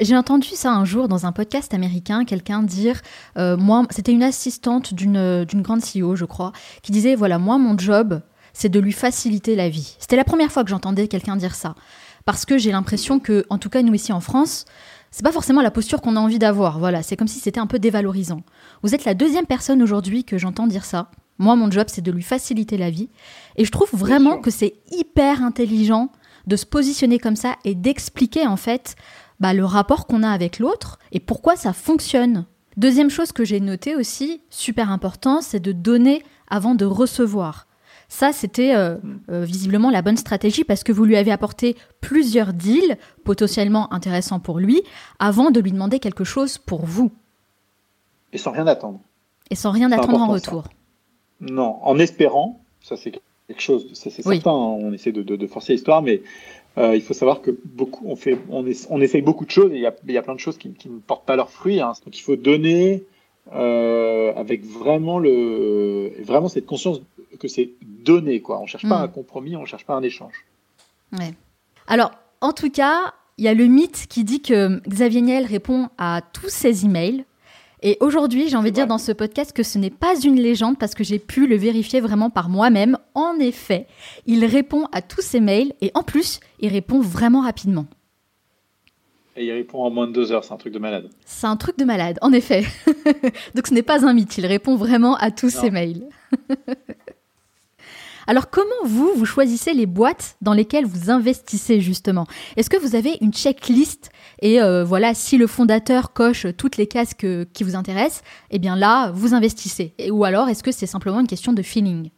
J'ai 0.00 0.16
entendu 0.16 0.48
ça 0.48 0.72
un 0.72 0.84
jour 0.84 1.08
dans 1.08 1.26
un 1.26 1.32
podcast 1.32 1.74
américain, 1.74 2.24
quelqu'un 2.24 2.62
dire, 2.62 3.00
euh, 3.36 3.56
moi, 3.56 3.84
c'était 3.90 4.12
une 4.12 4.22
assistante 4.22 4.94
d'une 4.94 5.44
d'une 5.44 5.62
grande 5.62 5.82
CEO, 5.82 6.16
je 6.16 6.24
crois, 6.24 6.52
qui 6.82 6.90
disait, 6.90 7.14
voilà, 7.14 7.38
moi, 7.38 7.58
mon 7.58 7.76
job, 7.78 8.20
c'est 8.54 8.70
de 8.70 8.80
lui 8.80 8.92
faciliter 8.92 9.54
la 9.54 9.68
vie. 9.68 9.96
C'était 9.98 10.16
la 10.16 10.24
première 10.24 10.50
fois 10.50 10.64
que 10.64 10.70
j'entendais 10.70 11.06
quelqu'un 11.06 11.36
dire 11.36 11.54
ça. 11.54 11.74
Parce 12.24 12.44
que 12.44 12.56
j'ai 12.56 12.72
l'impression 12.72 13.18
que, 13.18 13.44
en 13.50 13.58
tout 13.58 13.68
cas, 13.68 13.82
nous 13.82 13.94
ici 13.94 14.12
en 14.12 14.20
France, 14.20 14.64
c'est 15.10 15.24
pas 15.24 15.32
forcément 15.32 15.60
la 15.60 15.70
posture 15.70 16.00
qu'on 16.00 16.16
a 16.16 16.20
envie 16.20 16.38
d'avoir. 16.38 16.78
Voilà, 16.78 17.02
c'est 17.02 17.16
comme 17.16 17.28
si 17.28 17.40
c'était 17.40 17.60
un 17.60 17.66
peu 17.66 17.78
dévalorisant. 17.78 18.42
Vous 18.82 18.94
êtes 18.94 19.04
la 19.04 19.14
deuxième 19.14 19.46
personne 19.46 19.82
aujourd'hui 19.82 20.24
que 20.24 20.38
j'entends 20.38 20.66
dire 20.66 20.84
ça. 20.84 21.10
Moi, 21.38 21.56
mon 21.56 21.70
job, 21.70 21.86
c'est 21.88 22.02
de 22.02 22.12
lui 22.12 22.22
faciliter 22.22 22.78
la 22.78 22.90
vie. 22.90 23.10
Et 23.56 23.64
je 23.64 23.70
trouve 23.70 23.90
vraiment 23.92 24.38
que 24.38 24.50
c'est 24.50 24.74
hyper 24.90 25.42
intelligent 25.42 26.10
de 26.46 26.56
se 26.56 26.66
positionner 26.66 27.18
comme 27.18 27.36
ça 27.36 27.56
et 27.64 27.74
d'expliquer 27.74 28.46
en 28.46 28.56
fait 28.56 28.96
bah, 29.40 29.54
le 29.54 29.64
rapport 29.64 30.06
qu'on 30.06 30.22
a 30.22 30.30
avec 30.30 30.58
l'autre 30.58 30.98
et 31.12 31.20
pourquoi 31.20 31.56
ça 31.56 31.72
fonctionne. 31.72 32.46
Deuxième 32.76 33.10
chose 33.10 33.32
que 33.32 33.44
j'ai 33.44 33.60
notée 33.60 33.96
aussi, 33.96 34.40
super 34.48 34.90
important, 34.90 35.42
c'est 35.42 35.60
de 35.60 35.72
donner 35.72 36.22
avant 36.48 36.74
de 36.74 36.84
recevoir. 36.84 37.66
Ça, 38.08 38.32
c'était 38.32 38.74
euh, 38.74 38.98
euh, 39.30 39.42
visiblement 39.44 39.90
la 39.90 40.02
bonne 40.02 40.18
stratégie 40.18 40.64
parce 40.64 40.84
que 40.84 40.92
vous 40.92 41.04
lui 41.04 41.16
avez 41.16 41.32
apporté 41.32 41.76
plusieurs 42.00 42.52
deals 42.52 42.98
potentiellement 43.24 43.92
intéressants 43.92 44.38
pour 44.38 44.58
lui 44.58 44.82
avant 45.18 45.50
de 45.50 45.60
lui 45.60 45.72
demander 45.72 45.98
quelque 45.98 46.24
chose 46.24 46.58
pour 46.58 46.84
vous. 46.84 47.10
Et 48.32 48.38
sans 48.38 48.52
rien 48.52 48.66
attendre. 48.66 49.00
Et 49.50 49.54
sans 49.54 49.70
rien 49.70 49.90
attendre 49.92 50.20
en 50.20 50.28
retour. 50.28 50.64
Non, 51.40 51.78
en 51.82 51.98
espérant, 51.98 52.60
ça 52.80 52.96
c'est 52.96 53.12
quelque 53.48 53.60
chose, 53.60 53.88
c'est 53.92 54.10
certain, 54.10 54.50
hein, 54.50 54.78
on 54.80 54.92
essaie 54.92 55.12
de, 55.12 55.46
forcer 55.46 55.74
l'histoire, 55.74 56.02
mais 56.02 56.22
euh, 56.78 56.94
il 56.94 57.02
faut 57.02 57.14
savoir 57.14 57.42
que 57.42 57.50
beaucoup, 57.64 58.06
on 58.06 58.16
fait, 58.16 58.38
on, 58.48 58.64
on 58.90 59.00
essaye 59.00 59.22
beaucoup 59.22 59.44
de 59.44 59.50
choses 59.50 59.72
et 59.72 59.76
il 59.76 59.82
y 59.82 59.86
a, 59.86 59.94
y 60.08 60.16
a, 60.16 60.22
plein 60.22 60.34
de 60.34 60.40
choses 60.40 60.58
qui, 60.58 60.68
ne 60.68 60.98
portent 60.98 61.26
pas 61.26 61.36
leurs 61.36 61.50
fruits. 61.50 61.80
Hein. 61.80 61.92
Donc 62.04 62.18
il 62.18 62.22
faut 62.22 62.36
donner 62.36 63.04
avec 63.50 64.64
vraiment 64.64 65.18
le, 65.18 66.12
vraiment 66.22 66.48
cette 66.48 66.66
conscience 66.66 67.00
que 67.38 67.48
c'est 67.48 67.70
donné, 67.82 68.40
quoi. 68.40 68.60
On 68.60 68.66
cherche 68.66 68.88
pas 68.88 69.00
hmm. 69.00 69.04
un 69.04 69.08
compromis, 69.08 69.56
on 69.56 69.64
cherche 69.64 69.84
pas 69.84 69.94
un 69.94 70.02
échange. 70.02 70.44
Ouais. 71.18 71.34
Alors, 71.86 72.12
en 72.40 72.52
tout 72.52 72.70
cas, 72.70 73.14
il 73.38 73.44
y 73.44 73.48
a 73.48 73.54
le 73.54 73.66
mythe 73.66 74.06
qui 74.08 74.24
dit 74.24 74.40
que 74.40 74.80
Xavier 74.88 75.20
Niel 75.20 75.46
répond 75.46 75.88
à 75.98 76.20
tous 76.32 76.48
ses 76.48 76.84
emails. 76.84 77.24
Et 77.84 77.96
aujourd'hui, 77.98 78.48
j'ai 78.48 78.56
envie 78.56 78.70
de 78.70 78.76
dire 78.76 78.86
dans 78.86 78.98
ce 78.98 79.10
podcast 79.10 79.52
que 79.52 79.64
ce 79.64 79.76
n'est 79.76 79.90
pas 79.90 80.14
une 80.20 80.36
légende 80.36 80.78
parce 80.78 80.94
que 80.94 81.02
j'ai 81.02 81.18
pu 81.18 81.48
le 81.48 81.56
vérifier 81.56 82.00
vraiment 82.00 82.30
par 82.30 82.48
moi-même. 82.48 82.96
En 83.14 83.34
effet, 83.40 83.88
il 84.24 84.44
répond 84.44 84.86
à 84.92 85.02
tous 85.02 85.20
ses 85.20 85.40
mails 85.40 85.72
et 85.80 85.90
en 85.94 86.04
plus, 86.04 86.38
il 86.60 86.70
répond 86.70 87.00
vraiment 87.00 87.40
rapidement. 87.40 87.86
Et 89.34 89.46
il 89.46 89.52
répond 89.52 89.82
en 89.82 89.90
moins 89.90 90.06
de 90.06 90.12
deux 90.12 90.30
heures, 90.30 90.44
c'est 90.44 90.52
un 90.52 90.58
truc 90.58 90.74
de 90.74 90.78
malade. 90.78 91.08
C'est 91.24 91.46
un 91.46 91.56
truc 91.56 91.76
de 91.76 91.84
malade, 91.84 92.18
en 92.22 92.32
effet. 92.32 92.64
Donc 93.54 93.66
ce 93.66 93.74
n'est 93.74 93.82
pas 93.82 94.06
un 94.06 94.12
mythe, 94.12 94.38
il 94.38 94.46
répond 94.46 94.76
vraiment 94.76 95.16
à 95.16 95.32
tous 95.32 95.50
ses 95.50 95.70
mails. 95.70 96.04
Alors 98.26 98.50
comment 98.50 98.70
vous, 98.84 99.12
vous 99.14 99.24
choisissez 99.24 99.74
les 99.74 99.86
boîtes 99.86 100.36
dans 100.40 100.52
lesquelles 100.52 100.86
vous 100.86 101.10
investissez 101.10 101.80
justement? 101.80 102.26
Est-ce 102.56 102.70
que 102.70 102.76
vous 102.76 102.94
avez 102.94 103.18
une 103.20 103.32
checklist 103.32 104.10
et 104.40 104.60
euh, 104.60 104.84
voilà, 104.84 105.14
si 105.14 105.38
le 105.38 105.46
fondateur 105.46 106.12
coche 106.12 106.46
toutes 106.56 106.76
les 106.76 106.86
cases 106.86 107.14
qui 107.14 107.64
vous 107.64 107.76
intéressent, 107.76 108.22
eh 108.50 108.58
bien 108.58 108.76
là, 108.76 109.10
vous 109.12 109.34
investissez? 109.34 109.94
ou 110.10 110.24
alors 110.24 110.48
est-ce 110.48 110.62
que 110.62 110.72
c'est 110.72 110.86
simplement 110.86 111.20
une 111.20 111.26
question 111.26 111.52
de 111.52 111.62
feeling? 111.62 112.10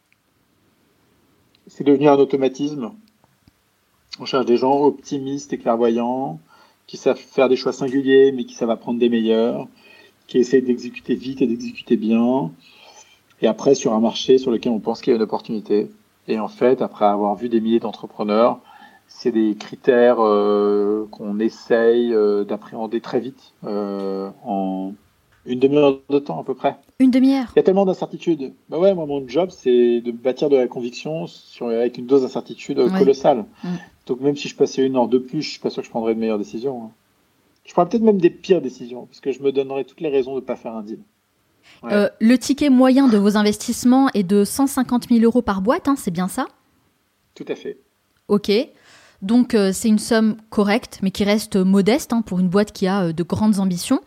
C'est 1.66 1.84
devenu 1.84 2.09
un 2.09 2.16
automatisme. 2.16 2.92
On 4.20 4.24
cherche 4.24 4.46
des 4.46 4.57
gens 4.57 4.80
optimistes 4.80 5.52
et 5.52 5.59
clairvoyants, 5.59 6.38
qui 6.86 6.96
savent 6.96 7.18
faire 7.18 7.48
des 7.48 7.57
choix 7.57 7.72
singuliers, 7.72 8.32
mais 8.32 8.44
qui 8.44 8.55
savent 8.55 8.70
apprendre 8.70 8.98
des 8.98 9.09
meilleurs, 9.09 9.66
qui 10.26 10.38
essaient 10.38 10.61
d'exécuter 10.61 11.14
vite 11.14 11.42
et 11.42 11.46
d'exécuter 11.46 11.96
bien, 11.96 12.50
et 13.41 13.47
après 13.47 13.74
sur 13.74 13.93
un 13.93 14.01
marché 14.01 14.39
sur 14.39 14.51
lequel 14.51 14.72
on 14.72 14.80
pense 14.80 15.01
qu'il 15.01 15.11
y 15.11 15.14
a 15.14 15.16
une 15.16 15.22
opportunité. 15.22 15.91
Et 16.28 16.39
en 16.39 16.49
fait, 16.49 16.80
après 16.80 17.05
avoir 17.05 17.35
vu 17.35 17.49
des 17.49 17.61
milliers 17.61 17.80
d'entrepreneurs, 17.80 18.61
c'est 19.07 19.32
des 19.32 19.55
critères 19.55 20.16
euh, 20.20 21.07
qu'on 21.11 21.39
essaye 21.39 22.12
euh, 22.14 22.45
d'appréhender 22.45 23.01
très 23.01 23.20
vite, 23.20 23.53
euh, 23.64 24.30
en 24.45 24.93
une 25.47 25.59
demi-heure 25.59 25.99
de 26.09 26.18
temps 26.18 26.41
à 26.41 26.45
peu 26.45 26.55
près. 26.55 26.76
Une 26.99 27.11
demi-heure 27.11 27.49
Il 27.55 27.57
y 27.57 27.61
a 27.61 27.62
tellement 27.62 27.85
d'incertitudes. 27.85 28.55
Bah 28.70 28.78
ouais, 28.78 28.95
moi 28.95 29.05
mon 29.05 29.28
job 29.28 29.51
c'est 29.51 30.01
de 30.01 30.11
bâtir 30.11 30.49
de 30.49 30.57
la 30.57 30.66
conviction 30.66 31.26
sur, 31.26 31.68
avec 31.68 31.99
une 31.99 32.07
dose 32.07 32.22
d'incertitude 32.22 32.78
colossale. 32.97 33.45
Mm. 33.62 33.68
Donc 34.07 34.20
même 34.20 34.37
si 34.37 34.49
je 34.49 34.57
passais 34.57 34.85
une 34.85 34.97
heure 34.97 35.09
de 35.09 35.18
plus, 35.18 35.43
je 35.43 35.51
suis 35.51 35.61
pas 35.61 35.68
sûr 35.68 35.82
que 35.82 35.87
je 35.87 35.91
prendrais 35.91 36.14
de 36.14 36.20
meilleures 36.20 36.39
décisions. 36.39 36.85
Hein. 36.85 36.91
Je 37.64 37.72
prendrais 37.72 37.91
peut-être 37.91 38.03
même 38.03 38.18
des 38.18 38.30
pires 38.30 38.61
décisions, 38.61 39.07
parce 39.07 39.20
que 39.20 39.32
je 39.32 39.43
me 39.43 39.53
donnerais 39.53 39.85
toutes 39.85 40.01
les 40.01 40.11
raisons 40.11 40.32
de 40.32 40.41
ne 40.41 40.45
pas 40.45 40.57
faire 40.57 40.74
un 40.74 40.82
deal. 40.82 40.99
Euh, 41.84 42.08
le 42.20 42.38
ticket 42.38 42.70
moyen 42.70 43.08
de 43.08 43.18
vos 43.18 43.36
investissements 43.36 44.08
est 44.14 44.22
de 44.22 44.44
150 44.44 45.08
000 45.10 45.22
euros 45.22 45.42
par 45.42 45.60
boîte, 45.60 45.88
hein, 45.88 45.96
c'est 45.98 46.10
bien 46.10 46.28
ça? 46.28 46.46
Tout 47.34 47.44
à 47.48 47.54
fait. 47.54 47.78
Ok. 48.28 48.50
Donc 49.22 49.54
euh, 49.54 49.72
c'est 49.72 49.88
une 49.88 49.98
somme 49.98 50.36
correcte, 50.50 51.00
mais 51.02 51.10
qui 51.10 51.24
reste 51.24 51.56
modeste 51.56 52.12
hein, 52.12 52.22
pour 52.22 52.40
une 52.40 52.48
boîte 52.48 52.72
qui 52.72 52.86
a 52.86 53.06
euh, 53.06 53.12
de 53.12 53.22
grandes 53.22 53.58
ambitions. 53.58 54.00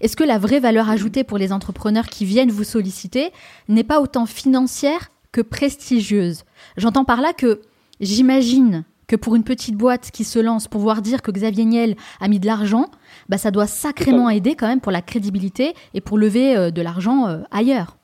Est-ce 0.00 0.16
que 0.16 0.24
la 0.24 0.38
vraie 0.38 0.60
valeur 0.60 0.88
ajoutée 0.88 1.24
pour 1.24 1.38
les 1.38 1.52
entrepreneurs 1.52 2.06
qui 2.06 2.24
viennent 2.24 2.50
vous 2.50 2.64
solliciter 2.64 3.32
n'est 3.68 3.84
pas 3.84 4.00
autant 4.00 4.26
financière 4.26 5.10
que 5.32 5.40
prestigieuse? 5.40 6.44
J'entends 6.76 7.04
par 7.04 7.20
là 7.20 7.32
que 7.32 7.62
j'imagine 8.00 8.84
que 9.08 9.16
pour 9.16 9.34
une 9.34 9.42
petite 9.42 9.74
boîte 9.74 10.10
qui 10.12 10.22
se 10.22 10.38
lance, 10.38 10.68
pouvoir 10.68 11.02
dire 11.02 11.22
que 11.22 11.32
Xavier 11.32 11.64
Niel 11.64 11.96
a 12.20 12.28
mis 12.28 12.38
de 12.38 12.46
l'argent, 12.46 12.90
bah, 13.28 13.38
ça 13.38 13.50
doit 13.50 13.66
sacrément 13.66 14.28
aider 14.28 14.54
quand 14.54 14.68
même 14.68 14.80
pour 14.80 14.92
la 14.92 15.02
crédibilité 15.02 15.74
et 15.94 16.00
pour 16.00 16.18
lever 16.18 16.56
euh, 16.56 16.70
de 16.70 16.82
l'argent 16.82 17.26
euh, 17.26 17.38
ailleurs. 17.50 17.96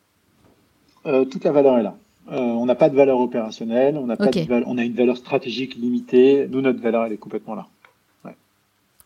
Euh, 1.06 1.26
toute 1.26 1.44
la 1.44 1.52
valeur 1.52 1.78
est 1.78 1.82
là. 1.82 1.94
on 2.30 2.64
n'a 2.64 2.74
pas 2.74 2.88
de 2.88 2.96
valeur 2.96 3.20
opérationnelle, 3.20 3.98
on 3.98 4.08
a, 4.08 4.16
pas 4.16 4.30
on 4.66 4.78
a 4.78 4.82
une 4.82 4.94
valeur 4.94 5.18
stratégique 5.18 5.76
limitée. 5.76 6.48
Nous, 6.50 6.62
notre 6.62 6.80
valeur, 6.80 7.04
elle 7.04 7.12
est 7.12 7.18
complètement 7.18 7.54
là. 7.54 7.66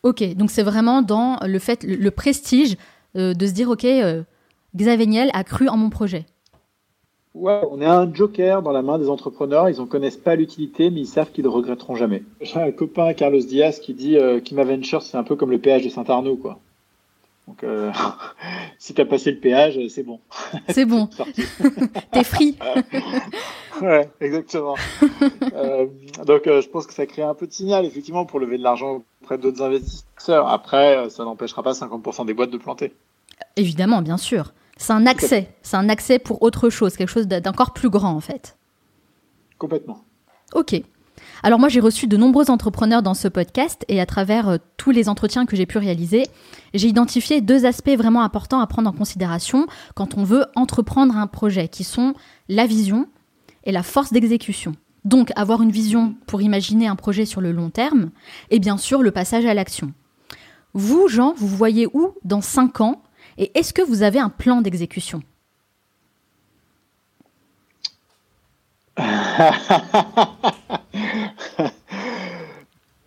Ok, 0.01 0.23
donc 0.35 0.49
c'est 0.49 0.63
vraiment 0.63 1.01
dans 1.01 1.37
le 1.45 1.59
fait, 1.59 1.83
le, 1.83 2.09
prestige 2.09 2.77
de 3.15 3.45
se 3.45 3.51
dire, 3.51 3.69
ok, 3.69 3.85
Xavier 4.73 5.07
Niel 5.07 5.29
a 5.33 5.43
cru 5.43 5.67
en 5.67 5.75
mon 5.75 5.89
projet. 5.89 6.25
Ouais, 7.39 7.61
on 7.71 7.79
est 7.79 7.85
un 7.85 8.13
joker 8.13 8.61
dans 8.61 8.73
la 8.73 8.81
main 8.81 8.99
des 8.99 9.09
entrepreneurs. 9.09 9.69
Ils 9.69 9.77
n'en 9.77 9.85
connaissent 9.85 10.17
pas 10.17 10.35
l'utilité, 10.35 10.89
mais 10.89 10.99
ils 10.99 11.07
savent 11.07 11.31
qu'ils 11.31 11.45
ne 11.45 11.49
regretteront 11.49 11.95
jamais. 11.95 12.21
J'ai 12.41 12.59
un 12.59 12.71
copain, 12.71 13.13
Carlos 13.13 13.39
Diaz, 13.39 13.79
qui 13.79 13.93
dit 13.93 14.17
euh, 14.17 14.41
Kima 14.41 14.65
Ventures, 14.65 15.01
c'est 15.03 15.15
un 15.15 15.23
peu 15.23 15.37
comme 15.37 15.49
le 15.49 15.57
péage 15.57 15.85
de 15.85 15.89
Saint-Arnaud, 15.89 16.35
quoi. 16.35 16.59
Donc, 17.47 17.63
euh, 17.63 17.93
si 18.77 18.93
tu 18.93 18.99
as 18.99 19.05
passé 19.05 19.31
le 19.31 19.37
péage, 19.37 19.79
c'est 19.87 20.03
bon. 20.03 20.19
C'est 20.67 20.83
bon. 20.83 21.07
T'es 22.11 22.25
free. 22.25 22.57
ouais, 23.81 24.09
exactement. 24.19 24.75
euh, 25.53 25.87
donc, 26.25 26.45
euh, 26.45 26.61
je 26.61 26.67
pense 26.67 26.87
que 26.87 26.93
ça 26.93 27.05
crée 27.05 27.21
un 27.21 27.35
peu 27.35 27.47
de 27.47 27.53
signal, 27.53 27.85
effectivement, 27.85 28.25
pour 28.25 28.41
lever 28.41 28.57
de 28.57 28.63
l'argent 28.63 29.01
auprès 29.21 29.37
d'autres 29.37 29.61
investisseurs. 29.61 30.49
Après, 30.49 30.97
euh, 30.97 31.09
ça 31.09 31.23
n'empêchera 31.23 31.63
pas 31.63 31.71
50% 31.71 32.25
des 32.25 32.33
boîtes 32.33 32.51
de 32.51 32.57
planter. 32.57 32.91
Évidemment, 33.55 34.01
bien 34.01 34.17
sûr. 34.17 34.51
C'est 34.79 34.93
un 34.93 35.05
accès. 35.05 35.53
C'est 35.61 35.77
un 35.77 35.89
accès 35.89 36.17
pour 36.19 36.41
autre 36.41 36.69
chose, 36.69 36.95
quelque 36.95 37.09
chose 37.11 37.27
d'encore 37.27 37.73
plus 37.73 37.89
grand 37.89 38.11
en 38.11 38.21
fait. 38.21 38.57
Complètement. 39.59 40.03
Ok. 40.55 40.81
Alors 41.43 41.59
moi 41.59 41.67
j'ai 41.67 41.81
reçu 41.81 42.07
de 42.07 42.15
nombreux 42.15 42.49
entrepreneurs 42.49 43.03
dans 43.03 43.13
ce 43.13 43.27
podcast 43.27 43.83
et 43.89 43.99
à 43.99 44.05
travers 44.05 44.47
euh, 44.47 44.57
tous 44.77 44.91
les 44.91 45.09
entretiens 45.09 45.45
que 45.45 45.57
j'ai 45.57 45.65
pu 45.65 45.77
réaliser, 45.77 46.23
j'ai 46.73 46.87
identifié 46.87 47.41
deux 47.41 47.65
aspects 47.65 47.95
vraiment 47.95 48.23
importants 48.23 48.61
à 48.61 48.67
prendre 48.67 48.89
en 48.89 48.93
considération 48.93 49.67
quand 49.95 50.17
on 50.17 50.23
veut 50.23 50.45
entreprendre 50.55 51.17
un 51.17 51.27
projet, 51.27 51.67
qui 51.67 51.83
sont 51.83 52.13
la 52.47 52.65
vision 52.65 53.07
et 53.65 53.73
la 53.73 53.83
force 53.83 54.13
d'exécution. 54.13 54.75
Donc 55.03 55.31
avoir 55.35 55.61
une 55.61 55.71
vision 55.71 56.15
pour 56.25 56.41
imaginer 56.41 56.87
un 56.87 56.95
projet 56.95 57.25
sur 57.25 57.41
le 57.41 57.51
long 57.51 57.69
terme 57.69 58.11
et 58.49 58.59
bien 58.59 58.77
sûr 58.77 59.03
le 59.03 59.11
passage 59.11 59.45
à 59.45 59.53
l'action. 59.53 59.91
Vous, 60.73 61.09
Jean, 61.09 61.33
vous 61.35 61.47
voyez 61.47 61.85
où 61.93 62.13
dans 62.23 62.41
cinq 62.41 62.79
ans 62.79 63.01
et 63.39 63.57
est-ce 63.57 63.73
que 63.73 63.81
vous 63.81 64.03
avez 64.03 64.19
un 64.19 64.29
plan 64.29 64.61
d'exécution? 64.61 65.23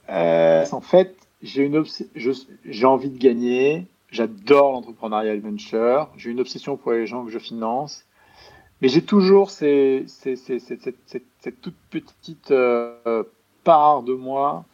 Euh, 0.08 0.64
En 0.70 0.80
fait, 0.82 1.16
j'ai 1.42 1.62
une 1.62 1.84
j'ai 2.64 2.86
envie 2.86 3.08
de 3.08 3.18
gagner. 3.18 3.86
J'adore 4.10 4.72
l'entrepreneuriat 4.72 5.32
adventure. 5.32 6.10
J'ai 6.16 6.30
une 6.30 6.40
obsession 6.40 6.76
pour 6.76 6.92
les 6.92 7.06
gens 7.06 7.24
que 7.24 7.30
je 7.30 7.38
finance. 7.38 8.04
Mais 8.80 8.88
j'ai 8.88 9.02
toujours 9.02 9.50
cette 9.50 10.06
toute 11.62 11.76
petite 11.90 12.50
euh, 12.50 13.22
part 13.64 14.02
de 14.02 14.12
moi, 14.12 14.64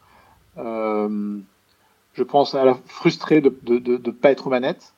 je 0.57 2.23
pense, 2.23 2.55
à 2.55 2.65
la 2.65 2.75
frustrée 2.85 3.39
de 3.39 3.53
ne 3.67 4.11
pas 4.11 4.31
être 4.31 4.47
aux 4.47 4.49
manettes. 4.49 4.93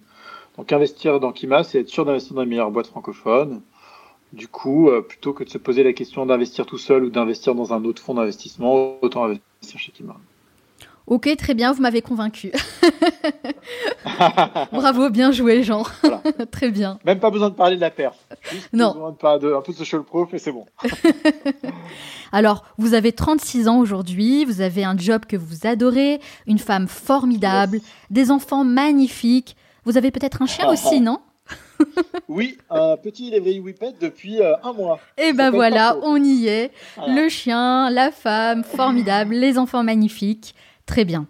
Donc 0.59 0.73
investir 0.73 1.19
dans 1.19 1.33
Kima, 1.33 1.65
c'est 1.65 1.81
être 1.81 1.89
sûr 1.89 2.05
d'investir 2.05 2.35
dans 2.35 2.43
les 2.43 2.49
meilleures 2.49 2.71
boîtes 2.71 2.89
francophones. 2.89 3.63
Du 4.33 4.47
coup, 4.47 4.91
euh, 4.91 5.01
plutôt 5.01 5.33
que 5.33 5.43
de 5.43 5.49
se 5.49 5.59
poser 5.59 5.83
la 5.83 5.93
question 5.93 6.27
d'investir 6.27 6.67
tout 6.67 6.79
seul 6.79 7.05
ou 7.05 7.11
d'investir 7.11 7.55
dans 7.55 7.73
un 7.73 7.85
autre 7.85 8.03
fonds 8.03 8.15
d'investissement, 8.15 8.97
autant 9.03 9.25
investir 9.25 9.79
chez 9.79 9.93
Kima. 9.93 10.17
Ok, 11.11 11.29
très 11.37 11.55
bien, 11.55 11.73
vous 11.73 11.83
m'avez 11.83 12.03
convaincu. 12.03 12.53
Bravo, 14.73 15.11
bien 15.11 15.33
joué, 15.33 15.65
Jean. 15.65 15.83
très 16.53 16.71
bien. 16.71 17.01
Même 17.05 17.19
pas 17.19 17.31
besoin 17.31 17.51
de 17.51 17.57
parler 17.57 17.75
de 17.75 17.81
la 17.81 17.91
perf. 17.91 18.17
non. 18.73 18.93
Besoin 18.93 19.39
de, 19.39 19.55
un 19.55 19.61
peu 19.61 19.73
de 19.73 19.77
social 19.77 20.05
proof 20.05 20.33
et 20.35 20.39
c'est 20.39 20.53
bon. 20.53 20.67
Alors, 22.33 22.65
vous 22.79 22.95
avez 22.95 23.11
36 23.11 23.67
ans 23.67 23.81
aujourd'hui, 23.81 24.45
vous 24.45 24.61
avez 24.61 24.85
un 24.85 24.97
job 24.97 25.27
que 25.27 25.37
vous 25.37 25.67
adorez, 25.67 26.21
une 26.47 26.61
femme 26.61 26.87
formidable, 26.87 27.81
des 28.11 28.31
enfants 28.31 28.63
magnifiques. 28.63 29.57
Vous 29.85 29.97
avez 29.97 30.13
peut-être 30.13 30.43
un 30.43 30.47
chien 30.47 30.71
aussi, 30.71 31.01
non? 31.01 31.19
Oui, 32.29 32.57
un 32.71 32.97
petit 32.97 33.31
léveillé 33.31 33.59
whippet 33.59 33.95
depuis 34.01 34.41
euh, 34.41 34.53
un 34.63 34.73
mois. 34.73 35.01
Et 35.19 35.31
eh 35.31 35.33
ben 35.33 35.51
voilà, 35.51 35.97
on 36.05 36.23
y 36.23 36.47
est. 36.47 36.71
Le 37.09 37.29
chien, 37.29 37.91
la 37.91 38.13
femme, 38.13 38.63
formidable, 38.63 39.35
les 39.35 39.59
enfants 39.59 39.83
magnifiques. 39.83 40.55
Très 40.91 41.05
bien. 41.05 41.29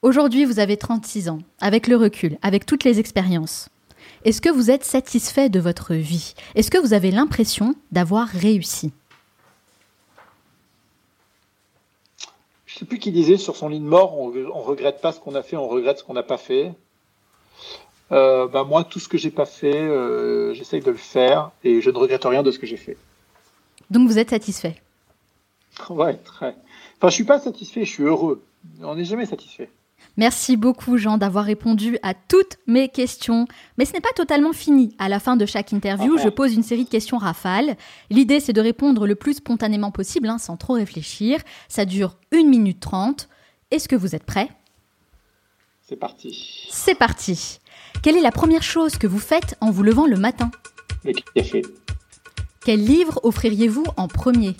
Aujourd'hui, 0.00 0.46
vous 0.46 0.58
avez 0.58 0.78
36 0.78 1.28
ans, 1.28 1.40
avec 1.60 1.86
le 1.86 1.96
recul, 1.96 2.38
avec 2.40 2.64
toutes 2.64 2.82
les 2.82 2.98
expériences. 2.98 3.68
Est-ce 4.24 4.40
que 4.40 4.48
vous 4.48 4.70
êtes 4.70 4.84
satisfait 4.84 5.50
de 5.50 5.60
votre 5.60 5.92
vie? 5.92 6.32
Est-ce 6.54 6.70
que 6.70 6.78
vous 6.78 6.94
avez 6.94 7.10
l'impression 7.10 7.74
d'avoir 7.92 8.26
réussi? 8.26 8.90
Je 12.64 12.76
ne 12.76 12.78
sais 12.78 12.84
plus 12.86 12.98
qui 12.98 13.12
disait 13.12 13.36
sur 13.36 13.54
son 13.54 13.68
lit 13.68 13.80
de 13.80 13.84
mort, 13.84 14.18
on, 14.18 14.30
ne 14.30 14.46
regrette 14.46 15.02
pas 15.02 15.12
ce 15.12 15.20
qu'on 15.20 15.34
a 15.34 15.42
fait, 15.42 15.56
on 15.56 15.68
regrette 15.68 15.98
ce 15.98 16.04
qu'on 16.04 16.14
n'a 16.14 16.22
pas 16.22 16.38
fait. 16.38 16.72
Euh, 18.12 18.48
bah, 18.48 18.64
moi, 18.64 18.82
tout 18.82 18.98
ce 18.98 19.08
que 19.08 19.18
j'ai 19.18 19.30
pas 19.30 19.44
fait, 19.44 19.76
euh, 19.76 20.54
j'essaye 20.54 20.80
de 20.80 20.90
le 20.90 20.96
faire 20.96 21.50
et 21.64 21.82
je 21.82 21.90
ne 21.90 21.98
regrette 21.98 22.24
rien 22.24 22.42
de 22.42 22.50
ce 22.50 22.58
que 22.58 22.66
j'ai 22.66 22.78
fait. 22.78 22.96
Donc 23.90 24.08
vous 24.08 24.18
êtes 24.18 24.30
satisfait? 24.30 24.80
Ouais, 25.90 26.16
très. 26.16 26.56
Enfin, 26.98 27.10
je 27.10 27.14
suis 27.14 27.24
pas 27.24 27.38
satisfait, 27.38 27.84
je 27.84 27.90
suis 27.90 28.02
heureux. 28.02 28.44
On 28.82 28.96
n'est 28.96 29.04
jamais 29.04 29.26
satisfait. 29.26 29.70
Merci 30.16 30.56
beaucoup 30.56 30.98
Jean 30.98 31.16
d'avoir 31.16 31.44
répondu 31.44 31.96
à 32.02 32.12
toutes 32.12 32.58
mes 32.66 32.88
questions. 32.88 33.46
Mais 33.76 33.84
ce 33.84 33.92
n'est 33.92 34.00
pas 34.00 34.12
totalement 34.16 34.52
fini. 34.52 34.96
À 34.98 35.08
la 35.08 35.20
fin 35.20 35.36
de 35.36 35.46
chaque 35.46 35.72
interview, 35.72 36.16
ah, 36.18 36.22
je 36.22 36.28
pose 36.28 36.54
une 36.54 36.64
série 36.64 36.84
de 36.84 36.88
questions 36.88 37.18
rafales. 37.18 37.76
L'idée 38.10 38.40
c'est 38.40 38.52
de 38.52 38.60
répondre 38.60 39.06
le 39.06 39.14
plus 39.14 39.34
spontanément 39.34 39.92
possible, 39.92 40.28
hein, 40.28 40.38
sans 40.38 40.56
trop 40.56 40.74
réfléchir. 40.74 41.40
Ça 41.68 41.84
dure 41.84 42.16
1 42.32 42.44
minute 42.44 42.80
30. 42.80 43.28
Est-ce 43.70 43.88
que 43.88 43.96
vous 43.96 44.16
êtes 44.16 44.24
prêt 44.24 44.48
C'est 45.82 45.96
parti. 45.96 46.66
C'est 46.70 46.96
parti. 46.96 47.60
Quelle 48.02 48.16
est 48.16 48.22
la 48.22 48.32
première 48.32 48.64
chose 48.64 48.98
que 48.98 49.06
vous 49.06 49.20
faites 49.20 49.56
en 49.60 49.70
vous 49.70 49.84
levant 49.84 50.06
le 50.06 50.16
matin? 50.16 50.50
Le 51.04 51.12
café. 51.34 51.62
Quel 52.64 52.84
livre 52.84 53.20
offririez-vous 53.22 53.84
en 53.96 54.08
premier? 54.08 54.56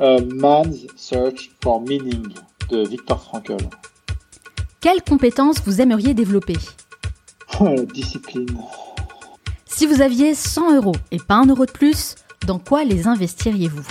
A 0.00 0.18
Man's 0.20 0.86
Search 0.96 1.52
for 1.62 1.80
Meaning 1.80 2.34
de 2.68 2.86
Viktor 2.88 3.22
Frankl. 3.22 3.56
Quelles 4.80 5.02
compétences 5.02 5.62
vous 5.64 5.80
aimeriez 5.80 6.14
développer? 6.14 6.56
Oh, 7.60 7.76
Discipline. 7.94 8.58
Si 9.66 9.86
vous 9.86 10.00
aviez 10.00 10.34
100 10.34 10.76
euros 10.76 10.96
et 11.12 11.18
pas 11.18 11.36
un 11.36 11.46
euro 11.46 11.64
de 11.64 11.70
plus, 11.70 12.16
dans 12.46 12.58
quoi 12.58 12.82
les 12.82 13.06
investiriez-vous? 13.06 13.86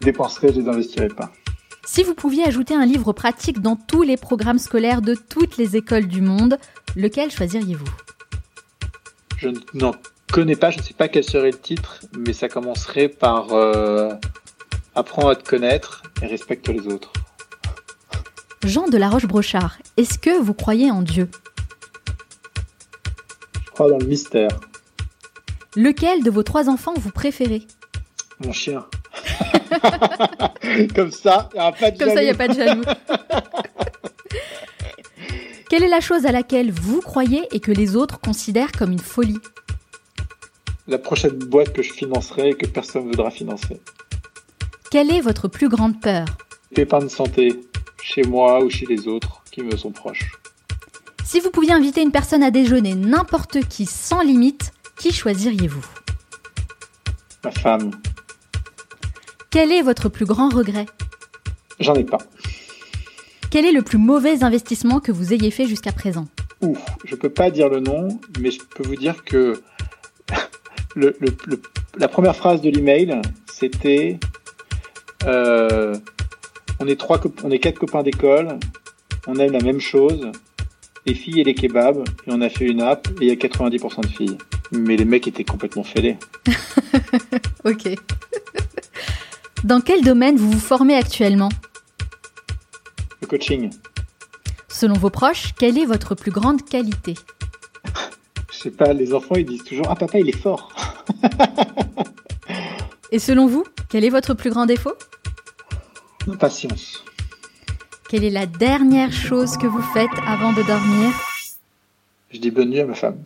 Dépenserais, 0.00 0.52
je 0.52 0.60
les 0.60 0.68
investirais 0.68 1.08
pas. 1.08 1.30
Si 1.84 2.02
vous 2.02 2.14
pouviez 2.14 2.44
ajouter 2.44 2.74
un 2.74 2.86
livre 2.86 3.12
pratique 3.12 3.60
dans 3.60 3.76
tous 3.76 4.02
les 4.02 4.16
programmes 4.16 4.58
scolaires 4.58 5.02
de 5.02 5.14
toutes 5.14 5.56
les 5.56 5.76
écoles 5.76 6.08
du 6.08 6.20
monde, 6.20 6.58
lequel 6.96 7.30
choisiriez-vous? 7.30 7.90
Je 9.36 9.50
n'en 9.74 9.92
connais 10.30 10.56
pas, 10.56 10.70
je 10.70 10.78
ne 10.78 10.82
sais 10.82 10.94
pas 10.94 11.08
quel 11.08 11.24
serait 11.24 11.50
le 11.50 11.58
titre, 11.58 12.00
mais 12.16 12.32
ça 12.32 12.48
commencerait 12.48 13.08
par 13.08 13.52
euh, 13.52 14.10
Apprends 14.94 15.28
à 15.28 15.36
te 15.36 15.48
connaître 15.48 16.02
et 16.22 16.26
respecte 16.26 16.68
les 16.68 16.86
autres. 16.88 17.12
Jean 18.64 18.88
de 18.88 18.98
la 18.98 19.08
Roche-Brochard, 19.08 19.78
est-ce 19.96 20.18
que 20.18 20.38
vous 20.38 20.52
croyez 20.52 20.90
en 20.90 21.02
Dieu? 21.02 21.30
Je 23.64 23.70
crois 23.70 23.88
dans 23.88 23.98
le 23.98 24.06
mystère. 24.06 24.50
Lequel 25.76 26.22
de 26.22 26.30
vos 26.30 26.42
trois 26.42 26.68
enfants 26.68 26.94
vous 26.96 27.10
préférez? 27.10 27.62
Mon 28.44 28.52
chien. 28.52 28.84
Comme 30.94 31.12
ça, 31.12 31.48
il 31.54 31.60
n'y 31.60 31.66
a 31.66 31.72
pas 31.72 31.90
de 31.90 31.98
Comme 31.98 32.14
ça, 32.14 32.22
il 32.22 32.24
n'y 32.24 32.30
a 32.30 32.34
pas 32.34 32.48
de 32.48 32.54
jaloux. 32.54 32.82
Quelle 35.70 35.84
est 35.84 35.88
la 35.88 36.00
chose 36.00 36.26
à 36.26 36.32
laquelle 36.32 36.72
vous 36.72 37.00
croyez 37.00 37.46
et 37.52 37.60
que 37.60 37.70
les 37.70 37.94
autres 37.94 38.18
considèrent 38.18 38.72
comme 38.72 38.90
une 38.90 38.98
folie? 38.98 39.38
La 40.90 40.98
prochaine 40.98 41.38
boîte 41.38 41.72
que 41.72 41.82
je 41.82 41.92
financerai 41.92 42.50
et 42.50 42.54
que 42.54 42.66
personne 42.66 43.04
ne 43.04 43.10
voudra 43.10 43.30
financer. 43.30 43.80
Quelle 44.90 45.10
est 45.12 45.20
votre 45.20 45.46
plus 45.46 45.68
grande 45.68 46.00
peur? 46.00 46.26
Pépins 46.74 46.98
de 46.98 47.08
santé, 47.08 47.60
chez 48.02 48.22
moi 48.22 48.62
ou 48.62 48.70
chez 48.70 48.86
les 48.86 49.06
autres 49.06 49.42
qui 49.52 49.62
me 49.62 49.76
sont 49.76 49.92
proches. 49.92 50.32
Si 51.24 51.38
vous 51.38 51.50
pouviez 51.50 51.72
inviter 51.72 52.02
une 52.02 52.10
personne 52.10 52.42
à 52.42 52.50
déjeuner, 52.50 52.96
n'importe 52.96 53.60
qui, 53.68 53.86
sans 53.86 54.20
limite, 54.20 54.72
qui 54.98 55.12
choisiriez-vous? 55.12 55.86
Ma 57.44 57.52
femme. 57.52 57.92
Quel 59.50 59.70
est 59.70 59.82
votre 59.82 60.08
plus 60.08 60.26
grand 60.26 60.48
regret? 60.48 60.86
J'en 61.78 61.94
ai 61.94 62.04
pas. 62.04 62.18
Quel 63.50 63.64
est 63.64 63.72
le 63.72 63.82
plus 63.82 63.98
mauvais 63.98 64.42
investissement 64.42 64.98
que 65.00 65.12
vous 65.12 65.32
ayez 65.32 65.52
fait 65.52 65.66
jusqu'à 65.66 65.92
présent? 65.92 66.26
Ouf, 66.62 66.78
je 67.04 67.14
peux 67.14 67.30
pas 67.30 67.50
dire 67.50 67.68
le 67.68 67.80
nom, 67.80 68.08
mais 68.40 68.50
je 68.50 68.60
peux 68.60 68.86
vous 68.86 68.96
dire 68.96 69.24
que 69.24 69.62
le, 70.94 71.16
la 71.98 72.08
première 72.08 72.36
phrase 72.36 72.60
de 72.60 72.70
l'email, 72.70 73.20
c'était 73.52 74.18
euh, 75.26 75.94
on 76.78 76.86
est 76.86 76.98
trois, 76.98 77.20
on 77.44 77.50
est 77.50 77.58
quatre 77.58 77.78
copains 77.78 78.02
d'école, 78.02 78.58
on 79.26 79.36
aime 79.36 79.52
la 79.52 79.60
même 79.60 79.80
chose, 79.80 80.30
les 81.06 81.14
filles 81.14 81.40
et 81.40 81.44
les 81.44 81.54
kebabs, 81.54 82.04
et 82.26 82.32
on 82.32 82.40
a 82.40 82.48
fait 82.48 82.66
une 82.66 82.80
app 82.80 83.08
et 83.20 83.26
il 83.26 83.28
y 83.28 83.30
a 83.30 83.34
90% 83.34 84.02
de 84.02 84.06
filles. 84.06 84.38
Mais 84.72 84.96
les 84.96 85.04
mecs 85.04 85.26
étaient 85.26 85.44
complètement 85.44 85.82
fêlés. 85.82 86.16
ok. 87.64 87.88
Dans 89.64 89.80
quel 89.80 90.02
domaine 90.02 90.36
vous 90.36 90.50
vous 90.50 90.60
formez 90.60 90.94
actuellement? 90.94 91.48
Le 93.20 93.26
coaching. 93.26 93.70
Selon 94.68 94.94
vos 94.94 95.10
proches, 95.10 95.52
quelle 95.58 95.76
est 95.76 95.84
votre 95.84 96.14
plus 96.14 96.30
grande 96.30 96.64
qualité? 96.64 97.14
Je 98.60 98.64
sais 98.64 98.76
pas, 98.76 98.92
les 98.92 99.14
enfants 99.14 99.36
ils 99.36 99.46
disent 99.46 99.64
toujours 99.64 99.86
Ah 99.88 99.96
papa 99.96 100.18
il 100.18 100.28
est 100.28 100.36
fort 100.36 100.70
Et 103.10 103.18
selon 103.18 103.46
vous, 103.46 103.64
quel 103.88 104.04
est 104.04 104.10
votre 104.10 104.34
plus 104.34 104.50
grand 104.50 104.66
défaut? 104.66 104.92
Patience. 106.38 107.02
Quelle 108.10 108.22
est 108.22 108.28
la 108.28 108.44
dernière 108.44 109.12
chose 109.12 109.56
que 109.56 109.66
vous 109.66 109.80
faites 109.80 110.10
avant 110.26 110.52
de 110.52 110.62
dormir? 110.62 111.10
Je 112.30 112.38
dis 112.38 112.50
bonne 112.50 112.68
nuit 112.68 112.80
à 112.80 112.84
ma 112.84 112.92
femme. 112.92 113.24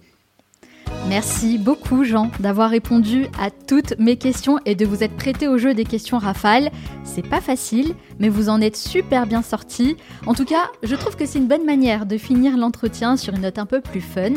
Merci 1.09 1.59
beaucoup 1.59 2.05
Jean 2.05 2.31
d'avoir 2.39 2.71
répondu 2.71 3.27
à 3.39 3.51
toutes 3.51 3.99
mes 3.99 4.17
questions 4.17 4.59
et 4.65 4.77
de 4.77 4.87
vous 4.87 5.03
être 5.03 5.17
prêté 5.17 5.49
au 5.49 5.59
jeu 5.59 5.75
des 5.75 5.85
questions 5.85 6.19
rafales. 6.19 6.71
C'est 7.03 7.29
pas 7.29 7.41
facile, 7.41 7.95
mais 8.21 8.29
vous 8.29 8.49
en 8.49 8.61
êtes 8.61 8.77
super 8.77 9.27
bien 9.27 9.43
sorti. 9.43 9.97
En 10.27 10.35
tout 10.35 10.45
cas, 10.45 10.71
je 10.85 10.95
trouve 10.95 11.17
que 11.17 11.27
c'est 11.27 11.39
une 11.39 11.49
bonne 11.49 11.67
manière 11.67 12.07
de 12.07 12.17
finir 12.17 12.57
l'entretien 12.57 13.17
sur 13.17 13.35
une 13.35 13.43
note 13.43 13.59
un 13.59 13.67
peu 13.67 13.81
plus 13.81 14.01
fun. 14.01 14.33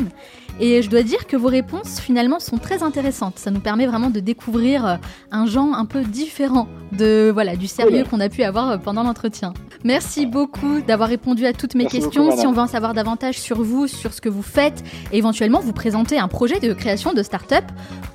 Et 0.60 0.82
je 0.82 0.90
dois 0.90 1.02
dire 1.02 1.26
que 1.26 1.36
vos 1.36 1.48
réponses 1.48 2.00
finalement 2.00 2.40
sont 2.40 2.58
très 2.58 2.82
intéressantes. 2.82 3.38
Ça 3.38 3.50
nous 3.50 3.60
permet 3.60 3.86
vraiment 3.86 4.10
de 4.10 4.20
découvrir 4.20 4.86
euh, 4.86 4.96
un 5.30 5.46
genre 5.46 5.74
un 5.74 5.84
peu 5.84 6.02
différent 6.02 6.66
de 6.92 7.30
voilà 7.32 7.56
du 7.56 7.68
sérieux 7.68 8.04
qu'on 8.08 8.20
a 8.20 8.28
pu 8.28 8.42
avoir 8.42 8.70
euh, 8.70 8.78
pendant 8.78 9.04
l'entretien. 9.04 9.54
Merci 9.84 10.26
beaucoup 10.26 10.80
d'avoir 10.80 11.08
répondu 11.08 11.46
à 11.46 11.52
toutes 11.52 11.76
mes 11.76 11.86
questions. 11.86 12.36
si 12.36 12.46
on 12.46 12.52
veut 12.52 12.62
en 12.62 12.66
savoir 12.66 12.94
davantage 12.94 13.38
sur 13.38 13.62
vous, 13.62 13.86
sur 13.86 14.12
ce 14.12 14.20
que 14.20 14.28
vous 14.28 14.42
faites, 14.42 14.82
éventuellement 15.12 15.60
vous 15.60 15.72
présenter 15.72 16.18
un 16.18 16.28
projet 16.28 16.58
de 16.58 16.72
création 16.72 17.12
de 17.12 17.22
start-up, 17.22 17.64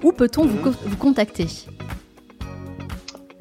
où 0.03 0.11
peut-on 0.11 0.45
vous, 0.45 0.57
mhm. 0.57 0.75
vous 0.85 0.97
contacter? 0.97 1.47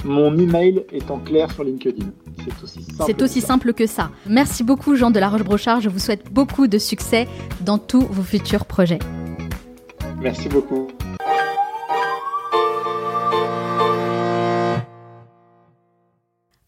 Mon 0.04 0.36
email 0.36 0.84
est 0.92 1.10
en 1.10 1.18
clair 1.18 1.50
sur 1.52 1.62
LinkedIn. 1.62 2.06
C'est 2.44 2.62
aussi, 2.62 2.82
simple, 2.82 3.04
C'est 3.06 3.22
aussi 3.22 3.40
simple 3.40 3.72
que 3.72 3.86
ça. 3.86 4.10
Merci 4.26 4.64
beaucoup 4.64 4.96
Jean 4.96 5.10
de 5.10 5.20
la 5.20 5.28
Roche-Brochard. 5.28 5.80
Je 5.80 5.88
vous 5.88 6.00
souhaite 6.00 6.32
beaucoup 6.32 6.66
de 6.66 6.78
succès 6.78 7.28
dans 7.60 7.78
tous 7.78 8.00
vos 8.00 8.22
futurs 8.22 8.64
projets. 8.64 8.98
Merci 10.20 10.48
beaucoup. 10.48 10.88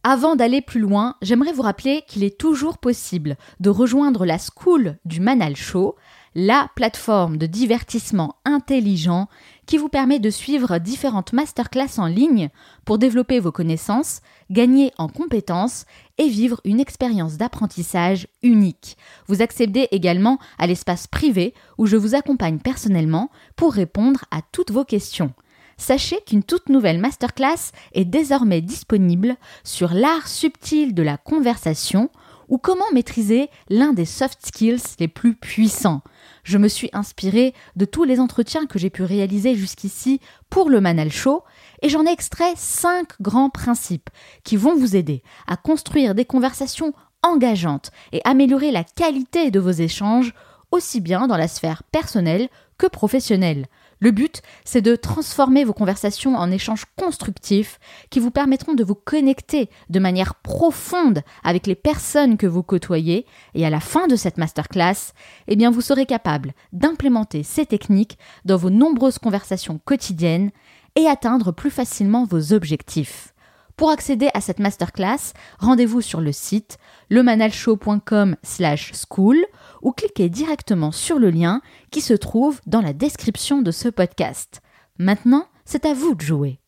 Avant 0.06 0.36
d'aller 0.36 0.60
plus 0.60 0.80
loin, 0.80 1.16
j'aimerais 1.22 1.52
vous 1.52 1.62
rappeler 1.62 2.02
qu'il 2.06 2.24
est 2.24 2.38
toujours 2.38 2.78
possible 2.78 3.36
de 3.58 3.70
rejoindre 3.70 4.26
la 4.26 4.36
School 4.38 4.98
du 5.06 5.18
Manal 5.18 5.56
Show, 5.56 5.96
la 6.34 6.68
plateforme 6.76 7.38
de 7.38 7.46
divertissement 7.46 8.36
intelligent 8.44 9.28
qui 9.66 9.78
vous 9.78 9.88
permet 9.88 10.18
de 10.18 10.30
suivre 10.30 10.78
différentes 10.78 11.32
masterclass 11.32 11.98
en 11.98 12.06
ligne 12.06 12.50
pour 12.84 12.98
développer 12.98 13.40
vos 13.40 13.52
connaissances, 13.52 14.20
gagner 14.50 14.92
en 14.98 15.08
compétences 15.08 15.84
et 16.18 16.28
vivre 16.28 16.60
une 16.64 16.80
expérience 16.80 17.36
d'apprentissage 17.36 18.28
unique. 18.42 18.96
Vous 19.26 19.42
accédez 19.42 19.88
également 19.90 20.38
à 20.58 20.66
l'espace 20.66 21.06
privé 21.06 21.54
où 21.78 21.86
je 21.86 21.96
vous 21.96 22.14
accompagne 22.14 22.58
personnellement 22.58 23.30
pour 23.56 23.72
répondre 23.72 24.24
à 24.30 24.40
toutes 24.52 24.70
vos 24.70 24.84
questions. 24.84 25.32
Sachez 25.76 26.20
qu'une 26.24 26.44
toute 26.44 26.68
nouvelle 26.68 27.00
masterclass 27.00 27.72
est 27.92 28.04
désormais 28.04 28.60
disponible 28.60 29.36
sur 29.64 29.92
l'art 29.92 30.28
subtil 30.28 30.94
de 30.94 31.02
la 31.02 31.16
conversation 31.16 32.10
ou 32.48 32.58
comment 32.58 32.84
maîtriser 32.92 33.48
l'un 33.68 33.92
des 33.92 34.04
soft 34.04 34.44
skills 34.44 34.82
les 35.00 35.08
plus 35.08 35.34
puissants 35.34 36.02
je 36.44 36.58
me 36.58 36.68
suis 36.68 36.90
inspirée 36.92 37.54
de 37.74 37.84
tous 37.84 38.04
les 38.04 38.20
entretiens 38.20 38.66
que 38.66 38.78
j'ai 38.78 38.90
pu 38.90 39.02
réaliser 39.02 39.56
jusqu'ici 39.56 40.20
pour 40.50 40.70
le 40.70 40.80
Manal 40.80 41.10
Show 41.10 41.42
et 41.82 41.88
j'en 41.88 42.06
ai 42.06 42.12
extrait 42.12 42.52
cinq 42.56 43.20
grands 43.20 43.50
principes 43.50 44.10
qui 44.44 44.56
vont 44.56 44.76
vous 44.76 44.94
aider 44.94 45.22
à 45.48 45.56
construire 45.56 46.14
des 46.14 46.24
conversations 46.24 46.92
engageantes 47.22 47.90
et 48.12 48.20
améliorer 48.24 48.70
la 48.70 48.84
qualité 48.84 49.50
de 49.50 49.58
vos 49.58 49.70
échanges 49.70 50.34
aussi 50.70 51.00
bien 51.00 51.26
dans 51.26 51.36
la 51.36 51.48
sphère 51.48 51.82
personnelle 51.84 52.48
que 52.78 52.86
professionnelle. 52.86 53.66
Le 54.04 54.10
but, 54.10 54.42
c'est 54.66 54.82
de 54.82 54.96
transformer 54.96 55.64
vos 55.64 55.72
conversations 55.72 56.36
en 56.36 56.50
échanges 56.50 56.84
constructifs 56.98 57.80
qui 58.10 58.20
vous 58.20 58.30
permettront 58.30 58.74
de 58.74 58.84
vous 58.84 58.94
connecter 58.94 59.70
de 59.88 59.98
manière 59.98 60.34
profonde 60.34 61.22
avec 61.42 61.66
les 61.66 61.74
personnes 61.74 62.36
que 62.36 62.46
vous 62.46 62.62
côtoyez 62.62 63.24
et 63.54 63.64
à 63.64 63.70
la 63.70 63.80
fin 63.80 64.06
de 64.06 64.16
cette 64.16 64.36
masterclass, 64.36 65.14
eh 65.48 65.56
bien 65.56 65.70
vous 65.70 65.80
serez 65.80 66.04
capable 66.04 66.52
d'implémenter 66.74 67.42
ces 67.42 67.64
techniques 67.64 68.18
dans 68.44 68.58
vos 68.58 68.68
nombreuses 68.68 69.18
conversations 69.18 69.80
quotidiennes 69.82 70.50
et 70.96 71.06
atteindre 71.06 71.50
plus 71.50 71.70
facilement 71.70 72.26
vos 72.26 72.52
objectifs. 72.52 73.32
Pour 73.76 73.88
accéder 73.88 74.28
à 74.34 74.42
cette 74.42 74.60
masterclass, 74.60 75.32
rendez-vous 75.58 76.02
sur 76.02 76.20
le 76.20 76.30
site 76.30 76.76
lemanalshow.com/school 77.08 79.38
ou 79.84 79.92
cliquez 79.92 80.28
directement 80.28 80.90
sur 80.90 81.20
le 81.20 81.30
lien 81.30 81.60
qui 81.92 82.00
se 82.00 82.14
trouve 82.14 82.60
dans 82.66 82.80
la 82.80 82.92
description 82.92 83.62
de 83.62 83.70
ce 83.70 83.88
podcast. 83.88 84.60
Maintenant, 84.98 85.46
c'est 85.64 85.84
à 85.84 85.94
vous 85.94 86.14
de 86.16 86.22
jouer. 86.22 86.58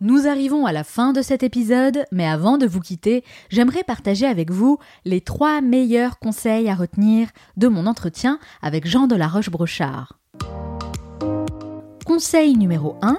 Nous 0.00 0.26
arrivons 0.26 0.66
à 0.66 0.72
la 0.72 0.84
fin 0.84 1.14
de 1.14 1.22
cet 1.22 1.42
épisode, 1.42 2.04
mais 2.12 2.26
avant 2.26 2.58
de 2.58 2.66
vous 2.66 2.80
quitter, 2.80 3.24
j'aimerais 3.48 3.84
partager 3.84 4.26
avec 4.26 4.50
vous 4.50 4.78
les 5.06 5.22
trois 5.22 5.62
meilleurs 5.62 6.18
conseils 6.18 6.68
à 6.68 6.74
retenir 6.74 7.28
de 7.56 7.68
mon 7.68 7.86
entretien 7.86 8.38
avec 8.60 8.86
Jean 8.86 9.06
de 9.06 9.16
la 9.16 9.28
Roche-Brochard. 9.28 10.18
Conseil 12.04 12.54
numéro 12.58 12.96
1, 13.00 13.18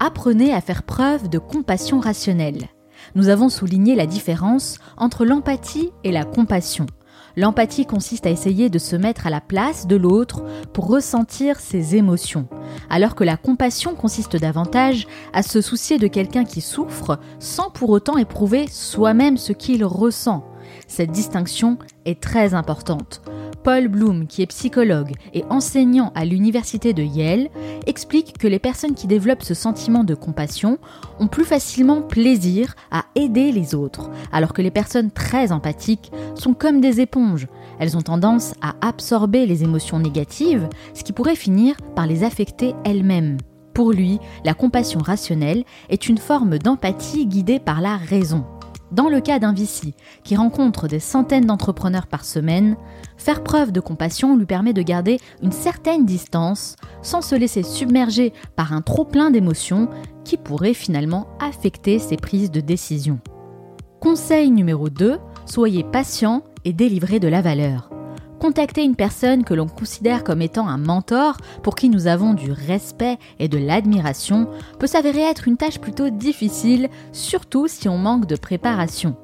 apprenez 0.00 0.52
à 0.52 0.60
faire 0.60 0.82
preuve 0.82 1.28
de 1.28 1.38
compassion 1.38 2.00
rationnelle 2.00 2.68
nous 3.14 3.28
avons 3.28 3.48
souligné 3.48 3.94
la 3.94 4.06
différence 4.06 4.78
entre 4.96 5.24
l'empathie 5.24 5.90
et 6.04 6.12
la 6.12 6.24
compassion. 6.24 6.86
L'empathie 7.36 7.84
consiste 7.84 8.26
à 8.26 8.30
essayer 8.30 8.70
de 8.70 8.78
se 8.78 8.94
mettre 8.94 9.26
à 9.26 9.30
la 9.30 9.40
place 9.40 9.86
de 9.86 9.96
l'autre 9.96 10.44
pour 10.72 10.86
ressentir 10.86 11.58
ses 11.58 11.96
émotions, 11.96 12.46
alors 12.90 13.16
que 13.16 13.24
la 13.24 13.36
compassion 13.36 13.94
consiste 13.94 14.36
davantage 14.36 15.08
à 15.32 15.42
se 15.42 15.60
soucier 15.60 15.98
de 15.98 16.06
quelqu'un 16.06 16.44
qui 16.44 16.60
souffre 16.60 17.18
sans 17.40 17.70
pour 17.70 17.90
autant 17.90 18.18
éprouver 18.18 18.66
soi-même 18.68 19.36
ce 19.36 19.52
qu'il 19.52 19.84
ressent. 19.84 20.44
Cette 20.86 21.10
distinction 21.10 21.78
est 22.04 22.20
très 22.20 22.54
importante. 22.54 23.20
Paul 23.64 23.88
Bloom, 23.88 24.26
qui 24.26 24.42
est 24.42 24.46
psychologue 24.46 25.12
et 25.32 25.42
enseignant 25.48 26.12
à 26.14 26.26
l'université 26.26 26.92
de 26.92 27.02
Yale, 27.02 27.48
explique 27.86 28.36
que 28.36 28.46
les 28.46 28.58
personnes 28.58 28.94
qui 28.94 29.06
développent 29.06 29.42
ce 29.42 29.54
sentiment 29.54 30.04
de 30.04 30.14
compassion 30.14 30.76
ont 31.18 31.28
plus 31.28 31.46
facilement 31.46 32.02
plaisir 32.02 32.74
à 32.90 33.06
aider 33.14 33.52
les 33.52 33.74
autres, 33.74 34.10
alors 34.32 34.52
que 34.52 34.60
les 34.60 34.70
personnes 34.70 35.10
très 35.10 35.50
empathiques 35.50 36.12
sont 36.34 36.52
comme 36.52 36.82
des 36.82 37.00
éponges. 37.00 37.46
Elles 37.78 37.96
ont 37.96 38.02
tendance 38.02 38.52
à 38.60 38.74
absorber 38.86 39.46
les 39.46 39.64
émotions 39.64 39.98
négatives, 39.98 40.68
ce 40.92 41.02
qui 41.02 41.14
pourrait 41.14 41.34
finir 41.34 41.76
par 41.96 42.06
les 42.06 42.22
affecter 42.22 42.74
elles-mêmes. 42.84 43.38
Pour 43.72 43.92
lui, 43.92 44.20
la 44.44 44.52
compassion 44.52 45.00
rationnelle 45.00 45.64
est 45.88 46.06
une 46.10 46.18
forme 46.18 46.58
d'empathie 46.58 47.26
guidée 47.26 47.60
par 47.60 47.80
la 47.80 47.96
raison. 47.96 48.44
Dans 48.92 49.08
le 49.08 49.20
cas 49.20 49.40
d'un 49.40 49.52
VC 49.52 49.94
qui 50.22 50.36
rencontre 50.36 50.86
des 50.86 51.00
centaines 51.00 51.46
d'entrepreneurs 51.46 52.06
par 52.06 52.24
semaine, 52.24 52.76
faire 53.16 53.42
preuve 53.42 53.72
de 53.72 53.80
compassion 53.80 54.36
lui 54.36 54.46
permet 54.46 54.72
de 54.72 54.82
garder 54.82 55.18
une 55.42 55.52
certaine 55.52 56.04
distance 56.04 56.76
sans 57.02 57.22
se 57.22 57.34
laisser 57.34 57.62
submerger 57.62 58.32
par 58.56 58.72
un 58.72 58.82
trop-plein 58.82 59.30
d'émotions 59.30 59.88
qui 60.24 60.36
pourrait 60.36 60.74
finalement 60.74 61.28
affecter 61.40 61.98
ses 61.98 62.16
prises 62.16 62.50
de 62.50 62.60
décision. 62.60 63.20
Conseil 64.00 64.50
numéro 64.50 64.90
2, 64.90 65.18
soyez 65.46 65.84
patient 65.84 66.42
et 66.64 66.72
délivrez 66.72 67.20
de 67.20 67.28
la 67.28 67.42
valeur. 67.42 67.90
Contacter 68.40 68.82
une 68.82 68.96
personne 68.96 69.44
que 69.44 69.54
l'on 69.54 69.68
considère 69.68 70.24
comme 70.24 70.42
étant 70.42 70.68
un 70.68 70.76
mentor, 70.76 71.38
pour 71.62 71.74
qui 71.74 71.88
nous 71.88 72.06
avons 72.06 72.34
du 72.34 72.52
respect 72.52 73.16
et 73.38 73.48
de 73.48 73.56
l'admiration, 73.56 74.48
peut 74.78 74.86
s'avérer 74.86 75.22
être 75.22 75.48
une 75.48 75.56
tâche 75.56 75.78
plutôt 75.78 76.10
difficile, 76.10 76.90
surtout 77.12 77.68
si 77.68 77.88
on 77.88 77.96
manque 77.96 78.26
de 78.26 78.36
préparation. 78.36 79.16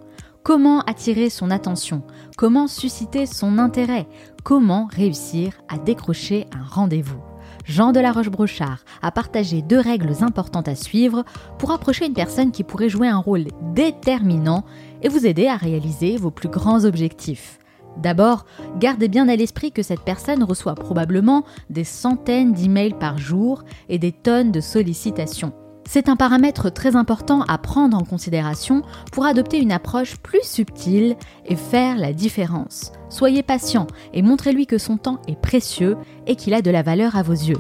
Comment 0.43 0.81
attirer 0.81 1.29
son 1.29 1.51
attention? 1.51 2.03
Comment 2.39 2.67
susciter 2.67 3.27
son 3.27 3.59
intérêt? 3.59 4.07
Comment 4.43 4.89
réussir 4.91 5.61
à 5.69 5.77
décrocher 5.77 6.47
un 6.59 6.65
rendez-vous? 6.65 7.21
Jean 7.67 7.93
de 7.93 8.01
la 8.01 8.11
Roche-Brochard 8.11 8.79
a 9.03 9.11
partagé 9.11 9.61
deux 9.61 9.79
règles 9.79 10.15
importantes 10.23 10.67
à 10.67 10.75
suivre 10.75 11.25
pour 11.59 11.73
approcher 11.73 12.07
une 12.07 12.15
personne 12.15 12.53
qui 12.53 12.65
pourrait 12.65 12.89
jouer 12.89 13.09
un 13.09 13.19
rôle 13.19 13.49
déterminant 13.75 14.65
et 15.03 15.11
vous 15.11 15.27
aider 15.27 15.47
à 15.47 15.57
réaliser 15.57 16.17
vos 16.17 16.31
plus 16.31 16.49
grands 16.49 16.87
objectifs. 16.87 17.59
D'abord, 17.99 18.47
gardez 18.79 19.09
bien 19.09 19.29
à 19.29 19.37
l'esprit 19.37 19.73
que 19.73 19.83
cette 19.83 20.05
personne 20.05 20.43
reçoit 20.43 20.75
probablement 20.75 21.45
des 21.69 21.85
centaines 21.85 22.55
d'emails 22.55 22.99
par 22.99 23.19
jour 23.19 23.63
et 23.91 23.99
des 23.99 24.13
tonnes 24.13 24.53
de 24.53 24.61
sollicitations. 24.61 25.53
C'est 25.93 26.09
un 26.09 26.15
paramètre 26.15 26.73
très 26.73 26.95
important 26.95 27.43
à 27.49 27.59
prendre 27.59 27.97
en 27.97 28.05
considération 28.05 28.83
pour 29.11 29.25
adopter 29.25 29.59
une 29.59 29.73
approche 29.73 30.19
plus 30.19 30.45
subtile 30.45 31.17
et 31.47 31.57
faire 31.57 31.99
la 31.99 32.13
différence. 32.13 32.93
Soyez 33.09 33.43
patient 33.43 33.89
et 34.15 34.23
montrez-lui 34.23 34.69
que 34.69 34.79
son 34.79 34.99
temps 34.99 35.21
est 35.27 35.35
précieux 35.35 35.97
et 36.29 36.37
qu'il 36.37 36.55
a 36.55 36.63
de 36.63 36.71
la 36.71 36.83
valeur 36.83 37.17
à 37.17 37.25
vos 37.25 37.33
yeux. 37.33 37.59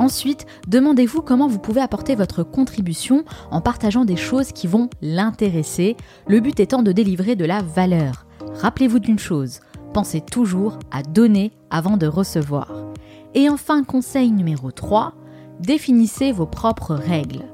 Ensuite, 0.00 0.44
demandez-vous 0.66 1.22
comment 1.22 1.46
vous 1.46 1.60
pouvez 1.60 1.80
apporter 1.80 2.16
votre 2.16 2.42
contribution 2.42 3.24
en 3.52 3.60
partageant 3.60 4.04
des 4.04 4.16
choses 4.16 4.50
qui 4.50 4.66
vont 4.66 4.90
l'intéresser, 5.00 5.96
le 6.26 6.40
but 6.40 6.58
étant 6.58 6.82
de 6.82 6.90
délivrer 6.90 7.36
de 7.36 7.44
la 7.44 7.62
valeur. 7.62 8.26
Rappelez-vous 8.54 8.98
d'une 8.98 9.20
chose, 9.20 9.60
pensez 9.94 10.20
toujours 10.20 10.80
à 10.90 11.04
donner 11.04 11.52
avant 11.70 11.96
de 11.96 12.08
recevoir. 12.08 12.72
Et 13.34 13.48
enfin, 13.48 13.84
conseil 13.84 14.32
numéro 14.32 14.72
3, 14.72 15.14
définissez 15.60 16.32
vos 16.32 16.46
propres 16.46 16.96
règles. 16.96 17.44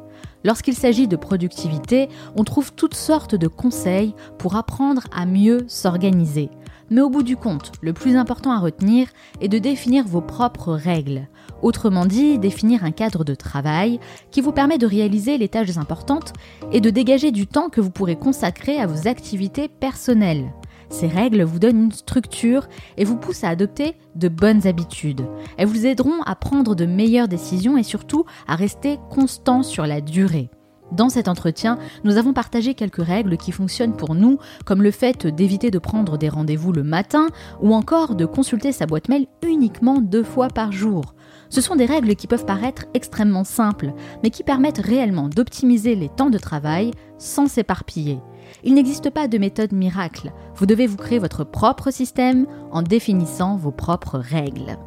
Lorsqu'il 0.44 0.74
s'agit 0.74 1.08
de 1.08 1.16
productivité, 1.16 2.08
on 2.36 2.44
trouve 2.44 2.72
toutes 2.74 2.94
sortes 2.94 3.34
de 3.34 3.48
conseils 3.48 4.14
pour 4.38 4.56
apprendre 4.56 5.02
à 5.10 5.24
mieux 5.24 5.64
s'organiser. 5.68 6.50
Mais 6.90 7.00
au 7.00 7.08
bout 7.08 7.22
du 7.22 7.36
compte, 7.36 7.72
le 7.80 7.94
plus 7.94 8.14
important 8.14 8.52
à 8.52 8.58
retenir 8.58 9.08
est 9.40 9.48
de 9.48 9.58
définir 9.58 10.06
vos 10.06 10.20
propres 10.20 10.74
règles. 10.74 11.28
Autrement 11.62 12.04
dit, 12.04 12.38
définir 12.38 12.84
un 12.84 12.90
cadre 12.90 13.24
de 13.24 13.34
travail 13.34 13.98
qui 14.30 14.42
vous 14.42 14.52
permet 14.52 14.76
de 14.76 14.86
réaliser 14.86 15.38
les 15.38 15.48
tâches 15.48 15.78
importantes 15.78 16.34
et 16.72 16.82
de 16.82 16.90
dégager 16.90 17.30
du 17.30 17.46
temps 17.46 17.70
que 17.70 17.80
vous 17.80 17.90
pourrez 17.90 18.16
consacrer 18.16 18.78
à 18.78 18.86
vos 18.86 19.08
activités 19.08 19.68
personnelles. 19.68 20.52
Ces 20.94 21.08
règles 21.08 21.42
vous 21.42 21.58
donnent 21.58 21.86
une 21.86 21.92
structure 21.92 22.68
et 22.96 23.04
vous 23.04 23.16
poussent 23.16 23.42
à 23.42 23.48
adopter 23.48 23.96
de 24.14 24.28
bonnes 24.28 24.64
habitudes. 24.68 25.26
Elles 25.56 25.66
vous 25.66 25.86
aideront 25.86 26.22
à 26.24 26.36
prendre 26.36 26.76
de 26.76 26.86
meilleures 26.86 27.26
décisions 27.26 27.76
et 27.76 27.82
surtout 27.82 28.26
à 28.46 28.54
rester 28.54 29.00
constant 29.10 29.64
sur 29.64 29.88
la 29.88 30.00
durée. 30.00 30.50
Dans 30.92 31.08
cet 31.08 31.26
entretien, 31.26 31.80
nous 32.04 32.16
avons 32.16 32.32
partagé 32.32 32.74
quelques 32.74 33.02
règles 33.02 33.36
qui 33.38 33.50
fonctionnent 33.50 33.96
pour 33.96 34.14
nous, 34.14 34.38
comme 34.64 34.84
le 34.84 34.92
fait 34.92 35.26
d'éviter 35.26 35.72
de 35.72 35.80
prendre 35.80 36.16
des 36.16 36.28
rendez-vous 36.28 36.70
le 36.70 36.84
matin 36.84 37.26
ou 37.60 37.74
encore 37.74 38.14
de 38.14 38.24
consulter 38.24 38.70
sa 38.70 38.86
boîte 38.86 39.08
mail 39.08 39.26
uniquement 39.44 40.00
deux 40.00 40.22
fois 40.22 40.46
par 40.46 40.70
jour. 40.70 41.16
Ce 41.48 41.60
sont 41.60 41.74
des 41.74 41.86
règles 41.86 42.14
qui 42.14 42.28
peuvent 42.28 42.46
paraître 42.46 42.84
extrêmement 42.94 43.42
simples, 43.42 43.94
mais 44.22 44.30
qui 44.30 44.44
permettent 44.44 44.78
réellement 44.78 45.28
d'optimiser 45.28 45.96
les 45.96 46.08
temps 46.08 46.30
de 46.30 46.38
travail 46.38 46.92
sans 47.18 47.48
s'éparpiller. 47.48 48.20
Il 48.62 48.74
n'existe 48.74 49.10
pas 49.10 49.28
de 49.28 49.38
méthode 49.38 49.72
miracle. 49.72 50.32
Vous 50.56 50.66
devez 50.66 50.86
vous 50.86 50.96
créer 50.96 51.18
votre 51.18 51.44
propre 51.44 51.90
système 51.90 52.46
en 52.70 52.82
définissant 52.82 53.56
vos 53.56 53.72
propres 53.72 54.18
règles. 54.18 54.78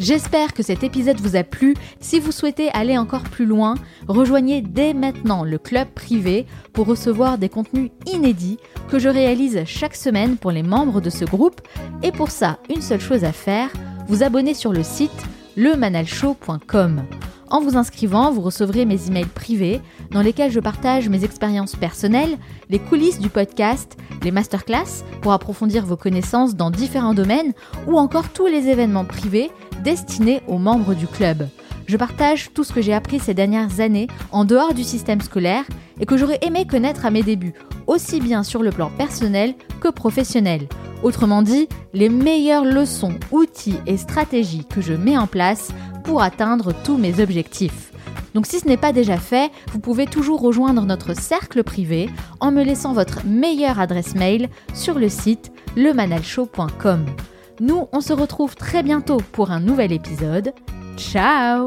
J'espère 0.00 0.52
que 0.52 0.62
cet 0.62 0.82
épisode 0.82 1.20
vous 1.20 1.36
a 1.36 1.44
plu. 1.44 1.74
Si 2.00 2.20
vous 2.20 2.32
souhaitez 2.32 2.68
aller 2.70 2.98
encore 2.98 3.22
plus 3.22 3.46
loin, 3.46 3.74
rejoignez 4.08 4.60
dès 4.60 4.92
maintenant 4.92 5.44
le 5.44 5.56
club 5.56 5.88
privé 5.94 6.46
pour 6.72 6.86
recevoir 6.86 7.38
des 7.38 7.48
contenus 7.48 7.90
inédits 8.12 8.58
que 8.88 8.98
je 8.98 9.08
réalise 9.08 9.62
chaque 9.64 9.94
semaine 9.94 10.36
pour 10.36 10.50
les 10.50 10.62
membres 10.64 11.00
de 11.00 11.10
ce 11.10 11.24
groupe. 11.24 11.62
Et 12.02 12.12
pour 12.12 12.30
ça, 12.30 12.58
une 12.68 12.82
seule 12.82 13.00
chose 13.00 13.24
à 13.24 13.32
faire, 13.32 13.70
vous 14.08 14.22
abonner 14.22 14.52
sur 14.52 14.72
le 14.72 14.82
site 14.82 15.10
lemanalshow.com. 15.56 17.04
En 17.48 17.60
vous 17.60 17.76
inscrivant, 17.76 18.32
vous 18.32 18.40
recevrez 18.40 18.84
mes 18.84 19.06
emails 19.06 19.26
privés 19.26 19.80
dans 20.14 20.22
lesquels 20.22 20.52
je 20.52 20.60
partage 20.60 21.08
mes 21.08 21.24
expériences 21.24 21.74
personnelles, 21.74 22.38
les 22.70 22.78
coulisses 22.78 23.18
du 23.18 23.28
podcast, 23.28 23.98
les 24.22 24.30
masterclass 24.30 25.04
pour 25.20 25.32
approfondir 25.32 25.84
vos 25.84 25.96
connaissances 25.96 26.54
dans 26.54 26.70
différents 26.70 27.14
domaines 27.14 27.52
ou 27.88 27.98
encore 27.98 28.28
tous 28.28 28.46
les 28.46 28.68
événements 28.68 29.04
privés 29.04 29.50
destinés 29.82 30.40
aux 30.46 30.58
membres 30.58 30.94
du 30.94 31.08
club. 31.08 31.48
Je 31.86 31.96
partage 31.96 32.50
tout 32.54 32.62
ce 32.62 32.72
que 32.72 32.80
j'ai 32.80 32.94
appris 32.94 33.18
ces 33.18 33.34
dernières 33.34 33.80
années 33.80 34.06
en 34.30 34.44
dehors 34.44 34.72
du 34.72 34.84
système 34.84 35.20
scolaire 35.20 35.64
et 36.00 36.06
que 36.06 36.16
j'aurais 36.16 36.38
aimé 36.42 36.64
connaître 36.64 37.04
à 37.04 37.10
mes 37.10 37.24
débuts, 37.24 37.54
aussi 37.88 38.20
bien 38.20 38.44
sur 38.44 38.62
le 38.62 38.70
plan 38.70 38.90
personnel 38.90 39.54
que 39.80 39.88
professionnel. 39.88 40.68
Autrement 41.02 41.42
dit, 41.42 41.68
les 41.92 42.08
meilleures 42.08 42.64
leçons, 42.64 43.18
outils 43.32 43.78
et 43.86 43.96
stratégies 43.96 44.64
que 44.64 44.80
je 44.80 44.94
mets 44.94 45.18
en 45.18 45.26
place 45.26 45.72
pour 46.04 46.22
atteindre 46.22 46.72
tous 46.84 46.96
mes 46.96 47.20
objectifs. 47.20 47.90
Donc 48.34 48.46
si 48.46 48.58
ce 48.58 48.66
n'est 48.66 48.76
pas 48.76 48.92
déjà 48.92 49.16
fait, 49.16 49.50
vous 49.72 49.78
pouvez 49.78 50.06
toujours 50.06 50.40
rejoindre 50.40 50.82
notre 50.82 51.14
cercle 51.14 51.62
privé 51.62 52.10
en 52.40 52.50
me 52.50 52.62
laissant 52.62 52.92
votre 52.92 53.24
meilleure 53.24 53.80
adresse 53.80 54.14
mail 54.14 54.48
sur 54.74 54.98
le 54.98 55.08
site 55.08 55.52
lemanalshow.com. 55.76 57.06
Nous, 57.60 57.86
on 57.92 58.00
se 58.00 58.12
retrouve 58.12 58.56
très 58.56 58.82
bientôt 58.82 59.18
pour 59.32 59.52
un 59.52 59.60
nouvel 59.60 59.92
épisode. 59.92 60.52
Ciao 60.96 61.66